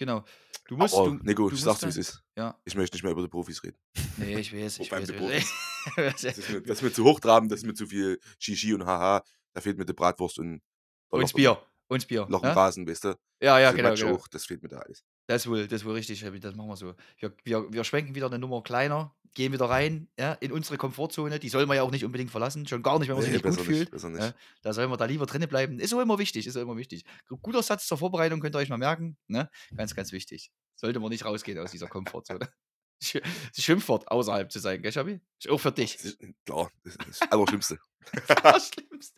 Genau. 0.00 0.24
Du 0.66 0.76
musst. 0.78 0.94
Aber, 0.94 1.08
du, 1.10 1.14
Nico, 1.22 1.48
du 1.48 1.54
ich 1.54 1.60
sag's, 1.62 1.82
wie 1.82 1.88
es 1.88 1.96
ist. 1.98 2.22
Ja. 2.36 2.58
Ich 2.64 2.74
möchte 2.74 2.96
nicht 2.96 3.02
mehr 3.02 3.12
über 3.12 3.20
die 3.22 3.28
Profis 3.28 3.62
reden. 3.62 3.76
Nee, 4.16 4.38
ich 4.40 4.52
weiß, 4.52 4.78
ich 4.78 4.90
weiß. 4.90 5.10
Ich 5.10 5.20
weiß. 5.20 6.20
Das 6.22 6.38
ist, 6.38 6.48
mir, 6.48 6.62
das 6.62 6.78
ist 6.78 6.82
mir 6.82 6.92
zu 6.92 7.04
hochtrabend, 7.04 7.52
das 7.52 7.60
ist 7.60 7.66
mir 7.66 7.74
zu 7.74 7.86
viel 7.86 8.18
Shishi 8.38 8.72
und 8.72 8.86
Haha. 8.86 9.22
Da 9.52 9.60
fehlt 9.60 9.76
mir 9.76 9.84
die 9.84 9.92
Bratwurst 9.92 10.38
und 10.38 10.62
Und 11.10 11.20
Loch- 11.20 11.32
Bier. 11.34 11.62
Und 11.88 12.08
Bier. 12.08 12.26
Loch 12.30 12.42
im 12.42 12.48
ne? 12.48 12.56
Rasen, 12.56 12.88
weißt 12.88 13.04
du? 13.04 13.08
Ja, 13.42 13.58
ja, 13.58 13.72
Diese 13.72 13.82
genau. 13.82 13.94
Genau. 13.94 14.14
auch, 14.14 14.28
das 14.28 14.46
fehlt 14.46 14.62
mir 14.62 14.68
da 14.68 14.78
alles. 14.78 15.04
Das 15.26 15.42
ist 15.42 15.50
wohl, 15.50 15.66
das 15.68 15.84
wohl 15.84 15.94
richtig, 15.94 16.20
das 16.20 16.54
machen 16.54 16.68
wir 16.68 16.76
so. 16.76 16.94
Wir, 17.18 17.34
wir, 17.44 17.72
wir 17.72 17.84
schwenken 17.84 18.14
wieder 18.14 18.26
eine 18.26 18.38
Nummer 18.38 18.62
kleiner, 18.62 19.14
gehen 19.34 19.52
wieder 19.52 19.66
rein 19.66 20.08
ja, 20.18 20.32
in 20.34 20.52
unsere 20.52 20.76
Komfortzone. 20.76 21.38
Die 21.38 21.48
soll 21.48 21.66
man 21.66 21.76
ja 21.76 21.82
auch 21.82 21.90
nicht 21.90 22.04
unbedingt 22.04 22.30
verlassen, 22.30 22.66
schon 22.66 22.82
gar 22.82 22.98
nicht, 22.98 23.08
wenn 23.08 23.14
man 23.14 23.22
sich 23.24 23.30
Nee, 23.32 23.38
nicht 23.38 23.56
gut 23.56 23.64
fühlt. 23.64 23.92
nicht. 23.92 24.20
Ja, 24.20 24.34
da 24.62 24.72
sollen 24.72 24.90
wir 24.90 24.96
da 24.96 25.04
lieber 25.04 25.26
drinnen 25.26 25.48
bleiben. 25.48 25.78
Ist 25.78 25.94
auch 25.94 26.00
immer 26.00 26.18
wichtig, 26.18 26.46
ist 26.46 26.56
auch 26.56 26.62
immer 26.62 26.76
wichtig. 26.76 27.04
Guter 27.42 27.62
Satz 27.62 27.86
zur 27.86 27.98
Vorbereitung 27.98 28.40
könnt 28.40 28.54
ihr 28.56 28.58
euch 28.58 28.68
mal 28.68 28.76
merken. 28.78 29.16
Ne? 29.28 29.48
Ganz, 29.76 29.94
ganz 29.94 30.12
wichtig. 30.12 30.50
Sollte 30.76 30.98
man 31.00 31.10
nicht 31.10 31.24
rausgehen 31.24 31.58
aus 31.58 31.70
dieser 31.70 31.86
Komfortzone. 31.88 32.48
Sch- 33.02 33.22
Schimpfwort 33.58 34.10
außerhalb 34.10 34.50
zu 34.52 34.58
sein, 34.58 34.82
gell, 34.82 34.92
Schabi? 34.92 35.20
Ist 35.38 35.48
auch 35.50 35.58
für 35.58 35.72
dich. 35.72 35.96
Klar, 36.44 36.70
das 36.84 36.96
ist 36.96 37.20
das 37.20 37.32
Allerschlimmste. 37.32 37.78
Das 38.42 38.68
Schlimmste. 38.68 39.14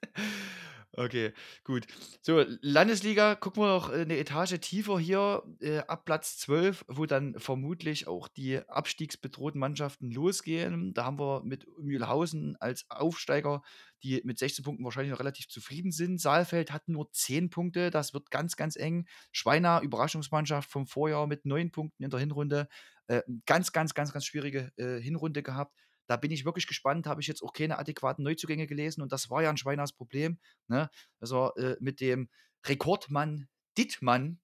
Okay, 0.94 1.33
gut. 1.64 1.87
So, 2.20 2.44
Landesliga, 2.61 3.35
gucken 3.35 3.62
wir 3.62 3.68
noch 3.68 3.88
eine 3.88 4.18
Etage 4.18 4.61
tiefer 4.61 4.98
hier, 4.98 5.42
äh, 5.61 5.78
ab 5.78 6.05
Platz 6.05 6.37
12, 6.37 6.85
wo 6.87 7.07
dann 7.07 7.35
vermutlich 7.38 8.09
auch 8.09 8.28
die 8.28 8.59
abstiegsbedrohten 8.68 9.59
Mannschaften 9.59 10.11
losgehen. 10.11 10.92
Da 10.92 11.07
haben 11.07 11.18
wir 11.18 11.44
mit 11.44 11.66
Mühlhausen 11.78 12.57
als 12.61 12.85
Aufsteiger, 12.90 13.62
die 14.02 14.20
mit 14.24 14.38
16 14.38 14.66
Punkten 14.66 14.85
wahrscheinlich 14.85 15.12
noch 15.12 15.20
relativ 15.20 15.48
zufrieden 15.48 15.92
sind. 15.92 16.20
Saalfeld 16.20 16.72
hat 16.72 16.88
nur 16.88 17.11
10 17.11 17.48
Punkte, 17.48 17.90
das 17.90 18.12
wird 18.12 18.31
ganz, 18.31 18.57
ganz 18.57 18.76
eng. 18.76 19.07
Schweiner, 19.31 19.81
Überraschungsmannschaft 19.81 20.70
vom 20.70 20.87
Vorjahr 20.87 21.26
mit 21.26 21.46
9 21.46 21.70
Punkten 21.70 22.02
in 22.05 22.11
der 22.11 22.20
Hinrunde. 22.20 22.68
Äh, 23.07 23.22
ganz, 23.46 23.72
ganz, 23.72 23.94
ganz, 23.94 24.12
ganz 24.12 24.26
schwierige 24.26 24.72
äh, 24.76 25.00
Hinrunde 25.00 25.42
gehabt. 25.42 25.74
Da 26.06 26.16
bin 26.16 26.30
ich 26.30 26.44
wirklich 26.44 26.66
gespannt, 26.66 27.06
habe 27.06 27.20
ich 27.20 27.26
jetzt 27.26 27.42
auch 27.42 27.52
keine 27.52 27.78
adäquaten 27.78 28.24
Neuzugänge 28.24 28.66
gelesen 28.66 29.02
und 29.02 29.12
das 29.12 29.30
war 29.30 29.42
ja 29.42 29.50
ein 29.50 29.56
Schweiners 29.56 29.92
Problem, 29.92 30.38
ne? 30.68 30.90
dass 31.18 31.32
er 31.32 31.56
äh, 31.56 31.76
mit 31.80 32.00
dem 32.00 32.28
Rekordmann 32.66 33.48
Dittmann 33.78 34.40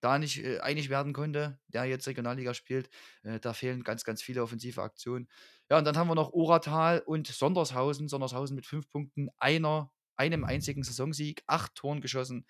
da 0.00 0.18
nicht 0.18 0.38
äh, 0.44 0.60
einig 0.60 0.90
werden 0.90 1.12
konnte, 1.12 1.58
der 1.68 1.84
jetzt 1.86 2.06
Regionalliga 2.06 2.54
spielt. 2.54 2.88
Äh, 3.24 3.40
da 3.40 3.52
fehlen 3.52 3.82
ganz, 3.82 4.04
ganz 4.04 4.22
viele 4.22 4.42
offensive 4.42 4.80
Aktionen. 4.82 5.28
Ja, 5.70 5.78
und 5.78 5.84
dann 5.84 5.96
haben 5.96 6.08
wir 6.08 6.14
noch 6.14 6.32
Oratal 6.32 7.00
und 7.00 7.26
Sondershausen. 7.26 8.08
Sondershausen 8.08 8.54
mit 8.54 8.64
fünf 8.66 8.88
Punkten, 8.88 9.28
einer, 9.38 9.90
einem 10.16 10.44
einzigen 10.44 10.84
Saisonsieg, 10.84 11.42
acht 11.46 11.74
Toren 11.74 12.00
geschossen. 12.00 12.46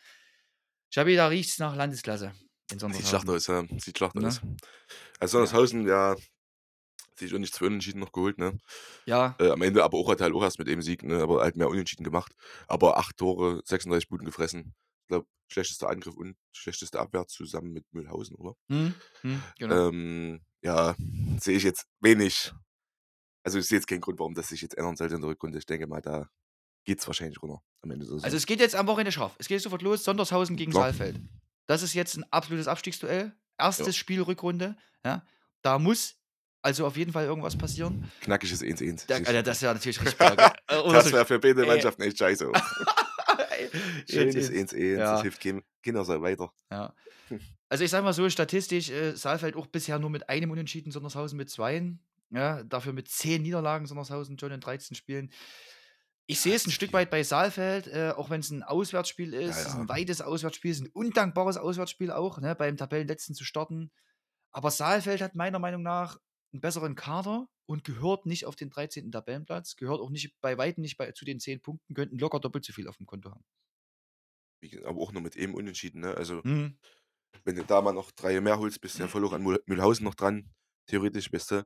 Schabi, 0.91 1.17
da 1.17 1.29
riecht 1.29 1.51
es 1.51 1.59
nach 1.59 1.75
Landesklasse 1.75 2.33
in 2.71 2.79
Sieht 2.79 3.07
schlecht 3.07 3.27
Sondershausen. 3.27 3.31
aus, 3.31 3.47
ja. 3.47 3.65
Sieht 3.79 3.97
schlecht 3.99 4.15
Ne? 4.15 4.27
aus. 4.29 4.41
Also 5.19 5.39
Sondershausen, 5.39 5.87
ja, 5.87 6.17
sich 7.19 7.35
auch 7.35 7.39
nicht 7.39 7.55
zwei 7.55 7.67
Unentschieden 7.67 8.01
noch 8.01 8.13
geholt, 8.13 8.39
ne? 8.39 8.59
Ja, 9.07 9.37
Äh, 9.39 9.51
am 9.51 9.63
Ende 9.63 9.83
aber 9.85 9.99
auch 9.99 10.09
halt 10.09 10.21
auch 10.23 10.43
erst 10.43 10.59
mit 10.59 10.69
dem 10.69 10.83
Sieg, 10.83 11.03
ne? 11.03 11.21
Aber 11.23 11.43
halt 11.43 11.57
mehr 11.57 11.69
Unentschieden 11.69 12.05
gemacht. 12.05 12.33
Aber 12.67 12.97
acht 12.99 13.17
Tore, 13.17 13.61
36 13.65 14.09
Buden 14.09 14.25
gefressen. 14.27 14.75
Ich 15.03 15.09
glaube, 15.09 15.27
schlechtester 15.51 15.89
Angriff 15.89 16.15
und 16.17 16.37
schlechteste 16.53 16.99
Abwehr 17.01 17.27
zusammen 17.27 17.73
mit 17.73 17.85
Mühlhausen, 17.93 18.37
oder? 18.37 18.55
hm, 18.69 18.95
hm, 19.23 19.43
genau. 19.59 19.89
Ähm, 19.89 20.41
ja, 20.63 20.95
sehe 21.41 21.57
ich 21.57 21.63
jetzt 21.63 21.87
wenig. 22.01 22.53
Also 23.45 23.59
ich 23.59 23.67
sehe 23.67 23.79
jetzt 23.79 23.87
keinen 23.87 24.01
Grund, 24.03 24.19
warum 24.19 24.35
das 24.35 24.49
sich 24.49 24.61
jetzt 24.61 24.77
ändern 24.77 24.97
sollte 24.97 25.15
in 25.15 25.21
der 25.23 25.31
Rückrunde. 25.31 25.59
Ich 25.59 25.65
denke 25.67 25.87
mal, 25.87 26.03
da 26.03 26.29
geht 26.85 27.01
es 27.01 27.07
wahrscheinlich 27.07 27.41
runter 27.43 27.63
am 27.83 27.91
Ende. 27.93 28.07
Also 28.23 28.37
es 28.37 28.45
geht 28.45 28.61
jetzt 28.61 28.75
am 28.75 28.87
Wochenende 28.87 29.13
scharf. 29.13 29.35
Es 29.39 29.49
geht 29.49 29.63
sofort 29.63 29.81
los. 29.83 30.05
Sondershausen 30.05 30.57
gegen 30.57 30.73
Klar. 30.73 30.85
Saalfeld. 30.85 31.21
Das 31.67 31.83
ist 31.83 31.95
jetzt 31.95 32.17
ein 32.17 32.25
absolutes 32.33 32.67
Abstiegsduell. 32.69 33.33
Erstes 33.57 33.87
Ja. 33.87 33.93
Spiel 33.93 34.21
Rückrunde. 34.23 34.77
Ja. 35.05 35.25
Da 35.63 35.79
muss 35.79 36.17
also 36.69 36.87
auf 36.87 36.97
jeden 36.97 37.13
Fall 37.13 37.25
irgendwas 37.25 37.57
passieren. 37.57 38.11
Knackiges 38.21 38.63
1-1. 38.63 39.07
Da, 39.07 39.17
Alter, 39.17 39.43
das 39.43 39.63
wäre 39.63 39.75
natürlich 39.75 40.01
richtig. 40.01 40.17
Äh, 40.71 40.93
das 40.93 41.11
wäre 41.13 41.25
für 41.25 41.39
beide 41.39 41.63
Ey. 41.63 41.67
Mannschaften 41.67 42.03
echt 42.03 42.19
scheiße. 42.19 42.53
Schönes 44.11 44.35
jetzt- 44.51 44.73
1-1, 44.75 44.97
Ja. 44.99 45.13
das 45.13 45.23
hilft 45.23 45.41
Kinder 45.83 46.05
so 46.05 46.21
weiter. 46.23 46.53
Ja. 46.71 46.95
Also 47.71 47.85
ich 47.85 47.91
sag 47.91 48.03
mal 48.03 48.15
so, 48.15 48.27
statistisch, 48.31 48.89
äh, 48.89 49.15
Saalfeld 49.15 49.55
auch 49.55 49.67
bisher 49.67 49.99
nur 49.99 50.09
mit 50.09 50.31
einem 50.31 50.51
Unentschieden, 50.51 50.91
Sondershausen 50.91 51.37
mit 51.37 51.51
zweien. 51.51 52.03
Ja, 52.31 52.63
dafür 52.63 52.95
mit 52.95 53.09
zehn 53.09 53.43
Niederlagen, 53.43 53.85
Sondershausen 53.85 54.39
schon 54.39 54.53
in 54.53 54.61
13 54.61 54.97
Spielen. 54.97 55.31
Ich 56.27 56.41
sehe 56.41 56.55
es 56.55 56.67
ein 56.67 56.71
Stück 56.71 56.95
weit 56.95 57.11
bei 57.11 57.23
Saalfeld, 57.23 57.87
äh, 57.89 58.15
auch 58.17 58.31
wenn 58.31 58.41
es 58.41 58.49
ein 58.51 58.63
Auswärtsspiel 58.63 59.35
ist, 59.35 59.65
Ja, 59.67 59.75
ja. 59.75 59.81
ein 59.81 59.89
weites 59.91 60.23
Auswärtsspiel, 60.23 60.71
ist 60.71 60.81
ein 60.81 60.89
undankbares 60.95 61.59
Auswärtsspiel 61.59 62.11
auch, 62.11 62.39
ne, 62.41 62.55
beim 62.55 62.79
Tabellenletzten 62.79 63.35
zu 63.35 63.45
starten. 63.45 63.91
Aber 64.51 64.71
Saalfeld 64.71 65.21
hat 65.21 65.35
meiner 65.35 65.59
Meinung 65.59 65.83
nach 65.83 66.17
einen 66.53 66.61
besseren 66.61 66.95
Kader 66.95 67.49
und 67.67 67.85
gehört 67.85 68.27
nicht 68.27 68.47
auf 68.47 68.57
den 68.57 68.71
13. 68.71 69.13
Tabellenplatz, 69.13 69.77
gehört 69.77 70.01
auch 70.01 70.11
nicht 70.11 70.41
bei 70.41 70.59
weitem 70.59 70.83
nicht 70.83 70.97
bei, 70.99 71.13
zu 71.13 71.25
den 71.25 71.41
10 71.41 71.61
Punkten, 71.63 71.95
könnten 71.95 72.19
locker 72.19 72.41
doppelt 72.41 72.65
so 72.65 72.73
viel 72.73 72.89
auf 72.89 72.97
dem 72.99 73.07
Konto 73.07 73.31
haben. 73.31 73.45
Aber 74.85 75.01
auch 75.01 75.13
nur 75.13 75.23
mit 75.23 75.37
eben 75.37 75.55
unentschieden. 75.55 76.01
Ne? 76.01 76.15
Also, 76.17 76.43
Hm. 76.45 76.69
wenn 77.45 77.57
du 77.57 77.65
da 77.65 77.81
mal 77.83 77.93
noch 77.93 78.11
drei 78.11 78.41
mehr 78.41 78.59
holst, 78.59 78.81
bist 78.81 78.99
du 78.99 79.03
ja 79.03 79.09
voll 79.09 79.23
hoch 79.25 79.33
an 79.33 79.43
Mühl- 79.43 79.63
Mühlhausen 79.67 80.05
noch 80.05 80.15
dran. 80.15 80.51
Theoretisch 80.87 81.31
bist 81.31 81.51
du. 81.51 81.65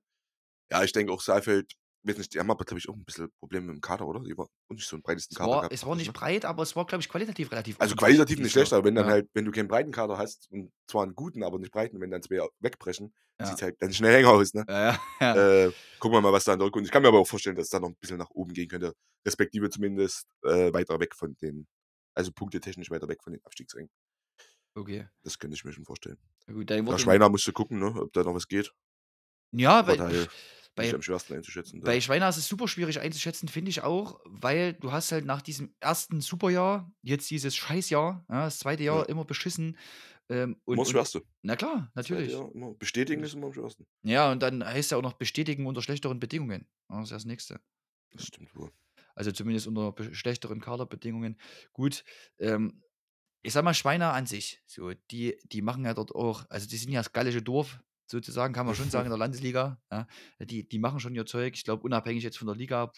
Ja, 0.73 0.85
ich 0.85 0.93
denke 0.93 1.13
auch 1.13 1.23
Saalfeld, 1.23 1.75
weiß 2.05 2.19
nicht, 2.19 2.35
die 2.35 2.39
haben 2.41 2.51
aber, 2.51 2.65
glaube 2.65 2.79
ich, 2.79 2.89
auch 2.89 2.95
ein 2.95 3.05
bisschen 3.05 3.31
Probleme 3.39 3.67
mit 3.67 3.77
dem 3.77 3.81
Kader, 3.81 4.07
oder? 4.07 4.21
Die 4.21 4.37
war 4.37 4.49
nicht 4.71 4.87
so 4.89 4.97
einen 4.97 5.03
breitesten 5.03 5.35
Es 5.35 5.39
Kader 5.39 5.51
war, 5.51 5.61
gehabt. 5.61 5.75
es 5.75 5.87
war 5.87 5.95
nicht 5.97 6.07
ne? 6.09 6.13
breit, 6.13 6.45
aber 6.45 6.63
es 6.63 6.75
war, 6.75 6.85
glaube 6.87 7.03
ich, 7.03 7.09
qualitativ 7.09 7.53
relativ 7.53 7.81
Also 7.81 7.95
qualitativ 7.97 8.39
nicht 8.41 8.53
schlecht, 8.53 8.73
aber 8.73 8.85
wenn 8.85 8.95
dann 8.95 9.07
ja. 9.07 9.13
halt, 9.13 9.29
wenn 9.35 9.45
du 9.45 9.51
keinen 9.53 9.69
breiten 9.69 9.93
Kader 9.93 10.19
hast 10.19 10.51
und 10.51 10.73
zwar 10.89 11.05
einen 11.05 11.15
guten, 11.15 11.43
aber 11.45 11.59
nicht 11.59 11.73
breiten, 11.73 12.01
wenn 12.01 12.11
dann 12.11 12.23
zwei 12.23 12.47
wegbrechen, 12.61 13.15
Ja. 13.41 13.47
sieht 13.47 13.63
halt 13.63 13.77
dann 13.81 13.93
schnell 13.93 14.15
enger 14.17 14.31
aus, 14.31 14.53
ne? 14.55 14.65
Ja, 14.69 14.93
ja, 14.93 15.01
ja. 15.21 15.65
Äh, 15.67 15.73
gucken 15.99 16.17
wir 16.17 16.21
mal, 16.21 16.33
was 16.33 16.45
da 16.45 16.53
in 16.55 16.59
der 16.59 16.67
Rückrunde. 16.67 16.87
Ich 16.87 16.93
kann 16.93 17.03
mir 17.03 17.09
aber 17.09 17.19
auch 17.21 17.29
vorstellen, 17.29 17.57
dass 17.57 17.65
es 17.67 17.71
da 17.71 17.79
noch 17.81 17.89
ein 17.89 17.97
bisschen 17.97 18.19
nach 18.19 18.31
oben 18.31 18.53
gehen 18.53 18.69
könnte, 18.69 18.95
respektive 19.27 19.71
zumindest 19.71 20.27
äh, 20.43 20.73
weiter 20.73 20.99
weg 20.99 21.15
von 21.15 21.37
den, 21.41 21.67
also 22.15 22.33
punktetechnisch 22.33 22.91
weiter 22.91 23.09
weg 23.09 23.23
von 23.23 23.33
den 23.33 23.45
Abstiegsrängen. 23.45 23.91
Okay. 24.75 25.07
Das 25.23 25.39
könnte 25.39 25.55
ich 25.55 25.65
mir 25.65 25.73
schon 25.73 25.85
vorstellen. 25.85 26.19
Na 26.47 26.55
gut, 26.55 26.71
in- 26.71 26.99
Schweiner 26.99 27.29
musst 27.29 27.47
du 27.47 27.53
gucken, 27.53 27.79
ne, 27.79 27.95
ob 27.95 28.13
da 28.13 28.23
noch 28.23 28.35
was 28.35 28.49
geht. 28.49 28.73
Ja, 29.55 29.85
Vorteil 29.85 30.29
bei, 30.75 30.85
nicht 30.85 30.95
am 30.95 31.03
schwersten 31.03 31.35
einzuschätzen. 31.35 31.81
bei 31.81 32.01
Schweiner 32.01 32.29
ist 32.29 32.37
es 32.39 32.49
super 32.49 32.69
schwierig 32.69 33.01
einzuschätzen, 33.01 33.49
finde 33.49 33.71
ich 33.71 33.83
auch, 33.83 34.21
weil 34.25 34.75
du 34.75 34.93
hast 34.93 35.13
halt 35.13 35.25
nach 35.25 35.43
diesem 35.43 35.75
ersten 35.81 36.21
Superjahr, 36.21 36.91
jetzt 37.03 37.31
dieses 37.31 37.55
Scheißjahr, 37.57 38.25
ja, 38.29 38.45
das 38.45 38.59
zweite 38.59 38.83
Jahr 38.83 39.01
Ja. 39.01 39.05
immer 39.07 39.25
beschissen. 39.25 39.77
Ähm, 40.29 40.57
und, 40.65 40.75
immer 40.75 40.85
das 40.85 40.91
Schwerste. 40.91 41.23
na 41.43 41.57
klar, 41.57 41.91
natürlich. 41.95 42.33
Ja, 42.33 42.49
immer. 42.55 42.75
Bestätigen 42.75 43.23
ist 43.23 43.35
immer 43.35 43.49
am 43.49 43.53
schwersten. 43.53 43.87
Ja, 44.03 44.31
und 44.33 44.43
dann 44.43 44.65
heißt 44.65 44.93
ja 44.93 44.97
auch 44.97 45.03
noch 45.03 45.15
bestätigen 45.15 45.67
unter 45.67 45.83
schlechteren 45.83 46.21
Bedingungen. 46.21 46.67
Das 46.89 47.05
ist 47.05 47.11
ja 47.11 47.17
das 47.17 47.25
Nächste. 47.27 47.61
Das 48.13 48.27
stimmt 48.27 48.55
wohl. 48.55 48.71
Also 49.15 49.33
zumindest 49.33 49.67
unter 49.67 49.95
schlechteren 50.15 50.61
Kaderbedingungen. 50.61 51.39
Gut, 51.73 52.05
ähm, 52.39 52.83
ich 53.43 53.53
sag 53.53 53.65
mal, 53.65 53.75
Schweiner 53.75 54.13
an 54.13 54.27
sich, 54.27 54.63
so, 54.67 54.93
die, 55.11 55.37
die 55.45 55.63
machen 55.63 55.85
ja 55.85 55.93
dort 55.95 56.15
auch, 56.15 56.47
also 56.49 56.69
die 56.69 56.77
sind 56.77 56.93
ja 56.93 57.01
das 57.01 57.13
gallische 57.13 57.43
Dorf, 57.43 57.81
sozusagen, 58.13 58.55
kann 58.55 58.67
man 58.67 58.77
schon 58.77 58.91
sagen, 58.91 59.07
in 59.07 59.11
der 59.11 59.19
Landesliga. 59.19 59.81
Ja, 59.91 60.07
die, 60.41 60.69
die 60.69 60.79
machen 60.79 61.01
schon 61.01 61.15
ihr 61.17 61.27
Zeug, 61.27 61.55
ich 61.57 61.65
glaube, 61.65 61.83
unabhängig 61.83 62.23
jetzt 62.23 62.39
von 62.39 62.47
der 62.47 62.57
Liga. 62.57 62.93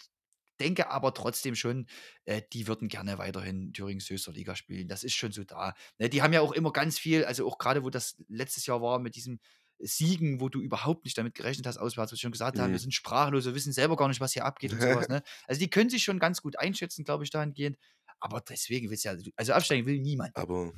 Denke 0.61 0.89
aber 0.89 1.13
trotzdem 1.13 1.55
schon, 1.55 1.87
äh, 2.25 2.41
die 2.53 2.67
würden 2.67 2.87
gerne 2.87 3.17
weiterhin 3.17 3.73
Thürings 3.73 4.09
höchster 4.09 4.31
Liga 4.31 4.55
spielen. 4.55 4.87
Das 4.87 5.03
ist 5.03 5.13
schon 5.15 5.33
so 5.33 5.43
da. 5.43 5.73
Ne, 5.99 6.07
die 6.09 6.21
haben 6.21 6.31
ja 6.31 6.39
auch 6.41 6.53
immer 6.53 6.71
ganz 6.71 6.97
viel, 6.97 7.25
also 7.25 7.45
auch 7.47 7.57
gerade, 7.57 7.83
wo 7.83 7.89
das 7.89 8.15
letztes 8.29 8.65
Jahr 8.65 8.81
war 8.81 8.99
mit 8.99 9.15
diesem 9.17 9.39
Siegen, 9.79 10.39
wo 10.39 10.47
du 10.47 10.61
überhaupt 10.61 11.03
nicht 11.03 11.17
damit 11.17 11.35
gerechnet 11.35 11.67
hast, 11.67 11.77
auswärts, 11.77 12.13
was 12.13 12.19
wir 12.19 12.21
schon 12.21 12.31
gesagt 12.31 12.59
haben, 12.59 12.71
wir 12.71 12.79
Mhm. 12.79 12.79
sind 12.79 12.93
sprachlos, 12.93 13.43
wir 13.45 13.55
wissen 13.55 13.73
selber 13.73 13.97
gar 13.97 14.07
nicht, 14.07 14.21
was 14.21 14.31
hier 14.31 14.45
abgeht 14.45 14.71
und 14.71 14.81
sowas. 14.81 15.09
Ne? 15.09 15.21
Also 15.47 15.59
die 15.59 15.69
können 15.69 15.89
sich 15.89 16.03
schon 16.05 16.19
ganz 16.19 16.41
gut 16.41 16.57
einschätzen, 16.57 17.03
glaube 17.03 17.25
ich, 17.25 17.29
dahingehend. 17.31 17.77
Aber 18.21 18.39
deswegen 18.39 18.89
willst 18.89 19.03
du 19.03 19.09
ja, 19.09 19.17
also 19.35 19.51
absteigen 19.53 19.85
will 19.85 19.99
niemand. 19.99 20.33
Aber 20.35 20.71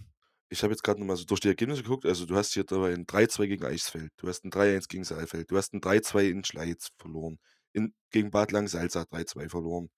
ich 0.50 0.64
habe 0.64 0.74
jetzt 0.74 0.84
gerade 0.84 1.00
nochmal 1.00 1.18
so 1.18 1.26
durch 1.26 1.40
die 1.42 1.50
Ergebnisse 1.50 1.84
geguckt. 1.84 2.06
Also, 2.06 2.26
du 2.26 2.36
hast 2.36 2.54
hier 2.54 2.64
dabei 2.64 2.94
ein 2.94 3.06
3-2 3.08 3.48
gegen 3.48 3.66
Eichsfeld. 3.66 4.12
Du 4.18 4.28
hast 4.28 4.46
ein 4.46 4.52
3-1 4.52 4.88
gegen 4.88 5.04
Saalfeld. 5.04 5.52
Du 5.52 5.58
hast 5.58 5.74
ein 5.74 5.82
3-2 5.82 6.30
in 6.30 6.44
Schleiz 6.46 6.90
verloren. 6.98 7.40
In, 7.74 7.94
gegen 8.12 8.32
Bad 8.32 8.52
Lang-Salza 8.52 9.04
3-2 9.04 9.50
verloren. 9.50 9.90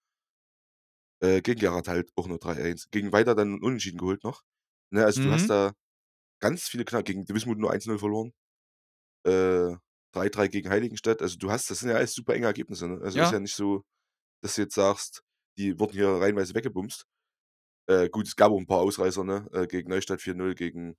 Äh, 1.21 1.41
gegen 1.41 1.59
Gerhard 1.59 1.87
halt 1.87 2.09
auch 2.15 2.27
nur 2.27 2.39
3-1. 2.39 2.89
Gegen 2.91 3.11
Weiter 3.11 3.35
dann 3.35 3.49
einen 3.53 3.63
Unentschieden 3.63 3.97
geholt 3.97 4.23
noch. 4.23 4.41
Ne, 4.91 5.05
also, 5.05 5.19
du 5.21 5.31
Mhm. 5.31 5.31
hast 5.31 5.49
da 5.49 5.73
ganz 6.41 6.63
viele 6.69 6.85
Knack. 6.85 7.05
Gegen 7.05 7.27
Wismut 7.29 7.59
nur 7.59 7.71
1-0 7.73 7.99
verloren. 7.99 8.33
Äh, 9.25 9.75
3-3 10.13 10.47
gegen 10.49 10.69
Heiligenstadt. 10.69 11.21
Also, 11.21 11.37
du 11.37 11.51
hast, 11.51 11.69
das 11.71 11.79
sind 11.81 11.89
ja 11.91 11.95
alles 11.97 12.13
super 12.13 12.35
enge 12.35 12.47
Ergebnisse. 12.47 12.87
Ne? 12.89 13.01
Also, 13.03 13.21
ist 13.21 13.31
Ja. 13.31 13.31
ja 13.31 13.39
nicht 13.41 13.55
so, 13.55 13.83
dass 14.43 14.55
du 14.55 14.63
jetzt 14.63 14.75
sagst, 14.75 15.23
die 15.57 15.79
wurden 15.79 15.93
hier 15.93 16.09
reihenweise 16.09 16.55
weggebumst. 16.55 17.05
Äh, 17.89 18.09
gut, 18.09 18.27
es 18.27 18.35
gab 18.35 18.51
auch 18.51 18.59
ein 18.59 18.67
paar 18.67 18.79
Ausreißer, 18.79 19.23
ne? 19.23 19.47
Äh, 19.53 19.67
gegen 19.67 19.89
Neustadt 19.89 20.21
4-0, 20.21 20.53
gegen 20.55 20.95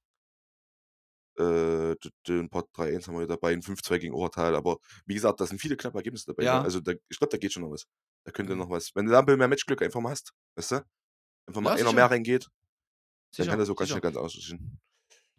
äh, 1.38 1.92
ein 2.29 2.50
paar 2.50 2.64
3-1 2.74 3.07
haben 3.09 3.18
wir 3.18 3.26
dabei, 3.26 3.53
ein 3.53 3.62
5-2 3.62 3.98
gegen 3.98 4.14
Obertal. 4.14 4.55
Aber 4.55 4.79
wie 5.07 5.14
gesagt, 5.14 5.40
da 5.40 5.46
sind 5.46 5.61
viele 5.61 5.76
knappe 5.76 5.98
Ergebnisse 5.98 6.26
dabei. 6.26 6.42
Ne? 6.42 6.46
Ja. 6.48 6.62
Also 6.62 6.81
da, 6.81 6.92
ich 7.09 7.18
glaube, 7.18 7.31
da 7.31 7.38
geht 7.38 7.53
schon 7.53 7.62
noch 7.62 7.70
was. 7.70 7.85
Da 8.24 8.33
könnte 8.33 8.53
Mhm. 8.53 8.59
noch 8.61 8.70
was. 8.70 8.90
Wenn 8.94 9.07
du 9.07 9.12
da 9.12 9.20
ein 9.20 9.26
bisschen 9.26 9.38
mehr 9.38 9.48
Matchglück 9.48 9.83
einfach 9.83 10.00
mal 10.00 10.11
hast, 10.11 10.33
weißt 10.57 10.72
du? 10.72 10.76
Einfach 11.48 11.61
mal 11.62 11.76
Ja, 11.79 11.81
einer 11.85 11.92
mehr 11.94 12.11
reingeht, 12.11 12.44
dann 13.37 13.46
Sicher, 13.46 13.50
kann 13.50 13.58
das 13.58 13.71
auch 13.71 13.77
ganz 13.77 13.88
sicher. 13.90 14.00
schnell 14.00 14.12
ganz 14.12 14.17
aussehen. 14.17 14.81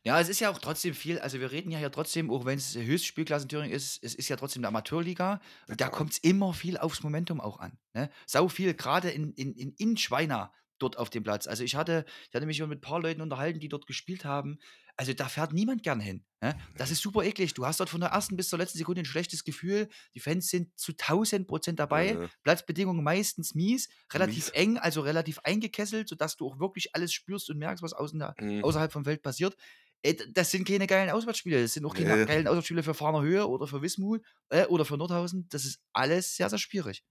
Ja, 0.03 0.19
es 0.19 0.29
ist 0.29 0.39
ja 0.39 0.49
auch 0.49 0.57
trotzdem 0.57 0.95
viel, 0.95 1.19
also 1.19 1.39
wir 1.39 1.51
reden 1.51 1.69
ja 1.69 1.77
hier 1.77 1.91
trotzdem, 1.91 2.31
auch 2.31 2.43
wenn 2.45 2.57
es 2.57 2.75
Höchstspielklasse 2.75 3.43
in 3.45 3.49
Thüringen 3.49 3.71
ist, 3.71 4.03
es 4.03 4.15
ist 4.15 4.29
ja 4.29 4.35
trotzdem 4.35 4.61
eine 4.61 4.69
Amateurliga 4.69 5.39
und 5.67 5.79
da 5.79 5.89
kommt 5.89 6.13
es 6.13 6.17
immer 6.17 6.53
viel 6.53 6.77
aufs 6.79 7.03
Momentum 7.03 7.39
auch 7.39 7.59
an. 7.59 7.77
Ne? 7.93 8.09
Sau 8.25 8.47
viel, 8.47 8.73
gerade 8.73 9.11
in, 9.11 9.31
in, 9.33 9.53
in, 9.53 9.73
in 9.77 9.97
Schweina, 9.97 10.51
dort 10.81 10.97
auf 10.97 11.09
dem 11.09 11.23
Platz. 11.23 11.47
Also 11.47 11.63
ich 11.63 11.75
hatte, 11.75 12.05
ich 12.29 12.35
hatte 12.35 12.45
mich 12.45 12.57
schon 12.57 12.69
mit 12.69 12.79
ein 12.79 12.81
paar 12.81 12.99
Leuten 13.01 13.21
unterhalten, 13.21 13.59
die 13.59 13.69
dort 13.69 13.87
gespielt 13.87 14.25
haben. 14.25 14.59
Also 14.97 15.13
da 15.13 15.29
fährt 15.29 15.53
niemand 15.53 15.83
gern 15.83 15.99
hin. 15.99 16.25
Ne? 16.41 16.55
Das 16.75 16.91
ist 16.91 17.01
super 17.01 17.23
eklig. 17.23 17.53
Du 17.53 17.65
hast 17.65 17.79
dort 17.79 17.89
von 17.89 18.01
der 18.01 18.09
ersten 18.09 18.35
bis 18.37 18.49
zur 18.49 18.59
letzten 18.59 18.77
Sekunde 18.77 19.01
ein 19.01 19.05
schlechtes 19.05 19.43
Gefühl. 19.43 19.87
Die 20.13 20.19
Fans 20.19 20.49
sind 20.49 20.77
zu 20.79 20.93
1000 20.93 21.47
Prozent 21.47 21.79
dabei. 21.79 22.09
Äh, 22.09 22.27
Platzbedingungen 22.43 23.03
meistens 23.03 23.55
mies, 23.55 23.89
relativ 24.13 24.45
mies. 24.45 24.49
eng, 24.49 24.77
also 24.77 25.01
relativ 25.01 25.39
eingekesselt, 25.39 26.09
sodass 26.09 26.35
du 26.35 26.47
auch 26.47 26.59
wirklich 26.59 26.93
alles 26.95 27.13
spürst 27.13 27.49
und 27.49 27.57
merkst, 27.57 27.81
was 27.83 27.93
außen 27.93 28.19
Mhm. 28.39 28.63
außerhalb 28.63 28.91
vom 28.91 29.03
Feld 29.05 29.21
passiert. 29.23 29.55
Äh, 30.03 30.15
Das 30.29 30.51
sind 30.51 30.67
keine 30.67 30.87
geilen 30.87 31.09
Auswärtsspiele. 31.09 31.61
Das 31.61 31.73
sind 31.73 31.85
auch 31.85 31.93
keine 31.95 32.17
Nee. 32.17 32.25
geilen 32.25 32.47
Auswärtsspiele 32.47 32.83
für 32.83 32.93
Fahner 32.93 33.21
Höhe 33.21 33.47
oder 33.47 33.67
für 33.67 33.81
Wismut 33.81 34.21
äh, 34.49 34.65
oder 34.65 34.85
für 34.85 34.97
Nordhausen. 34.97 35.47
Das 35.49 35.65
ist 35.65 35.79
alles 35.93 36.35
sehr, 36.35 36.49
sehr 36.49 36.59
schwierig. 36.59 37.03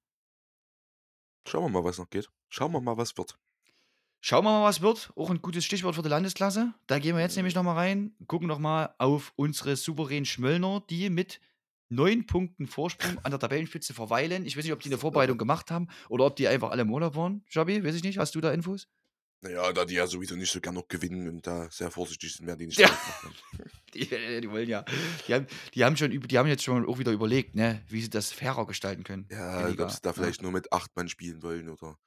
Schauen 1.46 1.64
wir 1.64 1.68
mal, 1.68 1.84
was 1.84 1.98
noch 1.98 2.08
geht. 2.08 2.30
Schauen 2.48 2.72
wir 2.72 2.80
mal, 2.80 2.96
was 2.96 3.14
wird. 3.18 3.38
Schauen 4.22 4.44
wir 4.44 4.50
mal, 4.50 4.64
was 4.64 4.82
wird. 4.82 5.12
Auch 5.16 5.30
ein 5.30 5.40
gutes 5.40 5.64
Stichwort 5.64 5.94
für 5.94 6.02
die 6.02 6.08
Landesklasse. 6.08 6.74
Da 6.86 6.98
gehen 6.98 7.16
wir 7.16 7.22
jetzt 7.22 7.36
nämlich 7.36 7.54
nochmal 7.54 7.76
rein, 7.76 8.14
gucken 8.26 8.48
nochmal 8.48 8.94
auf 8.98 9.32
unsere 9.36 9.76
souveränen 9.76 10.26
Schmöllner, 10.26 10.82
die 10.90 11.08
mit 11.08 11.40
neun 11.88 12.26
Punkten 12.26 12.66
Vorsprung 12.66 13.18
an 13.24 13.30
der 13.30 13.40
Tabellenspitze 13.40 13.94
verweilen. 13.94 14.44
Ich 14.44 14.56
weiß 14.56 14.64
nicht, 14.64 14.72
ob 14.74 14.80
die 14.80 14.90
eine 14.90 14.98
Vorbereitung 14.98 15.38
gemacht 15.38 15.70
haben 15.70 15.88
oder 16.08 16.26
ob 16.26 16.36
die 16.36 16.48
einfach 16.48 16.70
alle 16.70 16.82
im 16.82 16.92
Urlaub 16.92 17.16
waren. 17.16 17.44
Jabi, 17.50 17.82
weiß 17.82 17.94
ich 17.94 18.04
nicht. 18.04 18.18
Hast 18.18 18.34
du 18.34 18.40
da 18.40 18.52
Infos? 18.52 18.88
Naja, 19.42 19.72
da 19.72 19.86
die 19.86 19.94
ja 19.94 20.06
sowieso 20.06 20.36
nicht 20.36 20.52
so 20.52 20.60
gern 20.60 20.74
noch 20.74 20.86
gewinnen 20.86 21.26
und 21.26 21.46
da 21.46 21.70
sehr 21.70 21.90
vorsichtig 21.90 22.34
sind, 22.34 22.46
werden 22.46 22.58
die 22.58 22.66
nicht 22.66 22.78
Ja. 22.78 22.90
Die, 23.94 24.06
die 24.06 24.50
wollen 24.50 24.68
ja. 24.68 24.84
Die 25.26 25.34
haben, 25.34 25.46
die, 25.74 25.84
haben 25.84 25.96
schon, 25.96 26.12
die 26.12 26.38
haben 26.38 26.46
jetzt 26.46 26.62
schon 26.62 26.86
auch 26.86 27.00
wieder 27.00 27.10
überlegt, 27.10 27.56
ne, 27.56 27.82
wie 27.88 28.00
sie 28.00 28.08
das 28.08 28.30
fairer 28.30 28.64
gestalten 28.64 29.02
können. 29.02 29.26
Ja, 29.32 29.68
ob 29.68 29.90
sie 29.90 29.98
da 30.00 30.12
vielleicht 30.12 30.42
nur 30.42 30.52
mit 30.52 30.72
acht 30.72 30.94
Mann 30.94 31.08
spielen 31.08 31.42
wollen 31.42 31.68
oder. 31.68 31.98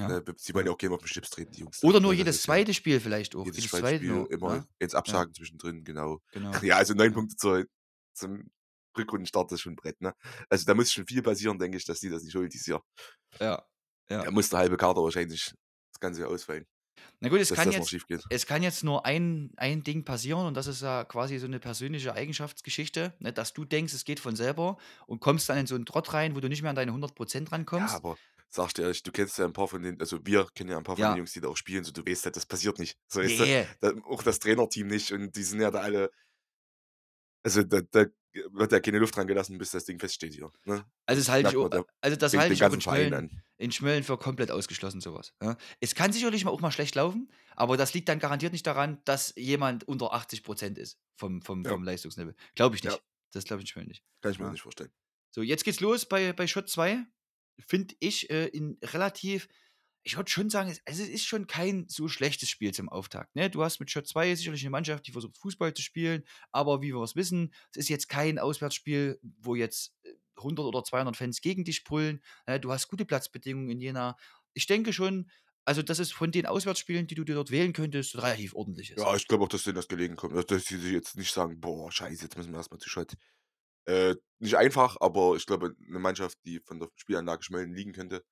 Ja. 0.00 0.08
Ne, 0.08 0.24
sie 0.36 0.54
wollen 0.54 0.66
ja 0.66 0.72
auch 0.72 0.78
gerne 0.78 0.94
auf 0.94 1.02
den 1.02 1.08
Schlips 1.08 1.30
treten, 1.30 1.52
die 1.52 1.60
Jungs. 1.60 1.82
Oder 1.82 2.00
nur 2.00 2.12
Also, 2.12 2.18
jedes 2.18 2.36
ja 2.38 2.42
zweite 2.44 2.72
Spiel 2.72 3.00
vielleicht 3.00 3.36
auch. 3.36 3.44
Jedes, 3.44 3.68
zweite 3.68 3.96
Spiel 3.96 4.08
nur, 4.08 4.30
immer 4.30 4.56
ne? 4.56 4.68
jetzt 4.80 4.94
absagen 4.94 5.34
zwischendrin, 5.34 5.84
genau. 5.84 6.20
Genau. 6.32 6.50
Ja, 6.64 6.76
also 6.76 6.94
neun 6.94 7.12
Punkte 7.12 7.36
zur, 7.36 7.66
zum 8.14 8.50
Rückrundenstart 8.96 9.52
ist 9.52 9.60
schon 9.60 9.74
ein 9.74 9.76
Brett, 9.76 10.00
ne? 10.00 10.14
Also 10.48 10.64
da 10.64 10.74
muss 10.74 10.90
schon 10.90 11.06
viel 11.06 11.22
passieren, 11.22 11.58
denke 11.58 11.76
ich, 11.76 11.84
dass 11.84 12.00
die 12.00 12.08
das 12.08 12.22
nicht 12.22 12.34
holt 12.34 12.52
dieses 12.52 12.66
Jahr. 12.66 12.82
Ja. 13.38 13.62
ja. 14.08 14.24
Da 14.24 14.30
muss 14.30 14.48
der 14.48 14.60
halbe 14.60 14.76
Kader 14.76 15.02
wahrscheinlich 15.02 15.52
das 15.92 16.00
ganze 16.00 16.26
ausfallen, 16.26 16.66
Na 17.20 17.28
gut, 17.28 17.40
es 17.40 17.52
kann 17.52 17.70
jetzt, 17.70 17.94
es 18.30 18.46
kann 18.46 18.62
jetzt 18.62 18.82
nur 18.84 19.04
ein, 19.04 19.52
ein 19.56 19.84
Ding 19.84 20.04
passieren 20.04 20.46
und 20.46 20.54
das 20.54 20.66
ist 20.66 20.80
ja 20.80 21.04
quasi 21.04 21.38
so 21.38 21.46
eine 21.46 21.60
persönliche 21.60 22.14
Eigenschaftsgeschichte, 22.14 23.12
ne, 23.18 23.32
dass 23.32 23.52
du 23.52 23.66
denkst, 23.66 23.92
es 23.92 24.04
geht 24.04 24.18
von 24.18 24.34
selber 24.34 24.78
und 25.06 25.20
kommst 25.20 25.48
dann 25.50 25.58
in 25.58 25.66
so 25.66 25.74
einen 25.74 25.84
Trott 25.84 26.14
rein, 26.14 26.34
wo 26.34 26.40
du 26.40 26.48
nicht 26.48 26.62
mehr 26.62 26.70
an 26.70 26.76
deine 26.76 26.92
100% 26.92 27.44
Ja, 27.44 27.48
rankommst. 27.50 28.00
Sagst 28.50 28.78
du 28.78 28.82
ehrlich, 28.82 29.02
du 29.02 29.12
kennst 29.12 29.38
ja 29.38 29.44
ein 29.46 29.52
paar 29.52 29.68
von 29.68 29.82
den, 29.82 29.98
also 30.00 30.18
wir 30.26 30.46
kennen 30.54 30.70
ja 30.70 30.76
ein 30.76 30.82
paar 30.84 30.96
von 30.96 31.02
Ja. 31.02 31.12
den 31.12 31.18
Jungs, 31.18 31.32
die 31.32 31.40
da 31.40 31.48
auch 31.48 31.56
spielen, 31.56 31.84
so 31.84 31.92
du 31.92 32.04
weißt 32.04 32.24
halt, 32.26 32.36
das 32.36 32.46
passiert 32.46 32.78
nicht. 32.78 32.98
So, 33.08 33.20
weißt 33.20 33.38
du, 33.40 33.44
Nee. 33.44 33.66
da, 33.80 33.92
auch 34.08 34.22
das 34.22 34.38
Trainerteam 34.40 34.88
nicht 34.88 35.12
und 35.12 35.34
die 35.36 35.42
sind 35.42 35.60
ja 35.60 35.70
da 35.70 35.80
alle, 35.80 36.10
also 37.44 37.62
da, 37.62 37.80
da 37.90 38.06
wird 38.52 38.70
ja 38.72 38.80
keine 38.80 38.98
Luft 38.98 39.16
dran 39.16 39.26
gelassen, 39.26 39.58
bis 39.58 39.70
das 39.72 39.84
Ding 39.84 39.98
feststeht 39.98 40.34
hier. 40.34 40.52
Ne? 40.64 40.84
Also 41.06 41.20
das 41.20 41.28
halte 41.28 41.48
ich, 41.48 41.56
merkt 41.56 41.74
auch, 41.74 41.84
also 42.00 42.16
das 42.16 42.30
fängt 42.30 42.42
halte 42.42 42.54
den 42.54 42.56
ich 42.56 42.62
auch 42.62 42.66
in 42.66 42.72
ganzen 42.72 42.80
Verein 42.82 43.08
Schmölln, 43.08 43.14
an. 43.30 43.42
in 43.56 43.72
Schmölln 43.72 44.02
für 44.04 44.18
komplett 44.18 44.50
ausgeschlossen, 44.52 45.00
sowas. 45.00 45.32
Ja. 45.42 45.56
Es 45.80 45.94
kann 45.96 46.12
sicherlich 46.12 46.44
mal 46.44 46.50
auch 46.52 46.60
mal 46.60 46.70
schlecht 46.70 46.94
laufen, 46.94 47.32
aber 47.56 47.76
das 47.76 47.92
liegt 47.94 48.08
dann 48.08 48.18
garantiert 48.20 48.52
nicht 48.52 48.66
daran, 48.66 49.00
dass 49.04 49.32
jemand 49.36 49.82
unter 49.88 50.12
80% 50.14 50.76
ist 50.78 50.98
vom, 51.16 51.42
vom, 51.42 51.64
Ja. 51.64 51.70
vom 51.70 51.82
Leistungslevel. 51.82 52.36
Glaube 52.54 52.76
ich 52.76 52.84
Ja. 52.84 52.90
nicht. 52.92 53.02
Das 53.32 53.44
glaube 53.44 53.62
ich 53.62 53.64
in 53.64 53.72
Schmölln 53.72 53.88
nicht. 53.88 54.04
Kann 54.22 54.32
ich 54.32 54.38
mir 54.38 54.44
Ja. 54.46 54.52
nicht 54.52 54.62
vorstellen. 54.62 54.92
So, 55.32 55.42
jetzt 55.42 55.64
geht's 55.64 55.80
los 55.80 56.06
bei, 56.06 56.32
bei 56.32 56.46
Shot 56.46 56.68
2. 56.68 57.04
Finde 57.66 57.94
ich 58.00 58.30
äh, 58.30 58.46
in 58.46 58.78
relativ, 58.82 59.48
ich 60.02 60.16
würde 60.16 60.30
schon 60.30 60.50
sagen, 60.50 60.70
es, 60.70 60.80
also 60.86 61.02
es 61.02 61.08
ist 61.08 61.26
schon 61.26 61.46
kein 61.46 61.86
so 61.88 62.08
schlechtes 62.08 62.48
Spiel 62.48 62.72
zum 62.72 62.88
Auftakt. 62.88 63.34
Ne? 63.36 63.50
Du 63.50 63.62
hast 63.62 63.80
mit 63.80 63.90
Shot 63.90 64.06
2 64.06 64.34
sicherlich 64.34 64.62
eine 64.62 64.70
Mannschaft, 64.70 65.06
die 65.06 65.12
versucht 65.12 65.38
Fußball 65.38 65.74
zu 65.74 65.82
spielen, 65.82 66.24
aber 66.52 66.82
wie 66.82 66.94
wir 66.94 67.02
es 67.02 67.16
wissen, 67.16 67.52
es 67.72 67.78
ist 67.78 67.88
jetzt 67.88 68.08
kein 68.08 68.38
Auswärtsspiel, 68.38 69.18
wo 69.22 69.54
jetzt 69.54 69.94
äh, 70.02 70.12
100 70.36 70.64
oder 70.64 70.82
200 70.82 71.16
Fans 71.16 71.40
gegen 71.40 71.64
dich 71.64 71.84
brüllen. 71.84 72.22
Ne? 72.46 72.60
Du 72.60 72.72
hast 72.72 72.88
gute 72.88 73.04
Platzbedingungen 73.04 73.70
in 73.70 73.80
Jena. 73.80 74.16
Ich 74.54 74.66
denke 74.66 74.92
schon, 74.92 75.30
also 75.64 75.82
dass 75.82 75.98
es 75.98 76.10
von 76.10 76.32
den 76.32 76.46
Auswärtsspielen, 76.46 77.06
die 77.06 77.14
du 77.14 77.24
dir 77.24 77.34
dort 77.34 77.50
wählen 77.50 77.72
könntest, 77.72 78.16
relativ 78.16 78.54
ordentlich 78.54 78.90
ist. 78.90 78.98
Ja, 78.98 79.14
ich 79.14 79.28
glaube 79.28 79.44
auch, 79.44 79.48
dass 79.48 79.64
denen 79.64 79.76
das 79.76 79.88
gelegen 79.88 80.16
kommt. 80.16 80.34
Dass 80.50 80.64
sie 80.64 80.78
sich 80.78 80.92
jetzt 80.92 81.16
nicht 81.16 81.32
sagen, 81.32 81.60
boah, 81.60 81.92
scheiße, 81.92 82.24
jetzt 82.24 82.36
müssen 82.36 82.50
wir 82.50 82.58
erstmal 82.58 82.80
zu 82.80 82.88
Schott. 82.88 83.14
Äh, 83.90 84.14
nicht 84.38 84.56
einfach, 84.56 84.96
aber 85.00 85.34
ich 85.34 85.46
glaube, 85.46 85.74
eine 85.88 85.98
Mannschaft, 85.98 86.38
die 86.44 86.60
von 86.60 86.78
der 86.78 86.88
Spielanlage 86.94 87.42
Schmellen 87.42 87.74
liegen 87.74 87.92
könnte 87.92 88.24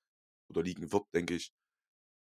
oder 0.48 0.62
liegen 0.62 0.92
wird, 0.92 1.04
denke 1.12 1.34
ich. 1.34 1.52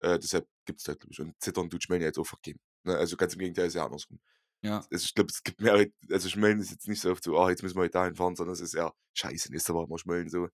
Äh, 0.01 0.21
deshalb 0.21 0.47
gibt 0.65 0.79
es 0.79 0.85
da, 0.85 0.95
glaube 0.95 1.13
ich. 1.13 1.21
Und 1.21 1.35
zittern 1.41 1.69
tut 1.69 1.83
Schmellen 1.83 2.03
ja 2.03 2.09
jetzt 2.09 2.19
auch 2.19 2.27
vergeben. 2.27 2.61
Ne? 2.85 2.97
Also 2.97 3.17
ganz 3.17 3.35
im 3.35 3.41
Gegenteil, 3.41 3.67
ist 3.67 3.75
ja 3.75 3.85
andersrum. 3.85 4.21
Ja. 4.63 4.87
Also 4.91 5.05
ich 5.05 5.15
glaube, 5.15 5.31
es 5.33 5.43
gibt 5.43 5.61
mehr, 5.61 5.85
also 6.11 6.29
Schmellen 6.29 6.61
ist 6.61 6.71
jetzt 6.71 6.87
nicht 6.87 7.01
so 7.01 7.11
oft 7.11 7.25
so, 7.25 7.37
ah, 7.37 7.51
jetzt 7.51 7.63
müssen 7.65 7.77
wir 7.77 7.83
heute 7.83 7.93
dahin 7.93 8.15
fahren, 8.15 8.37
sondern 8.37 8.55
es 8.55 8.61
ist 8.61 8.75
eher, 8.75 8.95
scheiße, 9.15 9.51
nächste 9.51 9.75
Woche 9.75 9.89
mal 9.89 9.99
Schmellen 9.99 10.31
so. 10.31 10.43
Weil, 10.43 10.51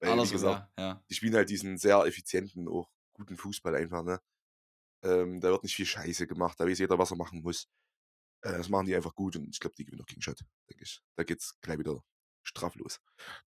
wie 0.00 0.06
Andersrum, 0.06 0.32
gesagt, 0.32 0.70
ja, 0.78 0.84
ja. 0.84 1.04
die 1.10 1.14
spielen 1.14 1.34
halt 1.34 1.50
diesen 1.50 1.76
sehr 1.76 1.98
effizienten, 2.06 2.68
auch 2.68 2.88
guten 3.12 3.36
Fußball 3.36 3.74
einfach, 3.76 4.02
ne? 4.02 4.18
Ähm, 5.02 5.40
da 5.40 5.50
wird 5.50 5.62
nicht 5.62 5.76
viel 5.76 5.86
Scheiße 5.86 6.26
gemacht, 6.26 6.58
da 6.58 6.66
weiß 6.66 6.78
jeder, 6.78 6.98
was 6.98 7.10
er 7.10 7.16
machen 7.16 7.42
muss. 7.42 7.68
Äh, 8.42 8.52
das 8.52 8.68
machen 8.68 8.86
die 8.86 8.94
einfach 8.94 9.14
gut 9.14 9.36
und 9.36 9.48
ich 9.52 9.60
glaube, 9.60 9.74
die 9.76 9.84
gewinnen 9.84 10.02
auch 10.02 10.06
gegen 10.06 10.22
Schott, 10.22 10.40
denke 10.70 10.84
ich. 10.84 11.00
Da 11.16 11.24
geht's 11.24 11.58
gleich 11.60 11.78
wieder 11.78 12.02
straff 12.42 12.74
los. 12.76 13.00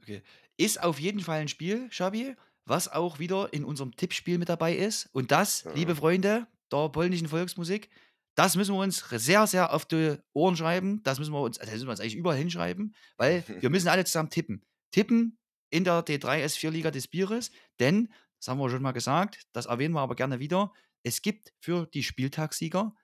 Okay. 0.03 0.23
Ist 0.57 0.83
auf 0.83 1.01
jeden 1.01 1.21
Fall 1.21 1.41
ein 1.41 1.49
Spiel, 1.49 1.91
Schabi, 1.91 2.37
was 2.67 2.89
auch 2.89 3.19
wieder 3.19 3.53
in 3.53 3.65
unserem 3.65 3.97
Tippspiel 3.97 4.39
mit 4.39 4.49
dabei 4.49 4.77
ist. 4.77 5.07
Und 5.13 5.31
das, 5.31 5.65
Ja. 5.65 5.73
liebe 5.73 5.97
Freunde 5.97 6.47
der 6.73 6.89
polnischen 6.91 7.29
Volksmusik, 7.29 7.91
das 8.37 8.57
müssen 8.57 8.75
wir 8.75 8.81
uns 8.81 8.99
sehr, 9.09 9.47
sehr 9.47 9.73
auf 9.73 9.87
die 9.87 10.17
Ohren 10.33 10.57
schreiben. 10.57 11.03
Das 11.03 11.19
müssen 11.19 11.33
wir 11.33 11.41
uns, 11.41 11.59
also 11.59 11.71
das 11.71 11.75
müssen 11.79 11.89
wir 11.89 11.93
uns 11.93 12.01
eigentlich 12.01 12.17
überall 12.17 12.37
hinschreiben, 12.37 12.95
weil 13.17 13.45
wir 13.67 13.71
müssen 13.71 13.89
alle 13.89 14.05
zusammen 14.05 14.31
tippen. 14.31 14.65
Tippen 14.93 15.39
in 15.71 15.85
der 15.85 16.05
D3 16.05 16.45
S4 16.45 16.71
Liga 16.71 16.91
des 16.91 17.09
Bieres, 17.09 17.51
denn, 17.79 18.13
das 18.39 18.49
haben 18.49 18.59
wir 18.59 18.71
schon 18.71 18.83
mal 18.83 18.93
gesagt, 18.93 19.47
das 19.53 19.67
erwähnen 19.67 19.95
wir 19.95 20.01
aber 20.01 20.15
gerne 20.17 20.41
wieder, 20.41 20.73
es 21.03 21.23
gibt 21.23 21.53
für 21.61 21.87
die 21.87 22.03
Spieltagssieger 22.03 22.95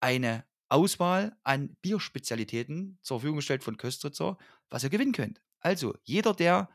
eine 0.00 0.44
Auswahl 0.68 1.36
an 1.42 1.76
Bierspezialitäten 1.82 2.98
zur 3.02 3.18
Verfügung 3.18 3.36
gestellt 3.36 3.64
von 3.64 3.76
Köstritzer, 3.76 4.36
was 4.70 4.84
ihr 4.84 4.90
gewinnen 4.90 5.12
könnt. 5.12 5.40
Also, 5.60 5.94
jeder, 6.04 6.34
der 6.34 6.68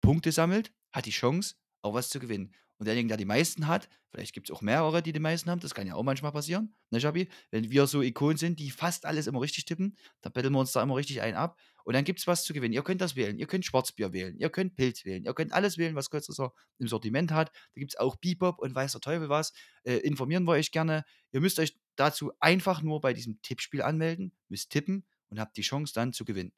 Punkte 0.00 0.32
sammelt, 0.32 0.72
hat 0.92 1.06
die 1.06 1.10
Chance, 1.10 1.54
auch 1.82 1.94
was 1.94 2.08
zu 2.08 2.18
gewinnen. 2.20 2.54
Und 2.78 2.86
derjenige, 2.86 3.08
der 3.08 3.16
die 3.18 3.26
meisten 3.26 3.66
hat, 3.66 3.90
vielleicht 4.10 4.32
gibt 4.32 4.48
es 4.48 4.56
auch 4.56 4.62
mehrere, 4.62 5.02
die 5.02 5.12
die 5.12 5.20
meisten 5.20 5.50
haben, 5.50 5.60
das 5.60 5.74
kann 5.74 5.86
ja 5.86 5.94
auch 5.94 6.02
manchmal 6.02 6.32
passieren, 6.32 6.74
ne, 6.88 6.98
Jabi? 6.98 7.28
Wenn 7.50 7.70
wir 7.70 7.86
so 7.86 8.00
Ikonen 8.00 8.38
sind, 8.38 8.58
die 8.58 8.70
fast 8.70 9.04
alles 9.04 9.26
immer 9.26 9.42
richtig 9.42 9.66
tippen, 9.66 9.98
dann 10.22 10.32
betteln 10.32 10.54
wir 10.54 10.60
uns 10.60 10.72
da 10.72 10.82
immer 10.82 10.96
richtig 10.96 11.20
ein 11.20 11.34
ab. 11.34 11.58
Und 11.84 11.94
dann 11.94 12.04
gibt 12.04 12.20
es 12.20 12.26
was 12.26 12.44
zu 12.44 12.54
gewinnen. 12.54 12.72
Ihr 12.72 12.82
könnt 12.82 13.00
das 13.00 13.16
wählen. 13.16 13.38
Ihr 13.38 13.46
könnt 13.46 13.64
Schwarzbier 13.66 14.12
wählen. 14.12 14.38
Ihr 14.38 14.48
könnt 14.48 14.76
Pilz 14.76 15.04
wählen. 15.04 15.24
Ihr 15.24 15.34
könnt 15.34 15.52
alles 15.52 15.76
wählen, 15.76 15.94
was 15.94 16.08
Köstritzer 16.08 16.52
im 16.78 16.88
Sortiment 16.88 17.32
hat. 17.32 17.48
Da 17.48 17.78
gibt 17.78 17.92
es 17.92 17.98
auch 17.98 18.16
Bebop 18.16 18.58
und 18.58 18.74
weiß 18.74 18.92
der 18.92 19.00
Teufel 19.00 19.28
was. 19.28 19.52
Äh, 19.82 19.96
informieren 19.96 20.44
wir 20.44 20.52
euch 20.52 20.72
gerne. 20.72 21.04
Ihr 21.32 21.40
müsst 21.40 21.58
euch 21.58 21.76
dazu 21.96 22.32
einfach 22.40 22.82
nur 22.82 23.00
bei 23.00 23.12
diesem 23.12 23.40
Tippspiel 23.42 23.82
anmelden, 23.82 24.32
müsst 24.48 24.70
tippen 24.70 25.06
und 25.28 25.38
habt 25.40 25.56
die 25.56 25.62
Chance 25.62 25.92
dann 25.94 26.12
zu 26.12 26.24
gewinnen. 26.24 26.52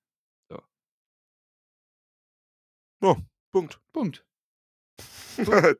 Ja, 3.02 3.16
Punkt. 3.50 3.80
Punkt. 3.92 4.24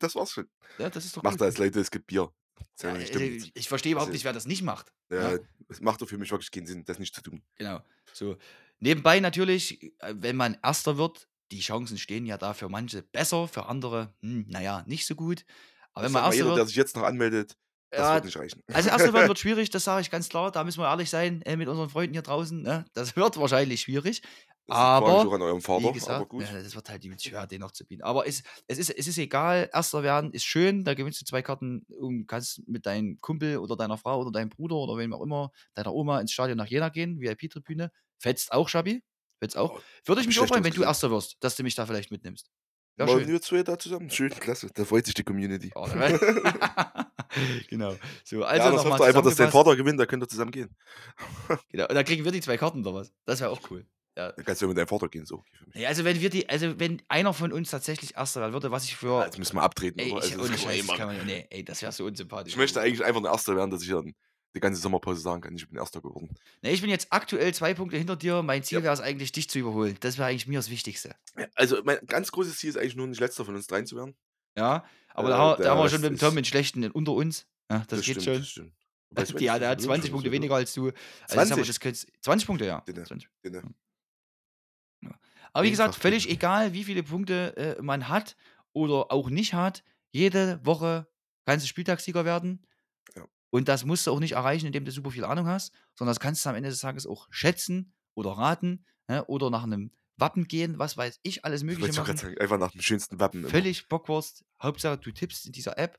das 0.01 0.15
war's 0.15 0.33
schon. 0.33 0.49
Ja, 0.79 0.91
das 0.91 1.05
ist 1.05 1.17
doch 1.17 1.23
Macht 1.23 1.41
als 1.41 1.59
Leute, 1.59 1.81
es 1.81 1.91
gibt 1.91 2.07
Bier. 2.07 2.33
Ja, 2.81 2.89
ja, 2.93 2.99
nicht 2.99 3.15
also, 3.15 3.51
ich 3.55 3.69
verstehe 3.69 3.93
überhaupt 3.93 4.09
Also- 4.09 4.15
nicht, 4.15 4.25
wer 4.25 4.33
das 4.33 4.47
nicht 4.47 4.63
macht. 4.63 4.93
Ja, 5.11 5.33
Ja. 5.35 5.39
es 5.69 5.81
macht 5.81 6.01
doch 6.03 6.09
für 6.09 6.19
mich 6.19 6.31
wirklich 6.31 6.51
keinen 6.51 6.67
Sinn, 6.67 6.85
das 6.85 6.99
nicht 6.99 7.15
zu 7.15 7.23
tun. 7.23 7.43
Genau. 7.57 7.81
So. 8.13 8.37
Nebenbei 8.81 9.21
natürlich, 9.21 9.83
äh, 10.01 10.15
wenn 10.17 10.37
man 10.37 10.59
Erster 10.63 10.97
wird, 10.97 11.29
die 11.53 11.61
Chancen 11.61 11.99
stehen 11.99 12.27
ja 12.27 12.39
da 12.39 12.55
für 12.55 12.69
manche 12.69 13.03
besser, 13.03 13.47
für 13.47 13.67
andere, 13.67 14.15
hm, 14.23 14.47
naja, 14.49 14.83
nicht 14.87 15.07
so 15.07 15.15
gut. 15.15 15.45
Aber 15.93 16.07
wenn 16.07 16.13
man 16.13 16.25
Erster 16.25 16.37
jeder, 16.37 16.49
der 16.49 16.57
wird, 16.57 16.69
sich 16.69 16.77
jetzt 16.77 16.97
noch 16.97 17.03
anmeldet, 17.05 17.57
das 17.93 18.01
ja, 18.01 18.15
wird 18.15 18.25
nicht 18.25 18.37
reichen. 18.39 18.63
also 18.73 18.89
Erster 18.89 19.13
werden 19.13 19.29
wird 19.29 19.39
schwierig, 19.39 19.69
das 19.69 19.85
sage 19.85 20.01
ich 20.01 20.11
ganz 20.11 20.31
klar. 20.31 20.51
Da 20.51 20.65
müssen 20.65 20.81
wir 20.81 20.89
ehrlich 20.89 21.11
sein 21.11 21.43
äh, 21.43 21.57
mit 21.57 21.69
unseren 21.69 21.91
Freunden 21.91 22.15
hier 22.15 22.23
draußen. 22.23 22.63
Ne? 22.63 22.87
Das 22.95 23.17
wird 23.17 23.37
wahrscheinlich 23.37 23.83
schwierig. 23.83 24.23
Das 24.67 24.77
aber, 24.79 25.09
auch 25.09 25.33
an 25.33 25.43
eurem 25.43 25.61
Vater, 25.61 25.93
gesagt, 25.93 26.11
aber 26.11 26.27
gut. 26.27 26.45
ja, 26.45 26.63
das 26.63 26.75
wird 26.75 26.89
halt 26.89 27.05
die 27.05 27.13
schwer, 27.21 27.47
den 27.47 27.61
noch 27.61 27.73
zu 27.73 27.85
bieten. 27.85 28.03
Aber 28.03 28.27
es, 28.27 28.45
es, 28.67 28.79
ist, 28.79 28.91
es 28.91 29.09
ist 29.09 29.19
egal, 29.19 29.69
Erster 29.75 30.03
werden 30.03 30.33
ist 30.33 30.45
schön, 30.45 30.85
da 30.85 30.95
gewinnst 30.95 31.21
du 31.21 31.27
zwei 31.27 31.43
Karten 31.43 31.85
und 32.01 32.27
kannst 32.27 32.67
mit 32.67 32.87
deinem 32.87 33.21
Kumpel 33.21 33.59
oder 33.59 33.77
deiner 33.77 33.99
Frau 33.99 34.21
oder 34.21 34.31
deinem 34.31 34.49
Bruder 34.49 34.77
oder 34.77 34.97
wem 34.97 35.13
auch 35.13 35.21
immer, 35.21 35.51
deiner 35.75 35.93
Oma 35.93 36.21
ins 36.21 36.33
Stadion 36.33 36.57
nach 36.57 36.69
Jena 36.69 36.89
gehen, 36.89 37.21
VIP-Tribüne. 37.21 37.91
Fetzt 38.19 38.53
auch, 38.53 38.69
Schabi? 38.69 39.03
Fetzt 39.41 39.59
auch. 39.59 39.75
Ja, 39.75 39.83
Würde 40.07 40.21
ich 40.23 40.29
mich 40.29 40.41
auch 40.41 40.47
freuen, 40.47 40.65
wenn 40.65 40.73
du. 40.73 40.83
Erster 40.83 41.11
wirst, 41.11 41.37
dass 41.41 41.57
du 41.57 41.63
mich 41.63 41.75
da 41.75 41.85
vielleicht 41.85 42.11
mitnimmst. 42.11 42.49
Ja, 42.99 43.09
schön. 43.09 43.27
wir 43.27 43.41
zwei 43.43 43.63
da 43.63 43.79
zusammen. 43.79 44.11
Schön, 44.11 44.31
klasse. 44.31 44.69
Da 44.73 44.85
freut 44.85 45.07
sich 45.07 45.15
die 45.15 45.25
Community. 45.25 45.71
Oh, 45.75 45.87
genau. 47.69 47.97
So, 48.25 48.45
also 48.45 48.65
ja, 48.65 48.71
das 48.71 48.77
nochmal 48.83 48.99
hofft 48.99 49.09
einfach, 49.09 49.23
dass 49.23 49.37
dein. 49.37 49.51
Vater 49.51 49.77
gewinnt, 49.77 49.99
da 50.01 50.07
könnt 50.07 50.23
ihr 50.23 50.29
zusammen 50.29 50.51
gehen. 50.51 50.75
Genau. 51.71 51.87
Und 51.89 51.95
dann 51.95 52.05
kriegen 52.05 52.25
wir 52.25 52.33
die 52.33 52.41
zwei 52.41 52.57
Karten 52.57 52.81
oder 52.87 52.95
was. 52.95 53.13
Das 53.25 53.41
wäre 53.41 53.51
auch 53.51 53.61
cool. 53.71 53.87
Ja. 54.17 54.33
Dann 54.33 54.45
kannst 54.45 54.61
du 54.61 54.67
ja 54.67 54.69
mit 54.69 54.77
deinem 54.77 54.89
Vater 54.89 55.09
gehen, 55.09 55.25
so. 55.25 55.43
Nee, 55.73 55.87
also 55.87 56.05
wenn 56.05 56.21
wir 56.21 56.29
die, 56.29 56.47
also 56.49 56.79
wenn 56.79 57.01
einer 57.09 57.33
von 57.33 57.51
uns 57.51 57.71
tatsächlich 57.71 58.15
Erster 58.15 58.41
werden 58.43 58.53
würde, 58.53 58.71
was 58.71 58.85
ich 58.85 58.95
für. 58.97 59.25
Jetzt 59.25 59.39
müssen 59.39 59.57
wir 59.57 59.63
abtreten, 59.63 59.99
ey, 60.01 60.13
oder? 60.13 60.25
ich, 60.25 60.33
Also, 60.37 60.49
das 60.49 60.49
ohne 60.49 60.57
kann 60.59 60.67
man 60.67 60.75
Scheiß, 60.77 60.87
das 60.87 60.97
kann 60.99 61.07
machen. 61.07 61.17
man, 61.19 61.27
nee, 61.27 61.47
ey, 61.49 61.65
das 61.65 61.81
wäre 61.81 61.93
so 61.93 62.05
unsympathisch. 62.05 62.53
Ich 62.53 62.59
möchte 62.59 62.81
eigentlich 62.81 63.03
einfach 63.05 63.23
ein 63.23 63.27
Erster 63.27 63.57
werden, 63.57 63.71
dass 63.71 63.83
ich 63.83 63.89
dann 63.89 64.13
die 64.55 64.61
ganze 64.61 64.83
Sommerpause 64.83 65.23
sagen 65.23 65.41
kann, 65.41 65.57
ich 65.57 65.67
bin 65.67 65.79
Erster 65.79 66.03
geworden. 66.03 66.29
Nee, 66.61 66.73
ich 66.73 66.83
bin 66.83 66.91
jetzt 66.91 67.07
aktuell 67.09 67.55
zwei 67.55 67.73
Punkte 67.73 67.97
hinter 67.97 68.17
dir. 68.17 68.43
Mein 68.43 68.63
Ziel 68.63 68.79
Ja. 68.79 68.85
wäre 68.85 68.93
es 68.93 69.01
eigentlich, 69.01 69.33
dich 69.33 69.49
zu 69.49 69.59
überholen. 69.59 69.97
Das 70.01 70.19
wäre 70.19 70.29
eigentlich 70.29 70.47
mir 70.47 70.59
das 70.59 70.69
Wichtigste. 70.69 71.17
Also 71.55 71.79
mein 71.85 71.97
ganz 72.07 72.31
großes 72.33 72.59
Ziel 72.59 72.69
ist 72.69 72.77
eigentlich 72.77 72.97
nur 72.97 73.07
nicht 73.07 73.21
letzter 73.21 73.47
von 73.47 73.55
uns 73.55 73.67
dreien 73.67 73.87
zu 73.87 73.97
werden. 73.97 74.15
Ja, 74.57 74.85
aber 75.15 75.29
da, 75.31 75.39
haben- 75.39 75.63
da 75.63 75.71
haben 75.71 75.79
wir 75.79 75.89
schon 75.89 76.01
mit 76.01 76.11
dem 76.11 76.19
Tom 76.19 76.37
einen 76.37 76.45
schlechten 76.45 76.91
unter 76.91 77.13
uns. 77.13 77.47
Ja, 77.71 77.85
das, 77.89 78.03
geht 78.03 78.23
stimmt, 78.23 78.25
schon. 78.25 78.39
Das 78.39 78.49
stimmt. 78.49 78.73
Weiß 79.11 79.35
Ja, 79.41 79.59
der 79.59 79.71
hat 79.71 79.79
wie 79.79 79.83
viel 79.83 79.89
20 79.89 80.09
schon 80.09 80.13
Punkte 80.15 80.29
so, 80.31 80.33
weniger 80.33 80.55
als 80.55 80.73
du. 80.75 80.87
Also 80.87 80.95
ich 80.95 81.29
sag 81.29 81.37
mal, 81.37 81.47
20? 81.47 81.67
das 81.67 81.81
könnt's- 81.81 82.07
20 82.23 82.47
Punkte, 82.47 82.65
ja. 82.67 82.81
Den, 82.83 83.05
20. 83.05 83.29
den, 83.45 83.75
Aber 85.53 85.63
wie 85.65 85.69
Den 85.69 85.73
gesagt, 85.73 85.95
völlig 85.97 86.29
egal, 86.31 86.73
wie 86.73 86.85
viele 86.85 87.03
Punkte 87.03 87.57
äh, 87.57 87.83
man 87.83 88.09
hat 88.09 88.37
oder 88.73 89.13
auch 89.13 89.29
nicht 89.29 89.53
hat. 89.55 89.85
Jede 90.13 90.61
Woche 90.65 91.07
kannst 91.45 91.65
du 91.65 91.69
Spieltagssieger 91.69 92.25
werden. 92.25 92.67
Ja. 93.15 93.27
Und 93.51 93.69
das 93.69 93.85
musst 93.85 94.07
du 94.07 94.13
auch 94.13 94.21
nicht 94.21 94.33
erreichen, 94.33 94.67
indem 94.67 94.85
du 94.87 94.91
super 94.93 95.11
viel 95.11 95.25
Ahnung 95.25 95.47
hast, 95.47 95.75
sondern 95.95 96.13
das 96.15 96.21
kannst 96.21 96.45
du 96.45 96.49
am 96.49 96.55
Ende 96.57 96.71
des 96.71 96.81
Tages 96.81 97.07
auch 97.07 97.27
schätzen 97.31 97.93
oder 98.15 98.31
raten 98.33 98.85
ne, 99.09 99.25
oder 99.27 99.51
nach 99.51 99.65
einem 99.65 99.91
Wappen 100.17 100.47
gehen, 100.47 100.79
was 100.79 100.97
weiß 100.97 101.21
ich, 101.23 101.45
alles 101.45 101.63
ich 101.63 101.67
Mögliche 101.67 101.91
gerade 101.93 102.13
machen. 102.13 102.17
sagen, 102.17 102.39
einfach 102.39 102.59
nach 102.59 102.73
dem 102.73 102.81
schönsten 102.81 103.19
Wappen. 103.21 103.41
immer. 103.41 103.49
Völlig 103.49 103.89
Bockwurst. 103.89 104.45
Hauptsache, 104.63 104.99
du 104.99 105.11
tippst 105.11 105.47
in 105.47 105.53
dieser 105.53 105.79
App 105.79 105.99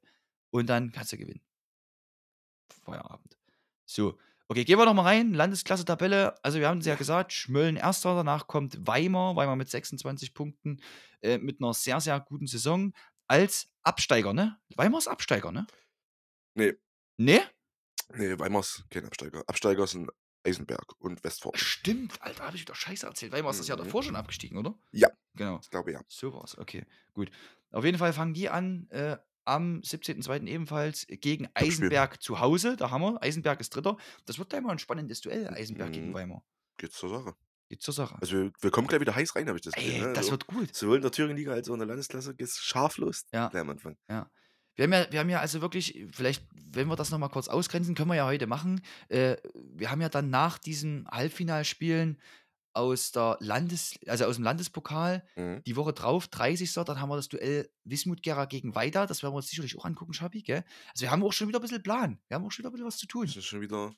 und 0.51 0.67
dann 0.67 0.91
kannst 0.91 1.11
du 1.11 1.17
gewinnen. 1.17 1.41
Feierabend. 2.83 3.37
So, 3.85 4.17
okay, 4.47 4.63
gehen 4.63 4.77
wir 4.77 4.85
noch 4.85 4.93
mal 4.93 5.03
rein. 5.03 5.33
Landesklasse-Tabelle. 5.33 6.35
Also, 6.43 6.59
wir 6.59 6.67
haben 6.69 6.79
es 6.79 6.85
ja 6.85 6.95
gesagt, 6.95 7.33
Schmölln 7.33 7.75
erster, 7.75 8.15
danach 8.15 8.47
kommt 8.47 8.87
Weimar, 8.87 9.35
Weimar 9.35 9.55
mit 9.55 9.69
26 9.69 10.33
Punkten, 10.33 10.81
äh, 11.21 11.37
mit 11.37 11.61
einer 11.61 11.73
sehr, 11.73 11.99
sehr 11.99 12.19
guten 12.19 12.47
Saison. 12.47 12.93
Als 13.27 13.69
Absteiger, 13.83 14.33
ne? 14.33 14.59
Weimar 14.75 14.99
ist 14.99 15.07
Absteiger, 15.07 15.51
ne? 15.51 15.65
Nee. 16.55 16.73
Ne? 17.17 17.41
Nee, 18.15 18.37
Weimar 18.37 18.61
ist 18.61 18.85
kein 18.89 19.05
Absteiger. 19.05 19.43
Absteiger 19.47 19.87
sind 19.87 20.09
Eisenberg 20.45 20.93
und 20.99 21.23
Westford. 21.23 21.57
Stimmt, 21.57 22.21
Alter, 22.21 22.45
habe 22.45 22.55
ich 22.55 22.61
wieder 22.63 22.75
Scheiße 22.75 23.05
erzählt. 23.05 23.31
Weimar 23.31 23.51
ist 23.51 23.59
das 23.59 23.67
Jahr 23.67 23.77
Mhm. 23.79 23.85
davor 23.85 24.03
schon 24.03 24.15
abgestiegen, 24.15 24.57
oder? 24.57 24.75
Ja. 24.91 25.09
Genau. 25.35 25.59
Ich 25.63 25.69
glaube 25.69 25.91
ja. 25.91 26.01
So 26.07 26.33
war's, 26.33 26.57
okay, 26.57 26.85
gut. 27.13 27.31
Auf 27.71 27.83
jeden 27.85 27.97
Fall 27.97 28.13
fangen 28.13 28.33
die 28.33 28.49
an 28.49 28.87
äh, 28.91 29.17
am 29.45 29.79
17.02. 29.81 30.45
ebenfalls 30.47 31.05
gegen. 31.09 31.47
Eisenberg 31.53 32.21
zu 32.21 32.39
Hause. 32.39 32.77
Da 32.77 32.91
haben 32.91 33.01
wir, 33.01 33.21
Eisenberg 33.23 33.59
ist 33.59 33.75
Dritter. 33.75 33.97
Das 34.25 34.37
wird 34.37 34.49
gleich 34.49 34.61
mal 34.61 34.71
ein 34.71 34.79
spannendes 34.79 35.21
Duell, 35.21 35.47
Eisenberg 35.49 35.91
gegen 35.91 36.09
Mhm. 36.09 36.13
Weimar. 36.13 36.43
Geht's 36.77 36.95
zur 36.97 37.09
Sache. 37.09 37.35
Geht 37.69 37.81
zur 37.81 37.93
Sache. 37.93 38.15
Also 38.21 38.33
wir, 38.37 38.51
wir 38.59 38.71
kommen 38.71 38.87
gleich 38.87 39.01
wieder 39.01 39.15
heiß 39.15 39.35
rein, 39.35 39.47
habe 39.47 39.57
ich 39.57 39.63
das 39.63 39.73
Ey, 39.75 39.85
Gefühl. 39.85 40.01
ne? 40.01 40.07
das 40.09 40.17
also, 40.25 40.31
wird 40.31 40.47
gut. 40.47 40.75
sowohl 40.75 40.97
in 40.97 41.01
der 41.01 41.11
Thüringenliga 41.11 41.51
als 41.53 41.67
auch 41.69 41.73
in 41.73 41.79
der 41.79 41.87
Landesklasse 41.87 42.35
geht's 42.35 42.59
scharf 42.59 42.97
los. 42.97 43.25
Ja. 43.33 43.47
Gleich 43.49 43.61
am 43.61 43.69
Anfang. 43.71 43.97
Wir 44.75 44.83
haben, 44.85 44.93
ja, 44.93 45.11
wir 45.11 45.19
haben 45.19 45.29
ja 45.29 45.39
also 45.39 45.61
wirklich, 45.61 46.05
vielleicht, 46.11 46.43
wenn 46.53 46.87
wir 46.87 46.95
das 46.95 47.11
nochmal 47.11 47.29
kurz 47.29 47.47
ausgrenzen, 47.47 47.95
können 47.95 48.09
wir 48.09 48.15
ja 48.15 48.25
heute 48.25 48.47
machen. 48.47 48.81
Äh, 49.09 49.37
wir 49.53 49.91
haben 49.91 50.01
ja 50.01 50.09
dann 50.09 50.29
nach 50.29 50.57
diesen 50.57 51.07
Halbfinalspielen 51.09 52.19
aus 52.75 53.11
der 53.11 53.37
Landes, 53.39 53.99
also 54.07 54.25
aus 54.25 54.35
dem 54.37 54.43
Landespokal 54.45 55.23
Mhm. 55.35 55.61
die 55.65 55.75
Woche 55.75 55.93
drauf, 55.93 56.27
30. 56.27 56.73
Dann 56.73 56.99
haben 56.99 57.09
wir 57.09 57.17
das 57.17 57.29
Duell 57.29 57.69
Wismut-Gera 57.83 58.45
gegen 58.45 58.73
Weida. 58.73 59.05
Das 59.05 59.21
werden 59.21 59.33
wir 59.33 59.37
uns 59.37 59.47
sicherlich 59.49 59.77
auch 59.77 59.85
angucken, 59.85 60.13
Schabi, 60.13 60.41
gell? 60.41 60.63
Also 60.91 61.03
wir 61.03 61.11
haben 61.11 61.23
auch 61.23 61.33
schon 61.33 61.47
wieder 61.47 61.59
ein 61.59 61.61
bisschen 61.61 61.83
Plan. 61.83 62.19
Wir 62.27 62.35
haben 62.35 62.45
auch 62.45 62.51
schon 62.51 62.63
wieder 62.63 62.69
ein 62.69 62.73
bisschen 62.73 62.87
was 62.87 62.97
zu 62.97 63.05
tun. 63.05 63.27
Das 63.27 63.35
ist 63.37 63.45
schon 63.45 63.61
wieder 63.61 63.93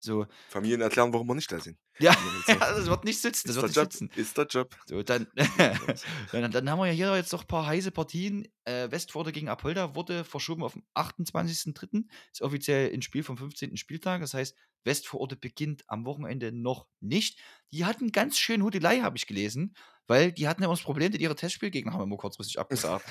So, 0.00 0.26
Familien 0.48 0.80
erklären, 0.80 1.12
warum 1.12 1.26
wir 1.26 1.34
nicht 1.34 1.50
da 1.50 1.58
sind. 1.58 1.76
ja, 1.98 2.14
Ja, 2.46 2.54
das 2.56 2.86
wird 2.86 3.04
nicht 3.04 3.20
sitzen. 3.20 3.48
Das 3.48 3.56
Ist 3.56 3.62
wird 3.62 3.76
der 3.76 3.82
nicht 3.84 3.92
Job. 3.92 3.92
sitzen. 3.92 4.10
Ist 4.20 4.38
der 4.38 4.46
Job. 4.46 4.76
So, 4.86 5.02
dann, 5.02 5.26
dann, 6.32 6.50
dann 6.52 6.70
haben 6.70 6.78
wir 6.78 6.86
ja 6.86 6.92
hier 6.92 7.16
jetzt 7.16 7.32
noch 7.32 7.42
ein 7.42 7.46
paar 7.48 7.66
heiße 7.66 7.90
Partien. 7.90 8.46
Äh, 8.64 8.90
Westforde 8.90 9.32
gegen 9.32 9.48
Apolda 9.48 9.94
wurde 9.94 10.24
verschoben 10.24 10.62
auf 10.62 10.74
den 10.74 10.84
28.03. 10.94 12.04
Ist 12.32 12.42
offiziell 12.42 12.92
ein 12.92 13.02
Spiel 13.02 13.22
vom 13.22 13.36
15. 13.36 13.76
Spieltag. 13.76 14.20
Das 14.20 14.34
heißt, 14.34 14.56
Westforde 14.84 15.36
beginnt 15.36 15.82
am 15.88 16.04
Wochenende 16.06 16.52
noch 16.52 16.86
nicht. 17.00 17.40
Die 17.72 17.84
hatten 17.84 18.12
ganz 18.12 18.38
schön 18.38 18.62
Hudelei, 18.62 19.00
habe 19.00 19.16
ich 19.16 19.26
gelesen, 19.26 19.74
weil 20.06 20.32
die 20.32 20.46
hatten 20.48 20.62
immer 20.62 20.72
das 20.74 20.82
Problem, 20.82 21.10
dass 21.12 21.20
ihre 21.20 21.34
Testspielgegner 21.34 21.92
haben 21.92 22.02
immer 22.04 22.16
kurzfristig 22.16 22.58
abgesagt. 22.58 23.04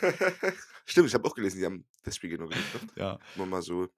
Stimmt, 0.86 1.10
ich 1.10 1.14
habe 1.14 1.28
auch 1.28 1.36
gelesen, 1.36 1.60
die 1.60 1.66
haben 1.66 1.86
Spiel 2.10 2.30
genau 2.30 2.48
gelesen. 2.48 2.90
ja. 2.96 3.20
Nur 3.36 3.46
mal 3.46 3.62
so. 3.62 3.90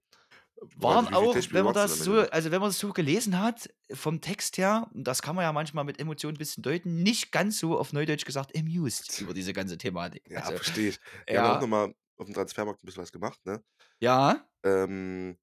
Waren 0.76 1.08
viele 1.08 1.18
auch, 1.18 1.34
Testspiele 1.34 1.60
wenn 1.60 1.66
man 1.66 1.74
das 1.74 2.00
so, 2.00 2.20
also 2.20 2.52
wenn 2.52 2.60
man 2.60 2.70
das 2.70 2.80
so 2.80 2.92
gelesen 2.92 3.40
hat, 3.40 3.70
vom 3.92 4.20
Text 4.20 4.58
her, 4.58 4.90
das 4.94 5.22
kann 5.22 5.36
man 5.36 5.44
ja 5.44 5.54
manchmal 5.54 5.86
mit 5.86 6.00
Emotionen 6.00 6.36
ein 6.36 6.40
bisschen 6.40 6.64
deuten, 6.64 7.02
nicht 7.02 7.32
ganz 7.32 7.60
so 7.60 7.78
auf 7.80 7.94
Neudeutsch 7.94 8.26
gesagt 8.26 8.58
amused 8.58 9.22
über 9.22 9.34
diese 9.34 9.54
ganze 9.54 9.78
Thematik. 9.78 10.30
Ja, 10.30 10.40
also, 10.40 10.52
verstehe 10.58 10.90
ich. 10.90 11.00
Wir 11.28 11.40
haben 11.42 11.52
auch 11.52 11.54
ja, 11.56 11.62
nochmal 11.62 11.96
auf 12.18 12.26
dem 12.26 12.34
Transfermarkt 12.34 12.84
ein 12.84 12.86
bisschen 12.86 13.04
was 13.04 13.12
gemacht, 13.12 13.40
ne? 13.46 13.64
ja, 14.00 14.46
Ähm, 14.64 15.38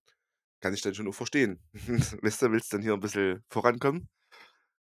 kann 0.61 0.75
ich 0.75 0.83
dann 0.83 0.95
schon 0.95 1.09
auch 1.09 1.15
verstehen. 1.15 1.63
Weißt 2.23 2.43
du, 2.43 2.51
willst 2.53 2.73
dann 2.73 2.83
hier 2.83 2.93
ein 2.93 3.01
bisschen 3.01 3.45
vorankommen? 3.51 4.09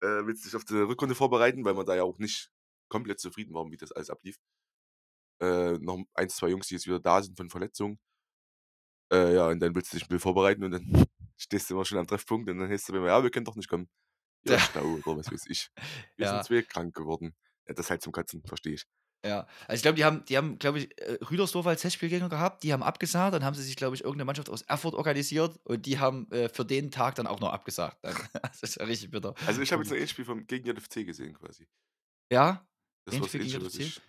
Äh, 0.01 0.25
willst 0.25 0.45
dich 0.45 0.55
auf 0.55 0.65
die 0.65 0.75
Rückrunde 0.75 1.15
vorbereiten, 1.15 1.65
weil 1.65 1.73
man 1.73 1.85
da 1.85 1.95
ja 1.95 2.03
auch 2.03 2.17
nicht 2.19 2.51
komplett 2.89 3.19
zufrieden 3.19 3.53
war, 3.53 3.69
wie 3.71 3.77
das 3.77 3.91
alles 3.91 4.09
ablief. 4.09 4.37
Äh, 5.41 5.73
noch 5.79 6.03
ein, 6.13 6.29
zwei 6.29 6.49
Jungs, 6.49 6.67
die 6.67 6.75
jetzt 6.75 6.87
wieder 6.87 6.99
da 6.99 7.21
sind 7.21 7.37
von 7.37 7.49
Verletzungen. 7.49 7.99
Äh, 9.11 9.35
ja, 9.35 9.47
und 9.47 9.59
dann 9.59 9.75
willst 9.75 9.91
du 9.93 9.97
dich 9.97 10.05
ein 10.05 10.07
bisschen 10.09 10.19
vorbereiten 10.21 10.63
und 10.63 10.71
dann 10.71 10.81
stehst 11.37 11.69
du 11.69 11.75
immer 11.75 11.85
schon 11.85 11.97
am 11.97 12.07
Treffpunkt 12.07 12.49
und 12.49 12.57
dann 12.57 12.69
heißt 12.69 12.89
es 12.89 12.95
immer, 12.95 13.07
ja, 13.07 13.21
wir 13.21 13.29
können 13.31 13.45
doch 13.45 13.55
nicht 13.55 13.69
kommen. 13.69 13.89
Ja. 14.47 14.59
Stau 14.59 14.83
oder 14.83 15.17
was 15.17 15.31
weiß 15.31 15.47
ich. 15.49 15.69
Wir 16.17 16.27
Ja. 16.27 16.33
sind 16.35 16.45
zwei 16.45 16.61
krank 16.61 16.93
geworden. 16.95 17.33
Ja, 17.67 17.73
das 17.73 17.89
halt 17.89 18.03
zum 18.03 18.11
Kotzen, 18.11 18.43
verstehe 18.45 18.75
ich. 18.75 18.85
Ja, 19.25 19.47
also 19.67 19.77
ich 19.77 19.81
glaube, 19.81 19.95
die 19.95 20.05
haben, 20.05 20.23
die 20.25 20.37
haben, 20.37 20.59
glaube 20.59 20.77
ich, 20.77 21.01
äh, 21.01 21.17
Rüdersdorf 21.31 21.65
als 21.65 21.81
Testspielgänger 21.81 22.29
gehabt, 22.29 22.61
die 22.61 22.71
haben 22.71 22.83
abgesagt, 22.83 23.33
dann 23.33 23.43
haben 23.43 23.55
sie 23.55 23.63
sich, 23.63 23.75
glaube 23.75 23.95
ich, 23.95 24.01
irgendeine 24.01 24.25
Mannschaft 24.25 24.51
aus 24.51 24.61
Erfurt 24.61 24.93
organisiert 24.93 25.59
und 25.63 25.87
die 25.87 25.97
haben 25.97 26.31
äh, 26.31 26.47
für 26.47 26.63
den 26.63 26.91
Tag 26.91 27.15
dann 27.15 27.25
auch 27.25 27.39
noch 27.39 27.51
abgesagt. 27.51 27.97
Das 28.43 28.61
ist 28.61 28.75
ja 28.75 28.85
richtig 28.85 29.09
bitter. 29.09 29.33
Also 29.47 29.61
ich 29.63 29.71
habe 29.73 29.81
jetzt 29.81 29.91
ein 29.91 29.97
Endspiel 29.99 30.25
vom, 30.25 30.45
gegen 30.45 30.67
JFC 30.67 31.03
gesehen 31.07 31.33
quasi. 31.33 31.67
Ja, 32.31 32.67
Das 33.05 33.15
war 33.15 33.21
das 33.25 33.33
Endspiel 33.33 33.59
gegen 33.59 33.65
JFC? 33.65 33.99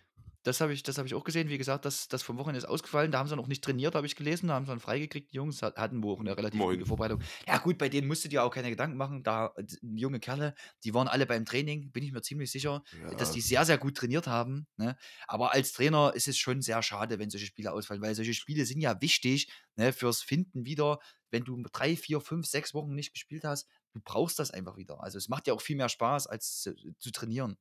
Das 0.47 0.61
habe 0.61 0.73
ich, 0.73 0.83
das 0.83 0.97
hab 0.99 1.07
ich 1.07 1.15
auch 1.15 1.25
gesehen. 1.25 1.49
Wie 1.49 1.59
gesagt, 1.59 1.85
das, 1.85 2.09
das 2.09 2.23
vom 2.23 2.39
Wochenende 2.39 2.59
ist 2.59 2.65
ausgefallen. 2.65 3.11
Da 3.11 3.19
haben 3.19 3.29
sie 3.29 3.35
noch 3.37 3.49
nicht 3.49 3.65
trainiert, 3.65 3.95
habe 3.95 4.07
ich 4.07 4.15
gelesen. 4.15 4.49
Da 4.49 4.55
haben 4.55 4.65
sie 4.65 4.71
dann 4.71 4.81
freigekriegt, 4.81 5.33
die 5.33 5.37
Jungs. 5.37 5.61
Hat- 5.63 5.77
Hatten 5.77 6.03
wohl 6.03 6.15
auch 6.15 6.21
eine 6.21 6.37
relativ 6.37 6.59
Moin. 6.61 6.77
gute 6.77 6.87
Vorbereitung. 6.89 7.21
Ja, 7.47 7.59
gut, 7.59 7.79
bei 7.79 7.89
denen 7.89 8.07
musst 8.07 8.25
du 8.25 8.29
dir 8.29 8.45
auch 8.45 8.51
keine 8.51 8.71
Gedanken 8.71 8.97
machen. 8.97 9.23
Da 9.23 9.53
junge 9.83 10.21
Kerle, 10.21 10.55
die 10.85 10.95
waren 10.95 11.09
alle 11.09 11.27
beim 11.27 11.45
Training, 11.45 11.91
bin 11.91 12.05
ich 12.05 12.13
mir 12.13 12.23
ziemlich 12.23 12.51
sicher. 12.51 12.83
dass 13.19 13.29
Ja. 13.31 13.35
die 13.35 13.41
sehr, 13.41 13.65
sehr 13.65 13.79
gut 13.79 13.97
trainiert 13.97 14.27
haben. 14.29 14.67
Ne? 14.77 14.97
Aber 15.27 15.53
als 15.53 15.73
Trainer 15.73 16.13
ist 16.15 16.29
es 16.29 16.39
schon 16.39 16.63
sehr 16.63 16.83
schade, 16.83 17.19
wenn 17.19 17.31
solche 17.31 17.47
Spiele 17.47 17.73
ausfallen, 17.73 18.01
weil 18.03 18.15
solche 18.15 18.35
Spiele 18.35 18.65
sind 18.67 18.81
ja 18.81 19.01
wichtig 19.01 19.51
ne, 19.75 19.93
fürs 19.93 20.23
Finden 20.23 20.65
wieder. 20.65 20.99
Wenn 21.31 21.43
du 21.45 21.61
drei, 21.73 21.97
vier, 21.97 22.21
fünf, 22.21 22.47
sechs 22.47 22.73
Wochen 22.73 22.95
nicht 22.95 23.13
gespielt 23.13 23.43
hast, 23.45 23.67
du 23.93 24.01
brauchst 24.05 24.39
das 24.39 24.53
einfach 24.53 24.77
wieder. 24.77 25.03
Also 25.03 25.19
es 25.19 25.29
macht 25.29 25.49
ja 25.49 25.55
auch 25.55 25.61
viel 25.61 25.77
mehr 25.77 25.89
Spaß, 25.89 26.29
als 26.29 26.63
zu 26.99 27.11
trainieren. 27.11 27.57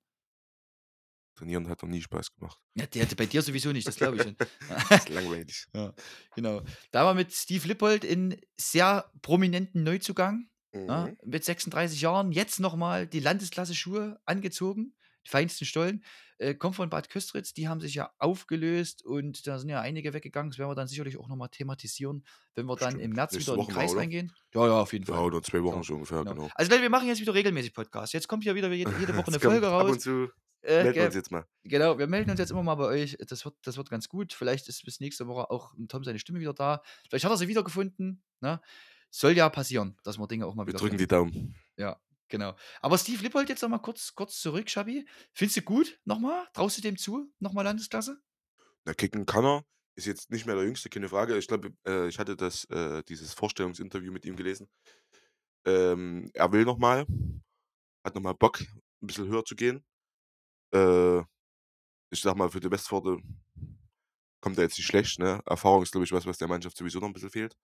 Trainieren 1.36 1.68
hat 1.70 1.82
noch 1.84 1.90
nie 1.90 2.02
Spaß 2.02 2.34
gemacht. 2.36 2.58
Ja, 2.76 2.86
der, 2.86 3.06
bei 3.18 3.26
dir 3.26 3.42
sowieso 3.42 3.72
nicht, 3.72 3.88
das 3.88 3.98
glaube 3.98 4.18
ich 4.18 4.24
schon. 4.24 4.36
Das 4.90 5.00
ist 5.02 5.10
langweilig. 5.10 5.66
ja, 5.76 5.94
genau. 6.36 6.62
Da 6.92 7.04
war 7.06 7.14
mit 7.14 7.34
Steve 7.34 7.68
Lippold 7.68 8.04
in 8.06 8.40
sehr 8.58 9.12
prominenten 9.22 9.84
Neuzugang. 9.84 10.50
Ja, 10.74 11.08
Mhm. 11.08 11.18
mit 11.24 11.46
36 11.46 12.02
Jahren 12.02 12.34
jetzt 12.34 12.60
nochmal 12.60 13.08
die 13.08 13.22
Landesklasse-Schuhe 13.22 14.20
angezogen, 14.26 14.94
die 15.26 15.30
feinsten 15.30 15.66
Stollen. 15.66 16.04
Äh, 16.38 16.54
kommt 16.54 16.76
von 16.76 16.90
Bad 16.90 17.10
Köstritz, 17.10 17.54
die 17.54 17.70
haben 17.70 17.80
sich 17.80 17.96
ja 17.96 18.12
aufgelöst 18.20 19.06
und 19.06 19.48
da 19.48 19.58
sind 19.58 19.70
ja 19.70 19.80
einige 19.80 20.14
weggegangen. 20.14 20.52
Das 20.52 20.58
werden 20.60 20.70
wir 20.70 20.76
dann 20.76 20.90
sicherlich 20.90 21.16
auch 21.18 21.30
nochmal 21.30 21.48
thematisieren, 21.48 22.26
wenn 22.56 22.66
wir 22.66 22.76
dann 22.76 22.96
im 22.96 23.00
Stimmt. 23.00 23.16
März 23.16 23.32
Nächste 23.32 23.52
wieder 23.54 23.62
in 23.62 23.68
den 23.68 23.74
mal, 23.74 23.80
Kreis 23.82 23.92
oder? 23.92 24.00
reingehen. 24.02 24.32
Ja, 24.54 24.68
ja, 24.68 24.82
auf 24.82 24.92
jeden 24.92 25.06
Ja, 25.06 25.14
Fall. 25.16 25.24
oder 25.24 25.42
zwei 25.42 25.64
Wochen 25.64 25.72
Genau, 25.76 25.84
so 25.84 25.94
ungefähr, 25.96 26.18
Genau. 26.26 26.34
genau. 26.36 26.50
Also 26.56 26.70
wir 26.72 26.90
machen 26.90 27.08
jetzt 27.08 27.22
wieder 27.22 27.34
regelmäßig 27.34 27.74
Podcasts. 27.74 28.12
Jetzt 28.12 28.28
kommt 28.28 28.44
hier 28.44 28.54
wieder 28.56 28.70
jede, 28.74 28.92
jede 29.00 29.16
Woche 29.16 29.28
eine 29.28 29.40
Folge 29.40 29.68
Ab 29.68 29.84
raus. 29.84 29.92
und 29.92 30.02
zu 30.02 30.28
Äh, 30.66 30.84
melden 30.84 30.96
wir 30.96 31.06
uns 31.06 31.16
jetzt 31.16 31.32
mal. 31.32 31.46
Genau, 31.64 31.98
wir 31.98 32.08
melden 32.08 32.32
uns 32.32 32.40
jetzt 32.40 32.52
immer 32.52 32.64
mal 32.64 32.76
bei 32.76 32.86
euch. 32.86 33.18
Das 33.28 33.46
wird, 33.46 33.56
das 33.64 33.78
wird 33.78 33.90
ganz 33.90 34.10
gut. 34.10 34.34
Vielleicht 34.34 34.68
ist 34.68 34.84
bis 34.84 35.00
nächste 35.00 35.28
Woche 35.28 35.50
auch 35.50 35.74
Tom 35.88 36.04
seine 36.04 36.20
Stimme 36.20 36.40
wieder 36.40 36.54
da. 36.54 36.82
Vielleicht 37.08 37.26
hat 37.26 37.32
er 37.32 37.38
sie 37.38 37.48
wiedergefunden. 37.48 38.24
Ne? 38.42 38.62
Soll 39.12 39.34
ja 39.34 39.50
passieren, 39.50 39.98
dass 40.04 40.18
wir 40.18 40.28
Dinge 40.28 40.46
auch 40.46 40.56
mal 40.56 40.64
Wir 40.64 40.70
wieder 40.70 40.80
drücken 40.80 40.98
finden. 40.98 41.04
die 41.04 41.08
Daumen. 41.08 41.56
Ja, 41.78 42.00
genau. 42.28 42.56
Aber 42.82 42.98
Steve 42.98 43.22
Lippold 43.24 43.50
jetzt 43.50 43.62
nochmal 43.62 43.82
kurz, 43.82 44.14
kurz 44.16 44.42
zurück, 44.42 44.70
Schabi. 44.70 45.08
Findest 45.34 45.58
du 45.58 45.62
gut 45.62 46.00
nochmal? 46.06 46.48
Traust 46.54 46.78
du 46.78 46.82
dem 46.82 46.98
zu? 46.98 47.32
Nochmal 47.40 47.64
Landesklasse? 47.64 48.20
Na, 48.86 48.94
kicken 48.94 49.26
kann 49.26 49.46
er. 49.46 49.66
Ist 49.98 50.08
jetzt 50.08 50.30
nicht 50.30 50.46
mehr 50.46 50.56
der 50.56 50.66
Jüngste, 50.66 50.90
keine 50.90 51.08
Frage. 51.08 51.38
Ich 51.38 51.48
glaube, 51.48 51.72
äh, 51.88 52.10
ich 52.10 52.20
hatte 52.20 52.36
das, 52.36 52.66
äh, 52.66 53.02
dieses 53.04 53.34
Vorstellungsinterview 53.34 54.12
mit 54.12 54.26
ihm 54.26 54.36
gelesen. 54.36 54.68
Ähm, 55.66 56.30
er 56.34 56.52
will 56.52 56.66
nochmal, 56.66 57.06
hat 58.04 58.14
nochmal 58.14 58.36
Bock, 58.36 58.60
ein 58.60 59.08
bisschen 59.08 59.28
höher 59.28 59.46
zu 59.46 59.56
gehen. 59.56 59.86
Äh, 60.76 61.24
ich 62.12 62.22
sag 62.22 62.36
mal, 62.36 62.50
für 62.50 62.60
die 62.60 62.70
Westpforte 62.70 63.18
kommt 64.42 64.58
er 64.58 64.66
jetzt 64.66 64.78
nicht 64.78 64.88
schlecht. 64.88 65.20
Ne? 65.20 65.42
Erfahrung 65.46 65.84
ist, 65.84 65.92
glaube 65.92 66.06
ich, 66.06 66.12
was, 66.12 66.26
was 66.26 66.38
der 66.38 66.48
Mannschaft 66.48 66.78
sowieso 66.78 67.00
noch 67.00 67.08
ein 67.08 67.14
bisschen 67.14 67.32
fehlt. 67.32 67.56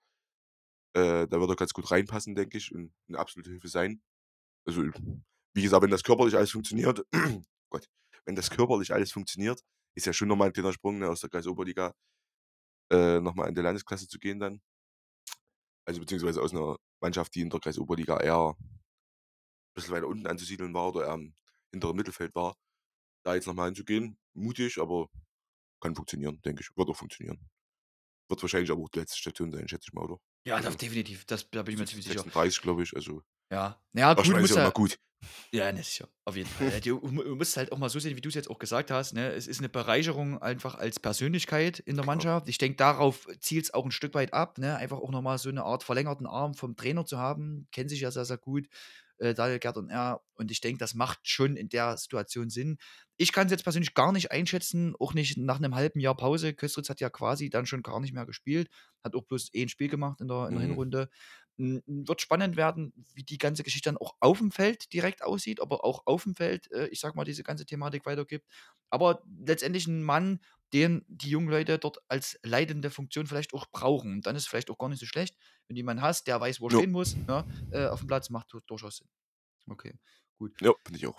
Äh, 0.94 1.28
da 1.28 1.40
wird 1.40 1.50
er 1.50 1.56
ganz 1.56 1.74
gut 1.74 1.90
reinpassen, 1.92 2.36
denke 2.36 2.58
ich, 2.58 2.74
und 2.74 2.94
eine 3.08 3.20
absolute 3.20 3.50
Hilfe 3.50 3.68
sein. 3.68 4.02
Also, 4.66 4.84
wie 5.54 5.62
gesagt, 5.62 5.84
wenn 5.84 5.92
das 5.92 6.04
körperlich 6.04 6.36
alles 6.36 6.52
funktioniert, 6.52 7.06
Gott, 7.70 7.88
wenn 8.26 8.36
das 8.36 8.50
körperlich 8.50 8.94
alles 8.94 9.12
funktioniert, 9.12 9.62
ist 9.96 10.06
ja 10.06 10.14
schon 10.14 10.28
nochmal 10.28 10.48
ein 10.48 10.54
kleiner 10.54 10.74
Sprung 10.74 11.00
ne, 11.00 11.10
aus 11.10 11.22
der 11.22 11.30
Kreisoberliga 11.30 11.94
äh, 12.92 13.20
nochmal 13.20 13.50
in 13.50 13.56
die 13.56 13.62
Landesklasse 13.62 14.08
zu 14.08 14.20
gehen 14.20 14.40
dann. 14.40 14.62
Also 15.86 16.00
beziehungsweise 16.00 16.42
aus 16.42 16.52
einer 16.54 16.78
Mannschaft, 17.02 17.36
die 17.36 17.42
in 17.42 17.50
der 17.50 17.60
Kreisoberliga 17.60 18.20
eher 18.20 18.56
ein 18.58 19.74
bisschen 19.76 19.94
weiter 19.94 20.08
unten 20.08 20.28
anzusiedeln 20.28 20.74
war 20.74 20.90
oder 20.90 21.08
eher 21.08 21.14
im 21.16 21.34
hinteren 21.72 21.96
Mittelfeld 21.96 22.36
war, 22.36 22.56
da 23.24 23.36
jetzt 23.36 23.48
nochmal 23.48 23.68
hinzugehen. 23.68 24.18
Mutig, 24.34 24.78
aber 24.80 25.08
kann 25.82 25.96
funktionieren, 25.96 26.42
denke 26.44 26.62
ich. 26.62 26.76
Wird 26.78 26.90
auch 26.90 26.96
funktionieren. 26.96 27.40
Wird 28.30 28.42
wahrscheinlich 28.42 28.72
aber 28.72 28.82
auch 28.82 28.90
die 28.90 29.00
letzte 29.00 29.18
Station 29.18 29.52
sein, 29.52 29.68
schätze 29.68 29.86
ich 29.90 29.94
mal, 29.94 30.06
oder? 30.06 30.18
Ja, 30.46 30.56
Also, 30.56 30.70
das 30.70 30.78
definitiv. 30.78 31.26
Das, 31.26 31.50
da 31.50 31.64
bin 31.64 31.74
ich 31.74 31.80
mir 31.80 31.86
ziemlich 31.86 32.06
sicher. 32.06 32.20
36, 32.20 32.62
glaube 32.62 32.84
ich. 32.84 32.96
Also, 32.96 33.22
Ja. 33.52 33.82
Ja, 33.94 34.14
gut, 34.14 34.28
muss 34.40 34.50
ja 34.52 34.62
immer 34.62 34.72
gut. 34.72 34.98
Ja, 35.52 35.72
ne, 35.72 35.84
sicher. 35.84 36.08
Auf 36.26 36.36
jeden 36.36 36.50
Fall. 36.50 36.68
Äh, 36.74 36.82
Du, 36.82 37.00
du 37.00 37.36
musst 37.36 37.56
halt 37.56 37.72
auch 37.72 37.78
mal 37.78 37.90
so 37.90 38.00
sehen, 38.00 38.16
wie 38.16 38.22
du 38.22 38.30
es 38.30 38.36
jetzt 38.36 38.50
auch 38.50 38.58
gesagt 38.58 38.90
hast. 38.90 39.14
Ne? 39.14 39.32
Es 39.34 39.46
ist 39.48 39.60
eine 39.60 39.70
Bereicherung 39.70 40.42
einfach 40.42 40.76
als 40.76 41.00
Persönlichkeit 41.00 41.80
in 41.80 41.96
der. 41.96 42.06
Mannschaft. 42.06 42.50
Ich 42.50 42.58
denke, 42.58 42.78
darauf 42.78 43.28
zielt 43.40 43.66
es 43.66 43.74
auch 43.74 43.86
ein 43.86 43.92
Stück 43.92 44.16
weit 44.16 44.34
ab. 44.34 44.58
Ne? 44.58 44.76
Einfach 44.78 44.98
auch 44.98 45.12
nochmal 45.12 45.38
so 45.38 45.50
eine 45.50 45.64
Art 45.64 45.84
verlängerten 45.84 46.26
Arm 46.26 46.56
vom 46.56 46.76
Trainer 46.76 47.06
zu 47.06 47.20
haben. 47.20 47.68
Kennen 47.72 47.90
sich 47.90 48.02
ja 48.02 48.10
sehr, 48.10 48.26
sehr 48.26 48.38
gut. 48.40 48.68
Äh, 49.22 49.34
Daniel 49.36 49.60
Gerd 49.60 49.78
und 49.78 49.90
er. 49.90 50.22
Und 50.36 50.52
ich 50.52 50.62
denke, 50.62 50.80
das 50.80 50.96
macht 50.96 51.28
schon 51.28 51.56
in 51.56 51.70
der 51.70 51.98
Situation 51.98 52.50
Sinn. 52.50 52.78
Ich 53.18 53.32
kann 53.32 53.46
es 53.48 53.52
jetzt 53.52 53.64
persönlich 53.64 53.94
gar 53.94 54.12
nicht 54.12 54.32
einschätzen, 54.32 54.96
auch 55.00 55.14
nicht 55.14 55.38
nach 55.38 55.58
einem 55.58 55.76
halben 55.76 56.00
Jahr 56.00 56.18
Pause. 56.18 56.54
Köstritz 56.54 56.90
hat 56.90 57.00
ja 57.02 57.10
quasi 57.10 57.50
dann 57.50 57.66
schon 57.68 57.84
gar 57.84 58.00
nicht 58.00 58.14
mehr 58.14 58.26
gespielt, 58.26 58.70
hat 59.04 59.16
auch 59.16 59.24
bloß 59.26 59.52
ein 59.56 59.70
Spiel 59.70 59.90
gemacht 59.90 60.22
in 60.22 60.28
der, 60.28 60.48
in 60.48 60.56
der 60.56 60.62
Mhm. 60.62 60.64
Hinrunde. 60.64 61.10
M, 61.58 61.82
Wird 61.86 62.22
spannend 62.22 62.56
werden, 62.58 62.94
wie 63.14 63.24
die 63.24 63.38
ganze 63.38 63.64
Geschichte 63.64 63.90
dann 63.90 63.98
auch 63.98 64.16
auf 64.20 64.40
dem 64.40 64.52
Feld 64.52 64.92
direkt 64.94 65.22
aussieht, 65.24 65.62
aber 65.62 65.84
auch 65.86 66.04
auf 66.06 66.24
dem 66.24 66.36
Feld, 66.36 66.72
äh, 66.72 66.88
ich 66.88 67.00
sag 67.00 67.16
mal, 67.16 67.26
diese 67.26 67.44
ganze 67.44 67.66
Thematik 67.66 68.06
weitergibt. 68.06 68.48
Aber 68.90 69.24
letztendlich 69.46 69.88
ein 69.88 70.04
Mann, 70.04 70.40
den 70.74 71.04
die 71.08 71.30
jungen 71.30 71.50
Leute 71.50 71.78
dort 71.80 72.00
als 72.08 72.40
leitende 72.44 72.90
Funktion 72.90 73.28
vielleicht 73.28 73.54
auch 73.54 73.68
brauchen. 73.72 74.14
Und 74.14 74.26
dann 74.26 74.36
ist 74.36 74.44
es 74.44 74.48
vielleicht 74.50 74.70
auch 74.72 74.78
gar 74.78 74.90
nicht 74.90 75.00
so 75.00 75.06
schlecht, 75.06 75.36
wenn 75.72 75.76
du 75.76 75.80
jemanden 75.80 76.04
hast, 76.04 76.28
der 76.28 76.38
weiß, 76.42 76.60
wo 76.60 76.68
er 76.68 76.76
stehen 76.80 76.92
muss, 76.92 77.16
ja, 77.30 77.46
äh, 77.72 77.88
auf 77.88 78.00
dem 78.02 78.08
Platz, 78.08 78.30
macht 78.30 78.52
du- 78.52 78.60
durchaus 78.68 78.98
Sinn. 78.98 79.08
Okay, 79.70 79.94
gut. 80.38 80.60
Ja, 80.62 80.74
finde 80.84 80.98
ich 81.00 81.08
auch. 81.08 81.18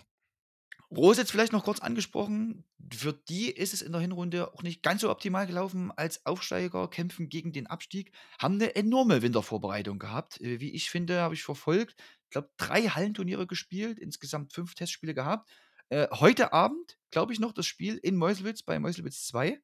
Rose 0.90 1.22
jetzt 1.22 1.30
vielleicht 1.30 1.52
noch 1.54 1.64
kurz 1.64 1.80
angesprochen. 1.80 2.66
Für 2.92 3.14
die 3.14 3.50
ist 3.50 3.72
es 3.72 3.80
in 3.80 3.92
der 3.92 4.02
Hinrunde 4.02 4.52
auch 4.52 4.62
nicht 4.62 4.82
ganz 4.82 5.00
so 5.00 5.10
optimal 5.10 5.46
gelaufen 5.46 5.90
als 5.92 6.26
Aufsteiger, 6.26 6.86
kämpfen 6.90 7.30
gegen 7.30 7.52
den 7.54 7.66
Abstieg, 7.66 8.12
haben 8.38 8.56
eine 8.56 8.74
enorme 8.76 9.22
Wintervorbereitung 9.22 9.98
gehabt. 9.98 10.38
Äh, 10.42 10.60
Wie 10.60 10.72
ich 10.72 10.90
finde, 10.90 11.20
habe 11.22 11.32
ich 11.32 11.44
verfolgt. 11.44 11.94
Ich 12.24 12.30
glaube, 12.30 12.50
drei 12.58 12.82
Hallenturniere 12.88 13.46
gespielt, 13.46 13.98
insgesamt 13.98 14.52
fünf 14.52 14.74
Testspiele 14.74 15.14
gehabt. 15.14 15.50
Äh, 15.88 16.08
heute 16.10 16.52
Abend, 16.52 16.98
glaube 17.10 17.32
ich, 17.32 17.40
noch 17.40 17.52
das 17.52 17.64
Spiel 17.64 17.96
in 17.96 18.16
Meuselwitz 18.18 18.62
bei 18.62 18.78
Meuselwitz 18.78 19.26
2. 19.28 19.58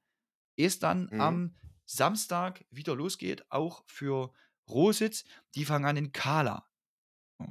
Es 0.56 0.78
dann 0.78 1.10
Mhm. 1.12 1.20
am 1.20 1.56
Samstag 1.84 2.64
wieder 2.70 2.94
losgeht, 2.94 3.44
auch 3.50 3.82
für 3.86 4.32
Rositz. 4.68 5.24
Die 5.54 5.64
fangen 5.64 5.84
an 5.86 5.96
in 5.96 6.12
Kala. 6.12 6.66
Oh, 7.38 7.46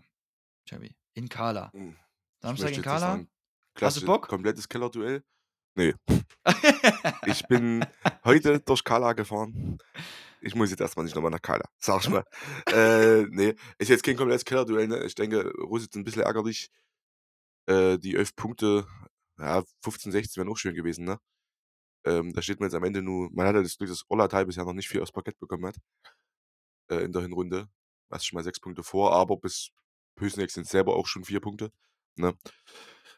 Javi, 0.68 0.96
in 1.14 1.30
Kala. 1.30 1.72
Hm. 1.74 1.96
Samstag 2.42 2.76
in 2.76 2.82
Kala. 2.82 3.08
Hast 3.10 3.20
du 3.20 3.28
klasse, 3.76 4.06
Bock? 4.06 4.28
komplettes 4.28 4.68
Kellerduell. 4.68 5.24
Nee. 5.76 5.94
Ich 7.26 7.46
bin 7.48 7.86
heute 8.24 8.62
durch 8.62 8.84
Kala 8.86 9.12
gefahren. 9.12 9.78
Ich 10.40 10.56
muss 10.56 10.70
jetzt 10.70 10.80
erstmal 10.80 11.04
nicht 11.04 11.14
nochmal 11.16 11.32
nach 11.32 11.42
Kala, 11.42 11.66
sag 11.78 12.02
ich 12.02 12.10
mal. 12.10 12.24
äh, 12.72 13.24
nee, 13.30 13.54
ist 13.78 13.90
jetzt 13.90 14.04
kein 14.04 14.16
komplettes 14.16 14.46
Kellerduell. 14.46 14.88
Ne? 14.88 15.04
Ich 15.04 15.14
denke, 15.16 15.52
Rositz 15.60 15.96
ein 15.96 16.06
bisschen 16.06 16.22
ärgerlich. 16.22 16.70
Äh, 17.66 17.98
die 17.98 18.16
11 18.16 18.36
Punkte, 18.38 18.88
ja, 19.38 19.62
15, 19.84 20.14
16 20.14 20.42
wären 20.42 20.52
auch 20.52 20.58
schön 20.58 20.74
gewesen, 20.74 21.04
ne? 21.04 21.20
Ähm, 22.06 22.32
da 22.34 22.42
steht 22.42 22.60
man 22.62 22.68
jetzt 22.70 22.76
am 22.76 22.84
Ende 22.86 23.02
nur, 23.02 23.30
man 23.34 23.46
hat 23.46 23.56
ja 23.56 23.62
das 23.62 23.78
Glück, 23.78 23.90
dass 23.90 24.06
Ollatai 24.08 24.46
bisher 24.46 24.64
noch 24.64 24.74
nicht 24.74 24.88
viel 24.88 25.02
aufs 25.02 25.12
Parkett 25.12 25.38
bekommen 25.38 25.66
hat. 25.66 25.76
Äh, 26.90 27.04
in 27.04 27.12
der 27.12 27.22
Hinrunde. 27.22 27.70
Was 28.10 28.26
schon 28.26 28.38
mal 28.38 28.44
sechs 28.44 28.60
Punkte 28.60 28.84
vor, 28.84 29.14
aber 29.14 29.38
bis 29.38 29.72
Pösneck 30.16 30.52
sind 30.52 30.68
selber 30.68 30.96
auch 30.96 31.08
schon 31.08 31.26
vier 31.26 31.42
Punkte. 31.42 31.72
Ne? 32.16 32.38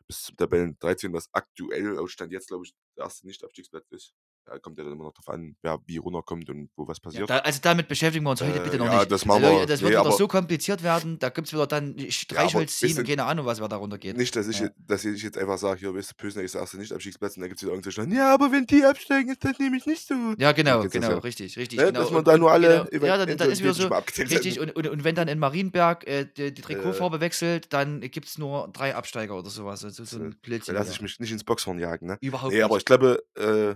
Bis 0.07 0.24
zum 0.24 0.38
Tabellen 0.38 0.78
13, 0.80 1.13
was 1.13 1.30
aktuell 1.32 1.99
aus 1.99 2.11
Stand 2.11 2.32
jetzt, 2.32 2.47
glaube 2.47 2.65
ich, 2.65 2.74
der 2.97 3.03
erste 3.05 3.28
Nicht-Abstiegsplatz 3.28 3.86
ist. 3.91 4.13
Da 4.49 4.57
kommt 4.59 4.77
ja 4.79 4.83
dann 4.83 4.93
immer 4.93 5.03
noch 5.03 5.13
drauf 5.13 5.29
an, 5.29 5.55
wer 5.61 5.79
wie 5.85 5.97
runterkommt 5.97 6.49
und 6.49 6.69
wo 6.75 6.87
was 6.87 6.97
Ja, 6.97 7.03
passiert. 7.03 7.29
da, 7.29 7.37
also 7.39 7.59
damit 7.61 7.87
beschäftigen 7.87 8.25
wir 8.25 8.31
uns 8.31 8.41
heute 8.41 8.59
Äh, 8.59 8.63
bitte 8.63 8.77
noch 8.77 8.85
ja, 8.87 8.99
nicht. 8.99 9.11
das 9.11 9.25
machen 9.25 9.43
also, 9.43 9.59
wir. 9.59 9.65
das 9.67 9.81
wird 9.81 9.81
Nee, 9.81 9.87
wieder 9.89 9.99
aber- 10.01 10.11
so 10.11 10.27
kompliziert 10.27 10.81
werden, 10.81 11.19
da 11.19 11.29
gibt 11.29 11.47
es 11.47 11.53
wieder 11.53 11.67
dann 11.67 11.95
Streichholz 12.09 12.77
ziehen 12.79 12.97
und 12.97 13.07
keine 13.07 13.25
Ahnung, 13.25 13.45
was 13.45 13.61
wer 13.61 13.67
darunter 13.67 13.97
geht. 13.97 14.17
Nicht, 14.17 14.35
dass 14.35 14.47
ich, 14.47 14.59
Ja. 14.59 14.69
dass 14.77 15.05
ich 15.05 15.21
jetzt 15.21 15.37
einfach 15.37 15.57
sage, 15.57 15.79
hier, 15.81 15.93
weißt 15.93 16.11
du, 16.11 16.15
Pösneck 16.15 16.45
ist 16.45 16.55
der 16.55 16.61
erste 16.61 16.77
Nicht-Abstiegsplatz 16.77 17.37
und 17.37 17.41
dann 17.41 17.49
gibt 17.49 17.59
es 17.59 17.63
wieder 17.63 17.73
irgendwelche 17.73 18.15
ja, 18.15 18.33
aber 18.33 18.51
wenn 18.51 18.65
die 18.65 18.83
absteigen, 18.83 19.29
ist 19.29 19.43
das 19.45 19.59
nämlich 19.59 19.85
nicht 19.85 20.07
so. 20.07 20.15
Ja, 20.37 20.51
genau, 20.51 20.77
du 20.77 20.83
das 20.85 20.93
genau, 20.93 21.09
ja? 21.11 21.17
richtig, 21.19 21.57
richtig. 21.57 21.77
Ne, 21.79 21.85
genau. 21.87 21.99
dass 22.01 22.11
man 22.11 22.23
da 22.23 22.37
nur 22.37 22.51
alle 22.51 22.87
genau, 22.91 23.05
Ja, 23.05 23.17
dann, 23.23 23.37
dann 23.37 23.51
ist 23.51 23.61
wieder 23.61 23.73
so, 23.73 23.87
richtig. 23.87 24.59
Und, 24.59 24.75
und, 24.75 24.87
und 24.87 25.03
wenn 25.03 25.15
dann 25.15 25.27
in 25.27 25.37
Marienberg 25.39 26.07
äh, 26.07 26.25
die, 26.25 26.51
die 26.53 26.61
Äh. 26.61 26.65
Trikotfarbe 26.65 27.19
wechselt, 27.21 27.71
dann 27.73 28.01
gibt 28.01 28.27
es 28.27 28.37
nur 28.37 28.69
drei 28.73 28.95
Absteiger 28.95 29.37
oder 29.37 29.49
sowas. 29.49 29.83
Also 29.83 30.03
so 30.05 30.17
ein 30.17 30.31
Da 30.31 30.37
Blödsinn. 30.41 30.73
lasse 30.75 30.87
wieder. 30.87 30.95
ich 30.95 31.01
mich 31.01 31.19
nicht 31.19 31.31
ins 31.31 31.43
Boxhorn 31.43 31.79
jagen, 31.79 32.07
ne? 32.07 32.17
Überhaupt 32.21 32.53
Nee, 32.53 32.61
aber 32.61 32.75
nicht. 32.75 32.81
ich 32.81 32.85
glaube, 32.85 33.23
äh, 33.35 33.75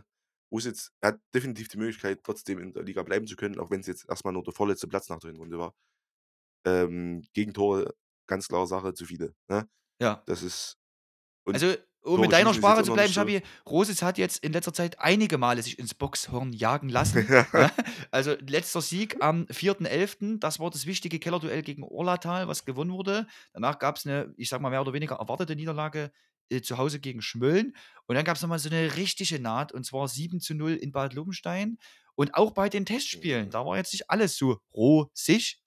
Usitz 0.54 0.92
hat 1.02 1.20
definitiv 1.34 1.68
die 1.70 1.78
Möglichkeit, 1.78 2.24
trotzdem 2.24 2.60
in 2.60 2.74
der 2.74 2.84
Liga 2.84 3.02
bleiben 3.02 3.26
zu 3.26 3.36
können, 3.36 3.60
auch 3.60 3.72
wenn 3.72 3.82
es 3.82 3.88
jetzt 3.88 4.08
erstmal 4.08 4.34
nur 4.34 4.44
der 4.44 4.54
vorletzte 4.54 4.88
Platz 4.88 5.10
nach 5.10 5.20
der 5.20 5.32
Hinrunde 5.32 5.58
war. 5.58 5.74
Ähm, 6.66 7.24
Gegentore, 7.34 7.96
ganz 8.28 8.48
klare 8.48 8.68
Sache, 8.68 8.94
zu 8.94 9.06
viele. 9.06 9.34
Ne? 9.50 9.68
Ja. 10.00 10.22
Das 10.28 10.44
ist. 10.44 10.78
Also, 11.46 11.74
um 12.04 12.22
mit 12.22 12.32
deiner 12.32 12.54
Sprache 12.54 12.84
zu 12.84 12.94
bleiben. 12.94 13.12
Schabi, 13.12 13.42
Rositz 13.66 14.02
hat 14.02 14.18
jetzt 14.18 14.44
in 14.44 14.54
letzter 14.54 14.74
Zeit 14.74 15.00
einige 15.00 15.38
Male 15.38 15.62
sich 15.64 15.80
ins 15.80 15.94
Boxhorn 15.94 16.54
jagen 16.54 16.90
lassen. 16.90 17.28
ja? 17.54 17.72
Also, 18.12 18.36
letzter 18.40 18.82
Sieg 18.82 19.18
am 19.22 19.46
4.11., 19.46 20.40
das 20.40 20.60
war 20.60 20.70
das 20.70 20.86
wichtige 20.86 21.20
Kellerduell 21.20 21.64
gegen 21.64 21.84
Orlatal, 21.84 22.48
was 22.48 22.64
gewonnen 22.64 22.92
wurde. 22.92 23.28
Danach 23.54 23.80
gab 23.80 23.98
es 23.98 24.06
eine, 24.06 24.34
ich 24.38 24.50
sag 24.50 24.62
mal, 24.62 24.70
mehr 24.70 24.82
oder 24.82 24.94
weniger 24.94 25.16
erwartete 25.16 25.56
Niederlage 25.56 26.12
äh, 26.50 26.62
zu 26.62 26.78
Hause 26.78 27.00
gegen 27.00 27.22
Schmölln. 27.22 27.76
Und 28.08 28.16
dann 28.16 28.26
gab 28.26 28.36
es 28.36 28.42
nochmal 28.42 28.60
so 28.60 28.70
eine 28.70 28.96
richtige 28.96 29.40
Naht, 29.40 29.72
und 29.72 29.86
zwar 29.86 30.08
7 30.08 30.40
zu 30.40 30.54
0 30.54 30.76
in 30.76 30.92
Bad 30.92 31.14
Lobenstein. 31.14 31.78
Und 32.16 32.36
auch 32.36 32.52
bei 32.52 32.70
den 32.70 32.86
Testspielen, 32.86 33.46
Mhm. 33.48 33.52
da 33.52 33.66
war 33.66 33.78
jetzt 33.78 33.94
nicht 33.94 34.10
alles 34.10 34.38
so 34.38 34.60
rosig. 34.74 35.60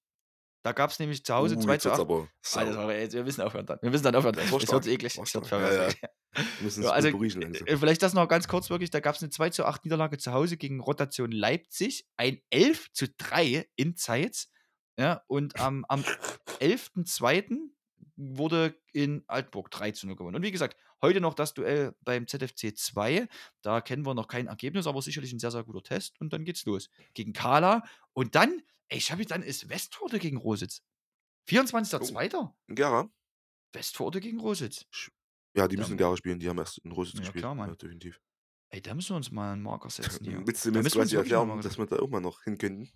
Da 0.62 0.72
gab 0.72 0.90
es 0.90 0.98
nämlich 0.98 1.24
zu 1.24 1.32
Hause 1.32 1.56
uh, 1.56 1.60
2 1.60 1.72
jetzt 1.74 1.82
zu 1.84 1.88
wird's 1.90 2.00
8. 2.00 2.06
aber 2.06 2.28
sorry, 2.42 2.98
jetzt, 2.98 3.14
wir 3.14 3.22
müssen 3.22 3.40
aufhören 3.40 3.66
dann. 3.66 3.78
Wir 3.82 3.90
müssen 3.90 4.02
dann 4.02 4.16
aufhören. 4.16 4.36
War 4.36 4.44
Es 4.44 4.72
wird 4.72 4.86
eklig. 4.88 5.16
Es 5.16 5.34
wird. 5.34 5.48
Ja, 5.48 5.60
ja. 5.60 5.66
verrückt. 5.66 6.00
Wir 6.32 6.42
müssen 6.64 6.82
Ja, 6.84 6.90
also, 6.90 7.08
äh, 7.08 7.76
vielleicht 7.76 8.02
das 8.02 8.14
noch 8.14 8.26
ganz 8.28 8.48
kurz 8.48 8.68
wirklich, 8.68 8.90
da 8.90 8.98
gab 9.00 9.14
es 9.14 9.22
eine 9.22 9.30
2 9.30 9.50
zu 9.50 9.64
8 9.64 9.84
Niederlage 9.84 10.18
zu 10.18 10.32
Hause 10.32 10.56
gegen 10.56 10.80
Rotation 10.80 11.30
Leipzig, 11.30 12.06
ein 12.16 12.40
11 12.50 12.92
zu 12.92 13.06
3 13.16 13.68
in 13.76 13.96
Zeitz. 13.96 14.50
Ja, 14.98 15.22
und 15.28 15.60
am, 15.60 15.84
am 15.88 16.02
11.2. 16.60 17.70
wurde 18.16 18.74
in 18.92 19.22
Altburg 19.26 19.70
3 19.70 19.92
zu 19.92 20.06
0 20.06 20.16
gewonnen. 20.16 20.36
Und 20.36 20.42
wie 20.42 20.50
gesagt, 20.50 20.76
heute 21.02 21.20
noch 21.20 21.34
das 21.34 21.52
Duell 21.54 21.94
beim 22.02 22.26
ZFC 22.26 22.74
2. 22.76 23.28
Da 23.62 23.80
kennen 23.80 24.04
wir 24.06 24.14
noch 24.14 24.26
kein 24.28 24.46
Ergebnis, 24.46 24.86
aber 24.86 25.02
sicherlich 25.02 25.32
ein 25.32 25.38
sehr, 25.38 25.50
sehr 25.50 25.64
guter 25.64 25.82
Test. 25.82 26.18
Und 26.20 26.32
dann 26.32 26.44
geht's 26.44 26.64
los. 26.64 26.88
Gegen 27.14 27.32
Kala. 27.32 27.82
Und 28.14 28.34
dann, 28.34 28.62
ey, 28.88 28.98
ich 28.98 29.12
habe 29.12 29.24
dann 29.26 29.42
ist 29.42 29.68
Westforde 29.68 30.18
gegen 30.18 30.36
Rositz. 30.38 30.82
24.2. 31.48 32.52
Gera? 32.68 33.10
Westforde 33.72 34.20
gegen 34.20 34.40
Rositz. 34.40 34.86
Ja, 35.54 35.68
die 35.68 35.76
Da- 35.76 35.80
müssen 35.82 35.92
in 35.92 35.98
Gera 35.98 36.16
spielen, 36.16 36.38
die 36.40 36.48
haben 36.48 36.58
erst 36.58 36.78
in 36.78 36.92
Rositz 36.92 37.14
Ja, 37.14 37.20
gespielt. 37.20 37.42
klar, 37.42 37.54
Mann. 37.54 37.68
Ja, 37.70 37.76
definitiv. 37.76 38.20
Ey, 38.70 38.82
da 38.82 38.94
müssen 38.94 39.10
wir 39.10 39.16
uns 39.16 39.30
mal 39.30 39.52
einen 39.52 39.62
Marker 39.62 39.90
setzen. 39.90 40.26
Willst 40.46 40.64
du 40.64 40.70
Da 40.70 40.78
mir 40.78 40.82
müssen 40.82 40.84
jetzt 40.84 40.94
wir 40.96 41.00
uns 41.02 41.10
quasi 41.12 41.16
erklären, 41.16 41.60
dass 41.62 41.78
wir 41.78 41.86
da 41.86 42.04
mal 42.06 42.20
noch 42.20 42.42
hin 42.42 42.58
könnten? 42.58 42.90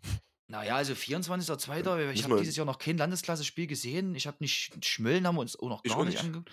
Naja, 0.51 0.75
also 0.75 0.95
24.02. 0.95 2.11
Ich 2.11 2.25
habe 2.25 2.39
dieses 2.41 2.57
Jahr 2.57 2.67
noch 2.67 2.79
kein 2.79 2.97
Landesklasse-Spiel 2.99 3.69
gesehen. 3.69 4.17
Ich 4.17 4.27
habe 4.27 4.37
nicht 4.41 4.85
Schmölln, 4.85 5.25
haben 5.27 5.37
wir 5.37 5.43
uns 5.43 5.57
auch 5.57 5.69
noch 5.69 5.81
Ich 5.85 5.91
gar 5.93 6.01
auch 6.01 6.05
nicht 6.05 6.15
nicht. 6.15 6.25
angeguckt. 6.25 6.51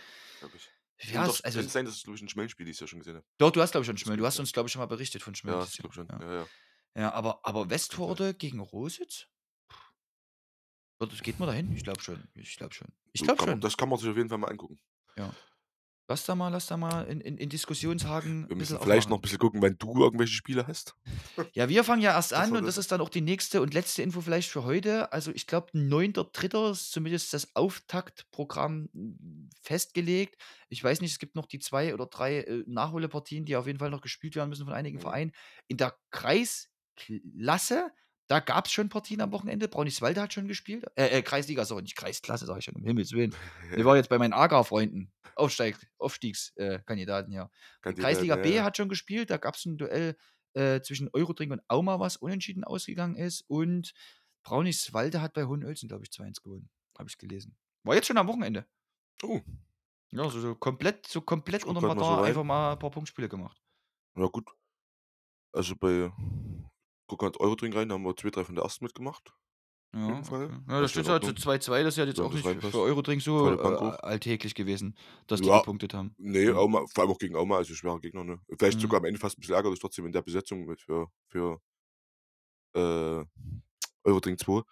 Ich. 0.99 1.13
Ja, 1.13 1.21
Kann 1.21 1.29
es- 1.31 1.41
also, 1.41 1.57
Könnte 1.59 1.71
sein, 1.71 1.85
dass 1.85 1.95
es, 1.95 2.03
glaube 2.03 2.17
ich, 2.17 2.21
ein 2.23 2.29
Schmellenspiel 2.29 2.65
dieses 2.65 2.79
Jahr 2.79 2.87
schon 2.87 2.99
gesehen 2.99 3.15
habe. 3.15 3.25
doch, 3.39 3.51
du 3.51 3.59
hast, 3.61 3.71
glaube 3.71 3.83
ich, 3.83 3.87
schon 3.87 3.97
Schmölln. 3.97 4.19
Du 4.19 4.25
hast 4.25 4.39
uns, 4.39 4.51
glaube 4.53 4.67
ich, 4.67 4.73
schon 4.73 4.79
mal 4.81 4.85
berichtet 4.87 5.21
von 5.23 5.33
Schmölln. 5.35 5.59
Ja, 5.59 5.65
ich 5.65 5.77
glaube 5.77 5.93
schon. 5.95 6.07
Ja. 6.07 6.19
Ja, 6.21 6.33
ja. 6.41 6.47
ja, 6.95 7.13
aber, 7.13 7.39
aber 7.43 7.69
Westforde 7.71 8.33
gegen 8.35 8.59
Rositz? 8.59 9.27
Geht 11.23 11.39
man 11.39 11.47
dahin? 11.47 11.71
Ich 11.75 11.83
glaube 11.83 12.01
schon. 12.01 12.27
Ich 12.35 12.55
glaube 12.57 12.73
schon. 12.73 12.87
Ich 13.13 13.21
glaube 13.21 13.37
kann 13.37 13.49
schon. 13.49 13.61
Das 13.61 13.77
kann 13.77 13.89
man 13.89 13.99
sich 13.99 14.09
auf 14.09 14.17
jeden 14.17 14.29
Fall 14.29 14.39
mal 14.39 14.49
angucken. 14.49 14.79
Lass 16.09 16.23
da 16.25 16.35
mal, 16.35 16.47
lass 16.49 16.67
da 16.67 16.77
mal 16.77 17.01
in, 17.07 17.19
in, 17.19 17.37
in 17.37 17.49
Diskussionshagen 17.49 18.47
Wir 18.47 18.55
müssen 18.55 18.79
vielleicht 18.79 19.09
noch 19.09 19.17
ein 19.17 19.19
aufmachen. 19.19 19.21
bisschen 19.23 19.39
gucken, 19.39 19.61
wenn 19.61 19.77
du 19.77 20.01
irgendwelche 20.01 20.33
Spiele 20.33 20.65
hast. 20.65 20.95
Ja, 21.53 21.67
wir 21.67 21.83
fangen 21.83 22.01
ja 22.01 22.11
erst 22.13 22.31
Das 22.31 22.39
an 22.39 22.51
war 22.51 22.59
und 22.59 22.65
das 22.65 22.75
das. 22.75 22.85
ist 22.85 22.91
dann 22.93 23.01
auch 23.01 23.09
die 23.09 23.19
nächste 23.21 23.61
und 23.61 23.73
letzte 23.73 24.03
Info 24.03 24.21
vielleicht 24.21 24.49
für 24.49 24.63
heute. 24.63 25.11
Also 25.11 25.31
ich 25.31 25.47
glaube, 25.47 25.67
9.3. 25.73 26.71
ist 26.71 26.91
zumindest 26.93 27.33
das 27.33 27.55
Auftaktprogramm 27.57 28.87
mm, 28.93 29.49
festgelegt. 29.61 30.41
Ich 30.69 30.81
weiß 30.81 31.01
nicht, 31.01 31.11
es 31.11 31.19
gibt 31.19 31.35
noch 31.35 31.45
die 31.45 31.59
zwei 31.59 31.93
oder 31.93 32.05
drei 32.05 32.39
äh, 32.39 32.63
Nachholepartien, 32.67 33.43
die 33.45 33.57
auf 33.57 33.67
jeden 33.67 33.79
Fall 33.79 33.89
noch 33.89 34.01
gespielt 34.01 34.35
werden 34.37 34.49
müssen 34.49 34.65
von 34.65 34.73
einigen 34.73 34.97
Mhm. 34.97 35.01
Vereinen. 35.01 35.31
In 35.67 35.75
der 35.75 35.97
Kreisklasse, 36.11 37.91
da 38.27 38.39
gab 38.39 38.65
es 38.65 38.73
schon 38.73 38.89
Partien 38.89 39.21
am 39.21 39.31
Wochenende. 39.31 39.67
Brauniswalde 39.67 40.21
hat 40.21 40.33
schon 40.33 40.47
gespielt. 40.47 40.85
Äh, 40.95 41.19
äh 41.19 41.21
Kreisliga, 41.21 41.63
sorry, 41.65 41.83
nicht 41.83 41.95
Kreisklasse, 41.95 42.45
sage 42.45 42.59
ich 42.59 42.65
schon, 42.65 42.75
um 42.75 42.83
Himmels 42.83 43.13
Willen. 43.13 43.33
Wir 43.71 43.85
waren 43.85 43.95
jetzt 43.95 44.09
bei 44.09 44.17
meinen 44.17 44.33
AGA-Freunden, 44.33 45.11
Aufsteig, 45.35 45.77
Aufstiegskandidaten, 45.97 47.31
ja. 47.31 47.49
Kandidat, 47.81 48.05
Kreisliga 48.05 48.35
ja, 48.35 48.41
B 48.41 48.61
hat 48.61 48.75
schon 48.75 48.89
gespielt. 48.89 49.29
Da 49.29 49.37
gab 49.37 49.55
es 49.55 49.65
ein 49.65 49.77
Duell 49.77 50.17
äh, 50.53 50.81
zwischen 50.81 51.09
Eurodrink 51.13 51.51
und 51.53 51.61
Auma, 51.69 51.99
was 51.99 52.17
unentschieden 52.17 52.63
ausgegangen 52.63 53.15
ist. 53.15 53.45
Und 53.47 53.93
Brauniswalde 54.43 55.21
hat 55.21 55.33
bei 55.33 55.45
Hohenölzen, 55.45 55.87
glaube 55.87 56.03
ich, 56.03 56.09
2-1 56.09 56.43
gewonnen. 56.43 56.69
Habe 56.97 57.09
ich 57.09 57.17
gelesen. 57.17 57.55
War 57.83 57.95
jetzt 57.95 58.07
schon 58.07 58.17
am 58.17 58.27
Wochenende. 58.27 58.65
Oh, 59.23 59.39
Ja, 60.11 60.29
so, 60.29 60.39
so 60.39 60.55
komplett, 60.55 61.07
so 61.07 61.21
komplett 61.21 61.61
Ich 61.61 61.71
mal 61.71 61.79
so 61.79 61.87
Radar 61.87 62.17
rein. 62.17 62.25
einfach 62.25 62.43
mal 62.43 62.73
ein 62.73 62.79
paar 62.79 62.91
Punktspiele 62.91 63.29
gemacht. 63.29 63.61
ja 64.15 64.25
gut. 64.27 64.49
Also 65.53 65.75
bei 65.75 66.11
guck 67.07 67.21
mal 67.21 67.31
Eurodrink 67.39 67.75
rein, 67.75 67.89
da 67.89 67.95
haben 67.95 68.03
wir 68.03 68.15
zwei, 68.15 68.29
drei 68.29 68.45
von 68.45 68.55
der 68.55 68.63
ersten 68.63 68.85
mitgemacht. 68.85 69.33
Ja, 69.93 69.99
jeden 70.07 70.23
Fall. 70.23 70.45
okay. 70.45 70.63
ja 70.67 70.81
Das 70.81 70.91
steht 70.91 71.07
halt 71.09 71.23
Ordnung. 71.23 71.39
2-2, 71.39 71.83
das 71.83 71.93
ist 71.93 71.97
ja 71.97 72.05
jetzt 72.05 72.19
Ja, 72.19 72.25
auch 72.25 72.33
nicht 72.33 72.45
reinpasst. 72.45 72.73
für 72.73 72.79
Eurodrink 72.81 73.21
so 73.21 73.57
äh, 73.59 73.97
alltäglich 74.01 74.53
gewesen, 74.53 74.95
dass 75.27 75.41
die 75.41 75.49
Ja. 75.49 75.51
gepunktet 75.51 75.93
haben. 75.93 76.15
Nee, 76.19 76.49
Ja. 76.49 76.53
Auma, 76.53 76.85
vor 76.87 77.03
allem 77.03 77.11
auch 77.13 77.19
gegen 77.19 77.35
Auma, 77.35 77.57
also 77.57 77.73
schwerer 77.75 77.99
Gegner, 78.01 78.23
ne? 78.23 78.41
Vielleicht 78.59 78.79
Mhm. 78.79 78.81
sogar 78.81 78.99
am 78.99 79.05
Ende 79.05 79.19
fast 79.19 79.37
ein 79.37 79.41
bisschen 79.41 79.55
ärgerlich 79.55 79.79
trotzdem 79.79 80.05
in 80.07 80.11
der 80.13 80.23
Besetzung 80.23 80.65
mit 80.65 80.81
für, 80.81 81.09
für 81.29 81.61
äh, 82.75 83.25
Eurodrink 84.03 84.39
2. 84.39 84.63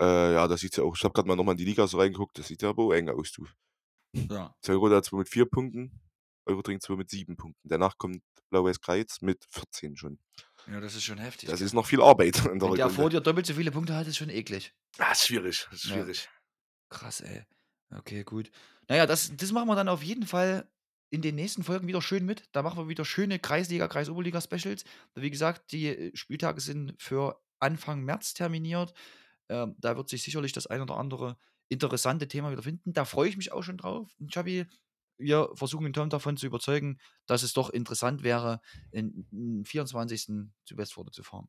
Äh, 0.00 0.34
ja, 0.34 0.48
das 0.48 0.60
sieht 0.60 0.76
ja 0.76 0.84
auch. 0.84 0.96
Ich 0.96 1.04
habe 1.04 1.14
gerade 1.14 1.28
mal 1.28 1.36
nochmal 1.36 1.54
in 1.54 1.58
die 1.58 1.64
Liga 1.66 1.86
so 1.86 1.98
reingeguckt, 1.98 2.38
das 2.38 2.48
sieht 2.48 2.62
ja 2.62 2.70
aber 2.70 2.84
auch 2.84 2.92
eng 2.92 3.08
aus, 3.10 3.32
du. 3.32 3.46
Ja. 4.30 4.54
Zellroda 4.62 5.02
2 5.02 5.18
mit 5.18 5.28
4 5.28 5.46
Punkten, 5.46 6.00
Eurodrink 6.46 6.82
2 6.82 6.96
mit 6.96 7.10
7 7.10 7.36
Punkten. 7.36 7.68
Danach 7.68 7.98
kommt 7.98 8.22
Blau-Weiß 8.50 8.80
Kreiz 8.80 9.20
mit 9.20 9.44
14 9.50 9.96
schon. 9.96 10.20
Ja, 10.70 10.80
das 10.80 10.94
ist 10.94 11.04
schon 11.04 11.18
heftig. 11.18 11.48
Das 11.48 11.60
ist 11.60 11.72
noch 11.72 11.86
viel 11.86 12.00
Arbeit 12.02 12.36
in 12.46 12.58
der 12.58 12.68
Wenn 12.68 12.76
der 12.76 12.90
vor 12.90 13.10
dir 13.10 13.20
doppelt 13.20 13.46
so 13.46 13.54
viele 13.54 13.70
Punkte 13.70 13.94
hat, 13.94 14.06
ist 14.06 14.16
schon 14.16 14.30
eklig. 14.30 14.74
Ah, 14.98 15.12
ist 15.12 15.26
schwierig, 15.26 15.66
ist 15.72 15.84
Ja. 15.84 15.94
schwierig. 15.94 16.28
Krass, 16.90 17.20
ey. 17.20 17.44
Okay, 17.94 18.24
gut. 18.24 18.50
Naja, 18.88 19.06
das, 19.06 19.34
das 19.36 19.52
machen 19.52 19.68
wir 19.68 19.76
dann 19.76 19.88
auf 19.88 20.02
jeden 20.02 20.26
Fall 20.26 20.70
in 21.10 21.22
den 21.22 21.34
nächsten 21.36 21.62
Folgen 21.62 21.86
wieder 21.86 22.02
schön 22.02 22.24
mit. 22.26 22.44
Da 22.52 22.62
machen 22.62 22.78
wir 22.78 22.88
wieder 22.88 23.04
schöne 23.04 23.38
Kreisliga, 23.38 23.88
Kreisoberliga-Specials. 23.88 24.84
Wie 25.14 25.30
gesagt, 25.30 25.72
die 25.72 25.86
äh, 25.86 26.16
Spieltage 26.16 26.60
sind 26.60 26.94
für 26.98 27.40
Anfang 27.60 28.02
März 28.04 28.34
terminiert. 28.34 28.92
Ähm, 29.48 29.74
da 29.78 29.96
wird 29.96 30.08
sich 30.08 30.22
sicherlich 30.22 30.52
das 30.52 30.66
ein 30.66 30.82
oder 30.82 30.96
andere 30.96 31.38
interessante 31.70 32.28
Thema 32.28 32.50
wieder 32.50 32.62
finden. 32.62 32.92
Da 32.92 33.04
freue 33.04 33.28
ich 33.28 33.36
mich 33.36 33.52
auch 33.52 33.62
schon 33.62 33.78
drauf. 33.78 34.14
Und 34.18 34.32
Chabi, 34.32 34.66
wir 35.18 35.50
versuchen 35.54 35.84
den 35.84 35.92
Tom 35.92 36.10
davon 36.10 36.36
zu 36.36 36.46
überzeugen, 36.46 36.98
dass 37.26 37.42
es 37.42 37.52
doch 37.52 37.70
interessant 37.70 38.22
wäre, 38.22 38.60
in 38.92 39.64
24. 39.64 40.26
zu 40.64 40.76
Westforde 40.76 41.10
zu 41.10 41.22
fahren. 41.22 41.48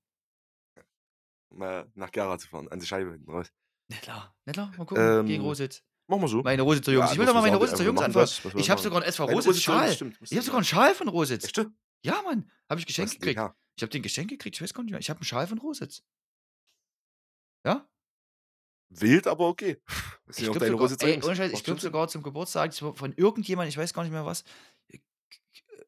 Mal 1.52 1.92
nach 1.96 2.12
Gera 2.12 2.38
zu 2.38 2.48
fahren, 2.48 2.68
an 2.70 2.80
die 2.80 2.86
Scheibe 2.86 3.12
hinten 3.12 3.32
raus. 3.32 3.52
Nicht 3.88 4.04
klar. 4.04 4.36
Mal 4.46 4.86
gucken, 4.86 5.26
gegen 5.26 5.42
Ähm, 5.42 5.48
Rositz. 5.48 5.84
Machen 6.08 6.22
wir 6.22 6.28
so. 6.28 6.42
Meine 6.42 6.62
Rositzer 6.64 6.92
Jungs. 6.92 7.08
Ja, 7.08 7.14
ich 7.14 7.20
will 7.20 7.26
doch 7.26 7.34
mal 7.34 7.42
meine 7.42 7.58
Rositzer 7.58 7.84
Jungs 7.84 8.02
anfangen. 8.02 8.28
Ich 8.56 8.70
habe 8.70 8.82
sogar 8.82 9.00
einen 9.02 9.08
SV 9.10 9.26
Rositz 9.26 9.62
Schal. 9.62 9.92
stimmt, 9.92 10.18
Ich 10.22 10.32
habe 10.32 10.42
sogar 10.42 10.58
einen. 10.58 10.66
Schal 10.66 10.94
von 10.96 11.08
Rositz. 11.08 11.46
Echt? 11.46 11.68
Ja, 12.04 12.22
Mann. 12.24 12.50
Habe 12.70 12.80
ich 12.80 12.86
geschenkt 12.88 13.14
den 13.14 13.20
gekriegt. 13.20 13.40
Ich 13.76 13.84
habe 13.84 13.90
den 13.92 14.02
geschenkt 14.02 14.30
gekriegt. 14.32 14.56
Ich 14.56 14.62
weiß 14.62 14.74
gar 14.74 14.84
nicht 14.84 14.92
mehr. 14.92 15.00
Ich 15.00 15.10
habe 15.10 15.20
einen 15.20 15.26
Schal 15.26 15.48
von 15.48 15.58
Rositz. 15.60 16.04
Ja? 17.66 17.88
Wild, 18.90 19.28
aber 19.28 19.48
okay. 19.48 19.78
Das 20.28 20.38
Ich 20.38 20.48
auch 20.48 20.58
deine 20.58 20.72
sogar, 20.74 20.92
ey, 20.92 21.22
Scheiß, 21.24 21.48
ich 21.48 21.54
Macht 21.54 21.64
glaube 21.64 21.80
Sinn. 21.80 21.88
sogar 21.88 22.08
zum 22.08 22.22
Geburtstag 22.22 22.72
von 22.76 23.14
irgendjemand, 23.14 23.68
ich 23.68 23.78
weiß 23.78 23.94
gar 23.96 24.04
nicht 24.04 24.12
mehr 24.12 24.26
was. 24.28 24.44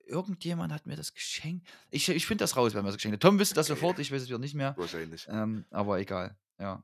Irgendjemand 0.08 0.74
hat 0.74 0.88
mir 0.88 0.96
das 0.96 1.14
geschenkt. 1.14 1.68
Ich, 1.92 2.10
ich 2.10 2.26
finde 2.26 2.44
das 2.44 2.58
raus, 2.58 2.74
wenn 2.74 2.80
man 2.82 2.88
das 2.88 2.96
geschenkt 2.96 3.14
hat. 3.16 3.22
Tom 3.22 3.40
wüsste 3.40 3.56
das 3.56 3.70
Okay. 3.70 3.80
sofort, 3.80 4.00
ich 4.00 4.12
weiß 4.12 4.24
es 4.24 4.28
wieder 4.28 4.40
nicht 4.40 4.56
mehr. 4.56 4.76
Wahrscheinlich. 4.78 5.28
Ähm, 5.30 5.66
aber 5.70 6.00
egal. 6.00 6.36
Ja. 6.60 6.84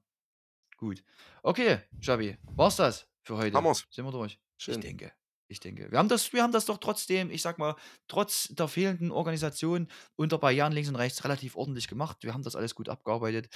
Gut. 0.78 1.04
Okay, 1.42 1.80
Xabi, 2.00 2.38
war's 2.56 2.76
das 2.76 3.08
für 3.24 3.36
heute? 3.38 3.58
Hammer's. 3.58 3.86
Sind 3.90 4.06
wir 4.06 4.12
durch? 4.12 4.40
Ich 4.58 4.64
Schön. 4.66 4.80
denke. 4.80 5.12
Ich 5.50 5.62
denke. 5.62 5.90
Wir 5.92 5.98
haben 5.98 6.10
das, 6.10 6.34
wir 6.34 6.44
haben 6.44 6.52
das 6.52 6.66
doch 6.66 6.78
trotzdem, 6.78 7.32
ich 7.32 7.42
sag 7.42 7.58
mal, 7.58 7.76
trotz 8.10 8.50
der 8.50 8.68
fehlenden 8.68 9.12
Organisation 9.12 9.88
unter 10.18 10.38
Barrieren 10.38 10.74
links 10.74 10.90
und 10.90 10.98
rechts 10.98 11.24
relativ 11.24 11.56
ordentlich 11.56 11.88
gemacht. 11.88 12.18
Wir 12.22 12.34
haben 12.34 12.44
das 12.44 12.56
alles 12.58 12.76
gut 12.76 12.90
abgearbeitet. 12.90 13.48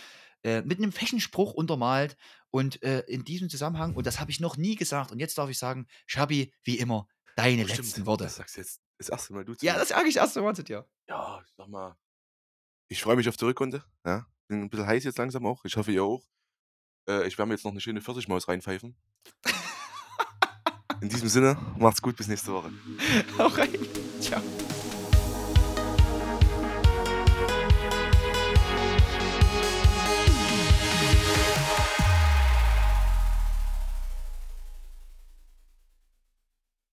Äh, 0.44 0.62
mit 0.62 0.78
einem 0.78 0.94
Fächenspruch 0.94 1.54
untermalt. 1.54 2.16
Und 2.50 2.82
äh, 2.84 3.02
in 3.08 3.26
diesem 3.26 3.50
Zusammenhang, 3.50 3.94
und 3.96 4.06
das 4.06 4.20
habe 4.22 4.32
ich 4.32 4.40
noch 4.40 4.56
nie 4.56 4.76
gesagt, 4.76 5.12
und 5.12 5.20
jetzt 5.20 5.38
darf 5.38 5.50
ich 5.50 5.58
sagen, 5.58 5.86
Schabi, 6.06 6.54
wie 6.64 6.78
immer, 6.80 7.08
deine 7.36 7.64
Oh, 7.64 7.68
stimmt. 7.68 7.80
letzten 7.80 8.06
Worte. 8.06 8.24
Das 8.24 8.36
sagst 8.38 8.56
jetzt 8.58 8.82
das 8.98 9.10
erste 9.10 9.34
Mal 9.34 9.44
du 9.44 9.54
zu 9.56 9.66
Ja, 9.66 9.76
das 9.78 9.90
sage 9.90 10.08
ich 10.08 10.16
erst 10.16 10.38
einmal 10.38 10.56
zu 10.56 10.64
dir. 10.64 10.88
Ja, 11.10 11.42
ich 11.46 11.52
sag 11.58 11.68
mal. 11.68 11.98
Ich 12.88 13.02
freue 13.02 13.16
mich 13.18 13.28
auf 13.28 13.36
die 13.38 13.46
Rückrunde. 13.46 13.84
Ja. 14.06 14.28
Bin 14.48 14.62
ein 14.62 14.70
bisschen 14.70 14.86
heiß 14.88 15.04
jetzt 15.04 15.18
langsam 15.18 15.46
auch. 15.46 15.64
Ich 15.66 15.76
hoffe, 15.76 15.92
ihr 15.92 16.04
auch. 16.04 16.24
Äh, 17.10 17.28
ich 17.28 17.38
werde 17.38 17.48
mir 17.50 17.56
jetzt 17.56 17.64
noch 17.64 17.72
eine 17.72 17.82
schöne 17.82 18.02
Pfirsichmaus 18.02 18.48
reinpfeifen. 18.48 18.96
In 21.02 21.10
diesem 21.10 21.30
Sinne, 21.30 21.58
macht's 21.78 22.02
gut, 22.02 22.16
bis 22.16 22.28
nächste 22.28 22.54
Woche. 22.54 22.72
Hau 23.38 23.48
rein. 23.48 23.70
Ciao. 24.22 24.42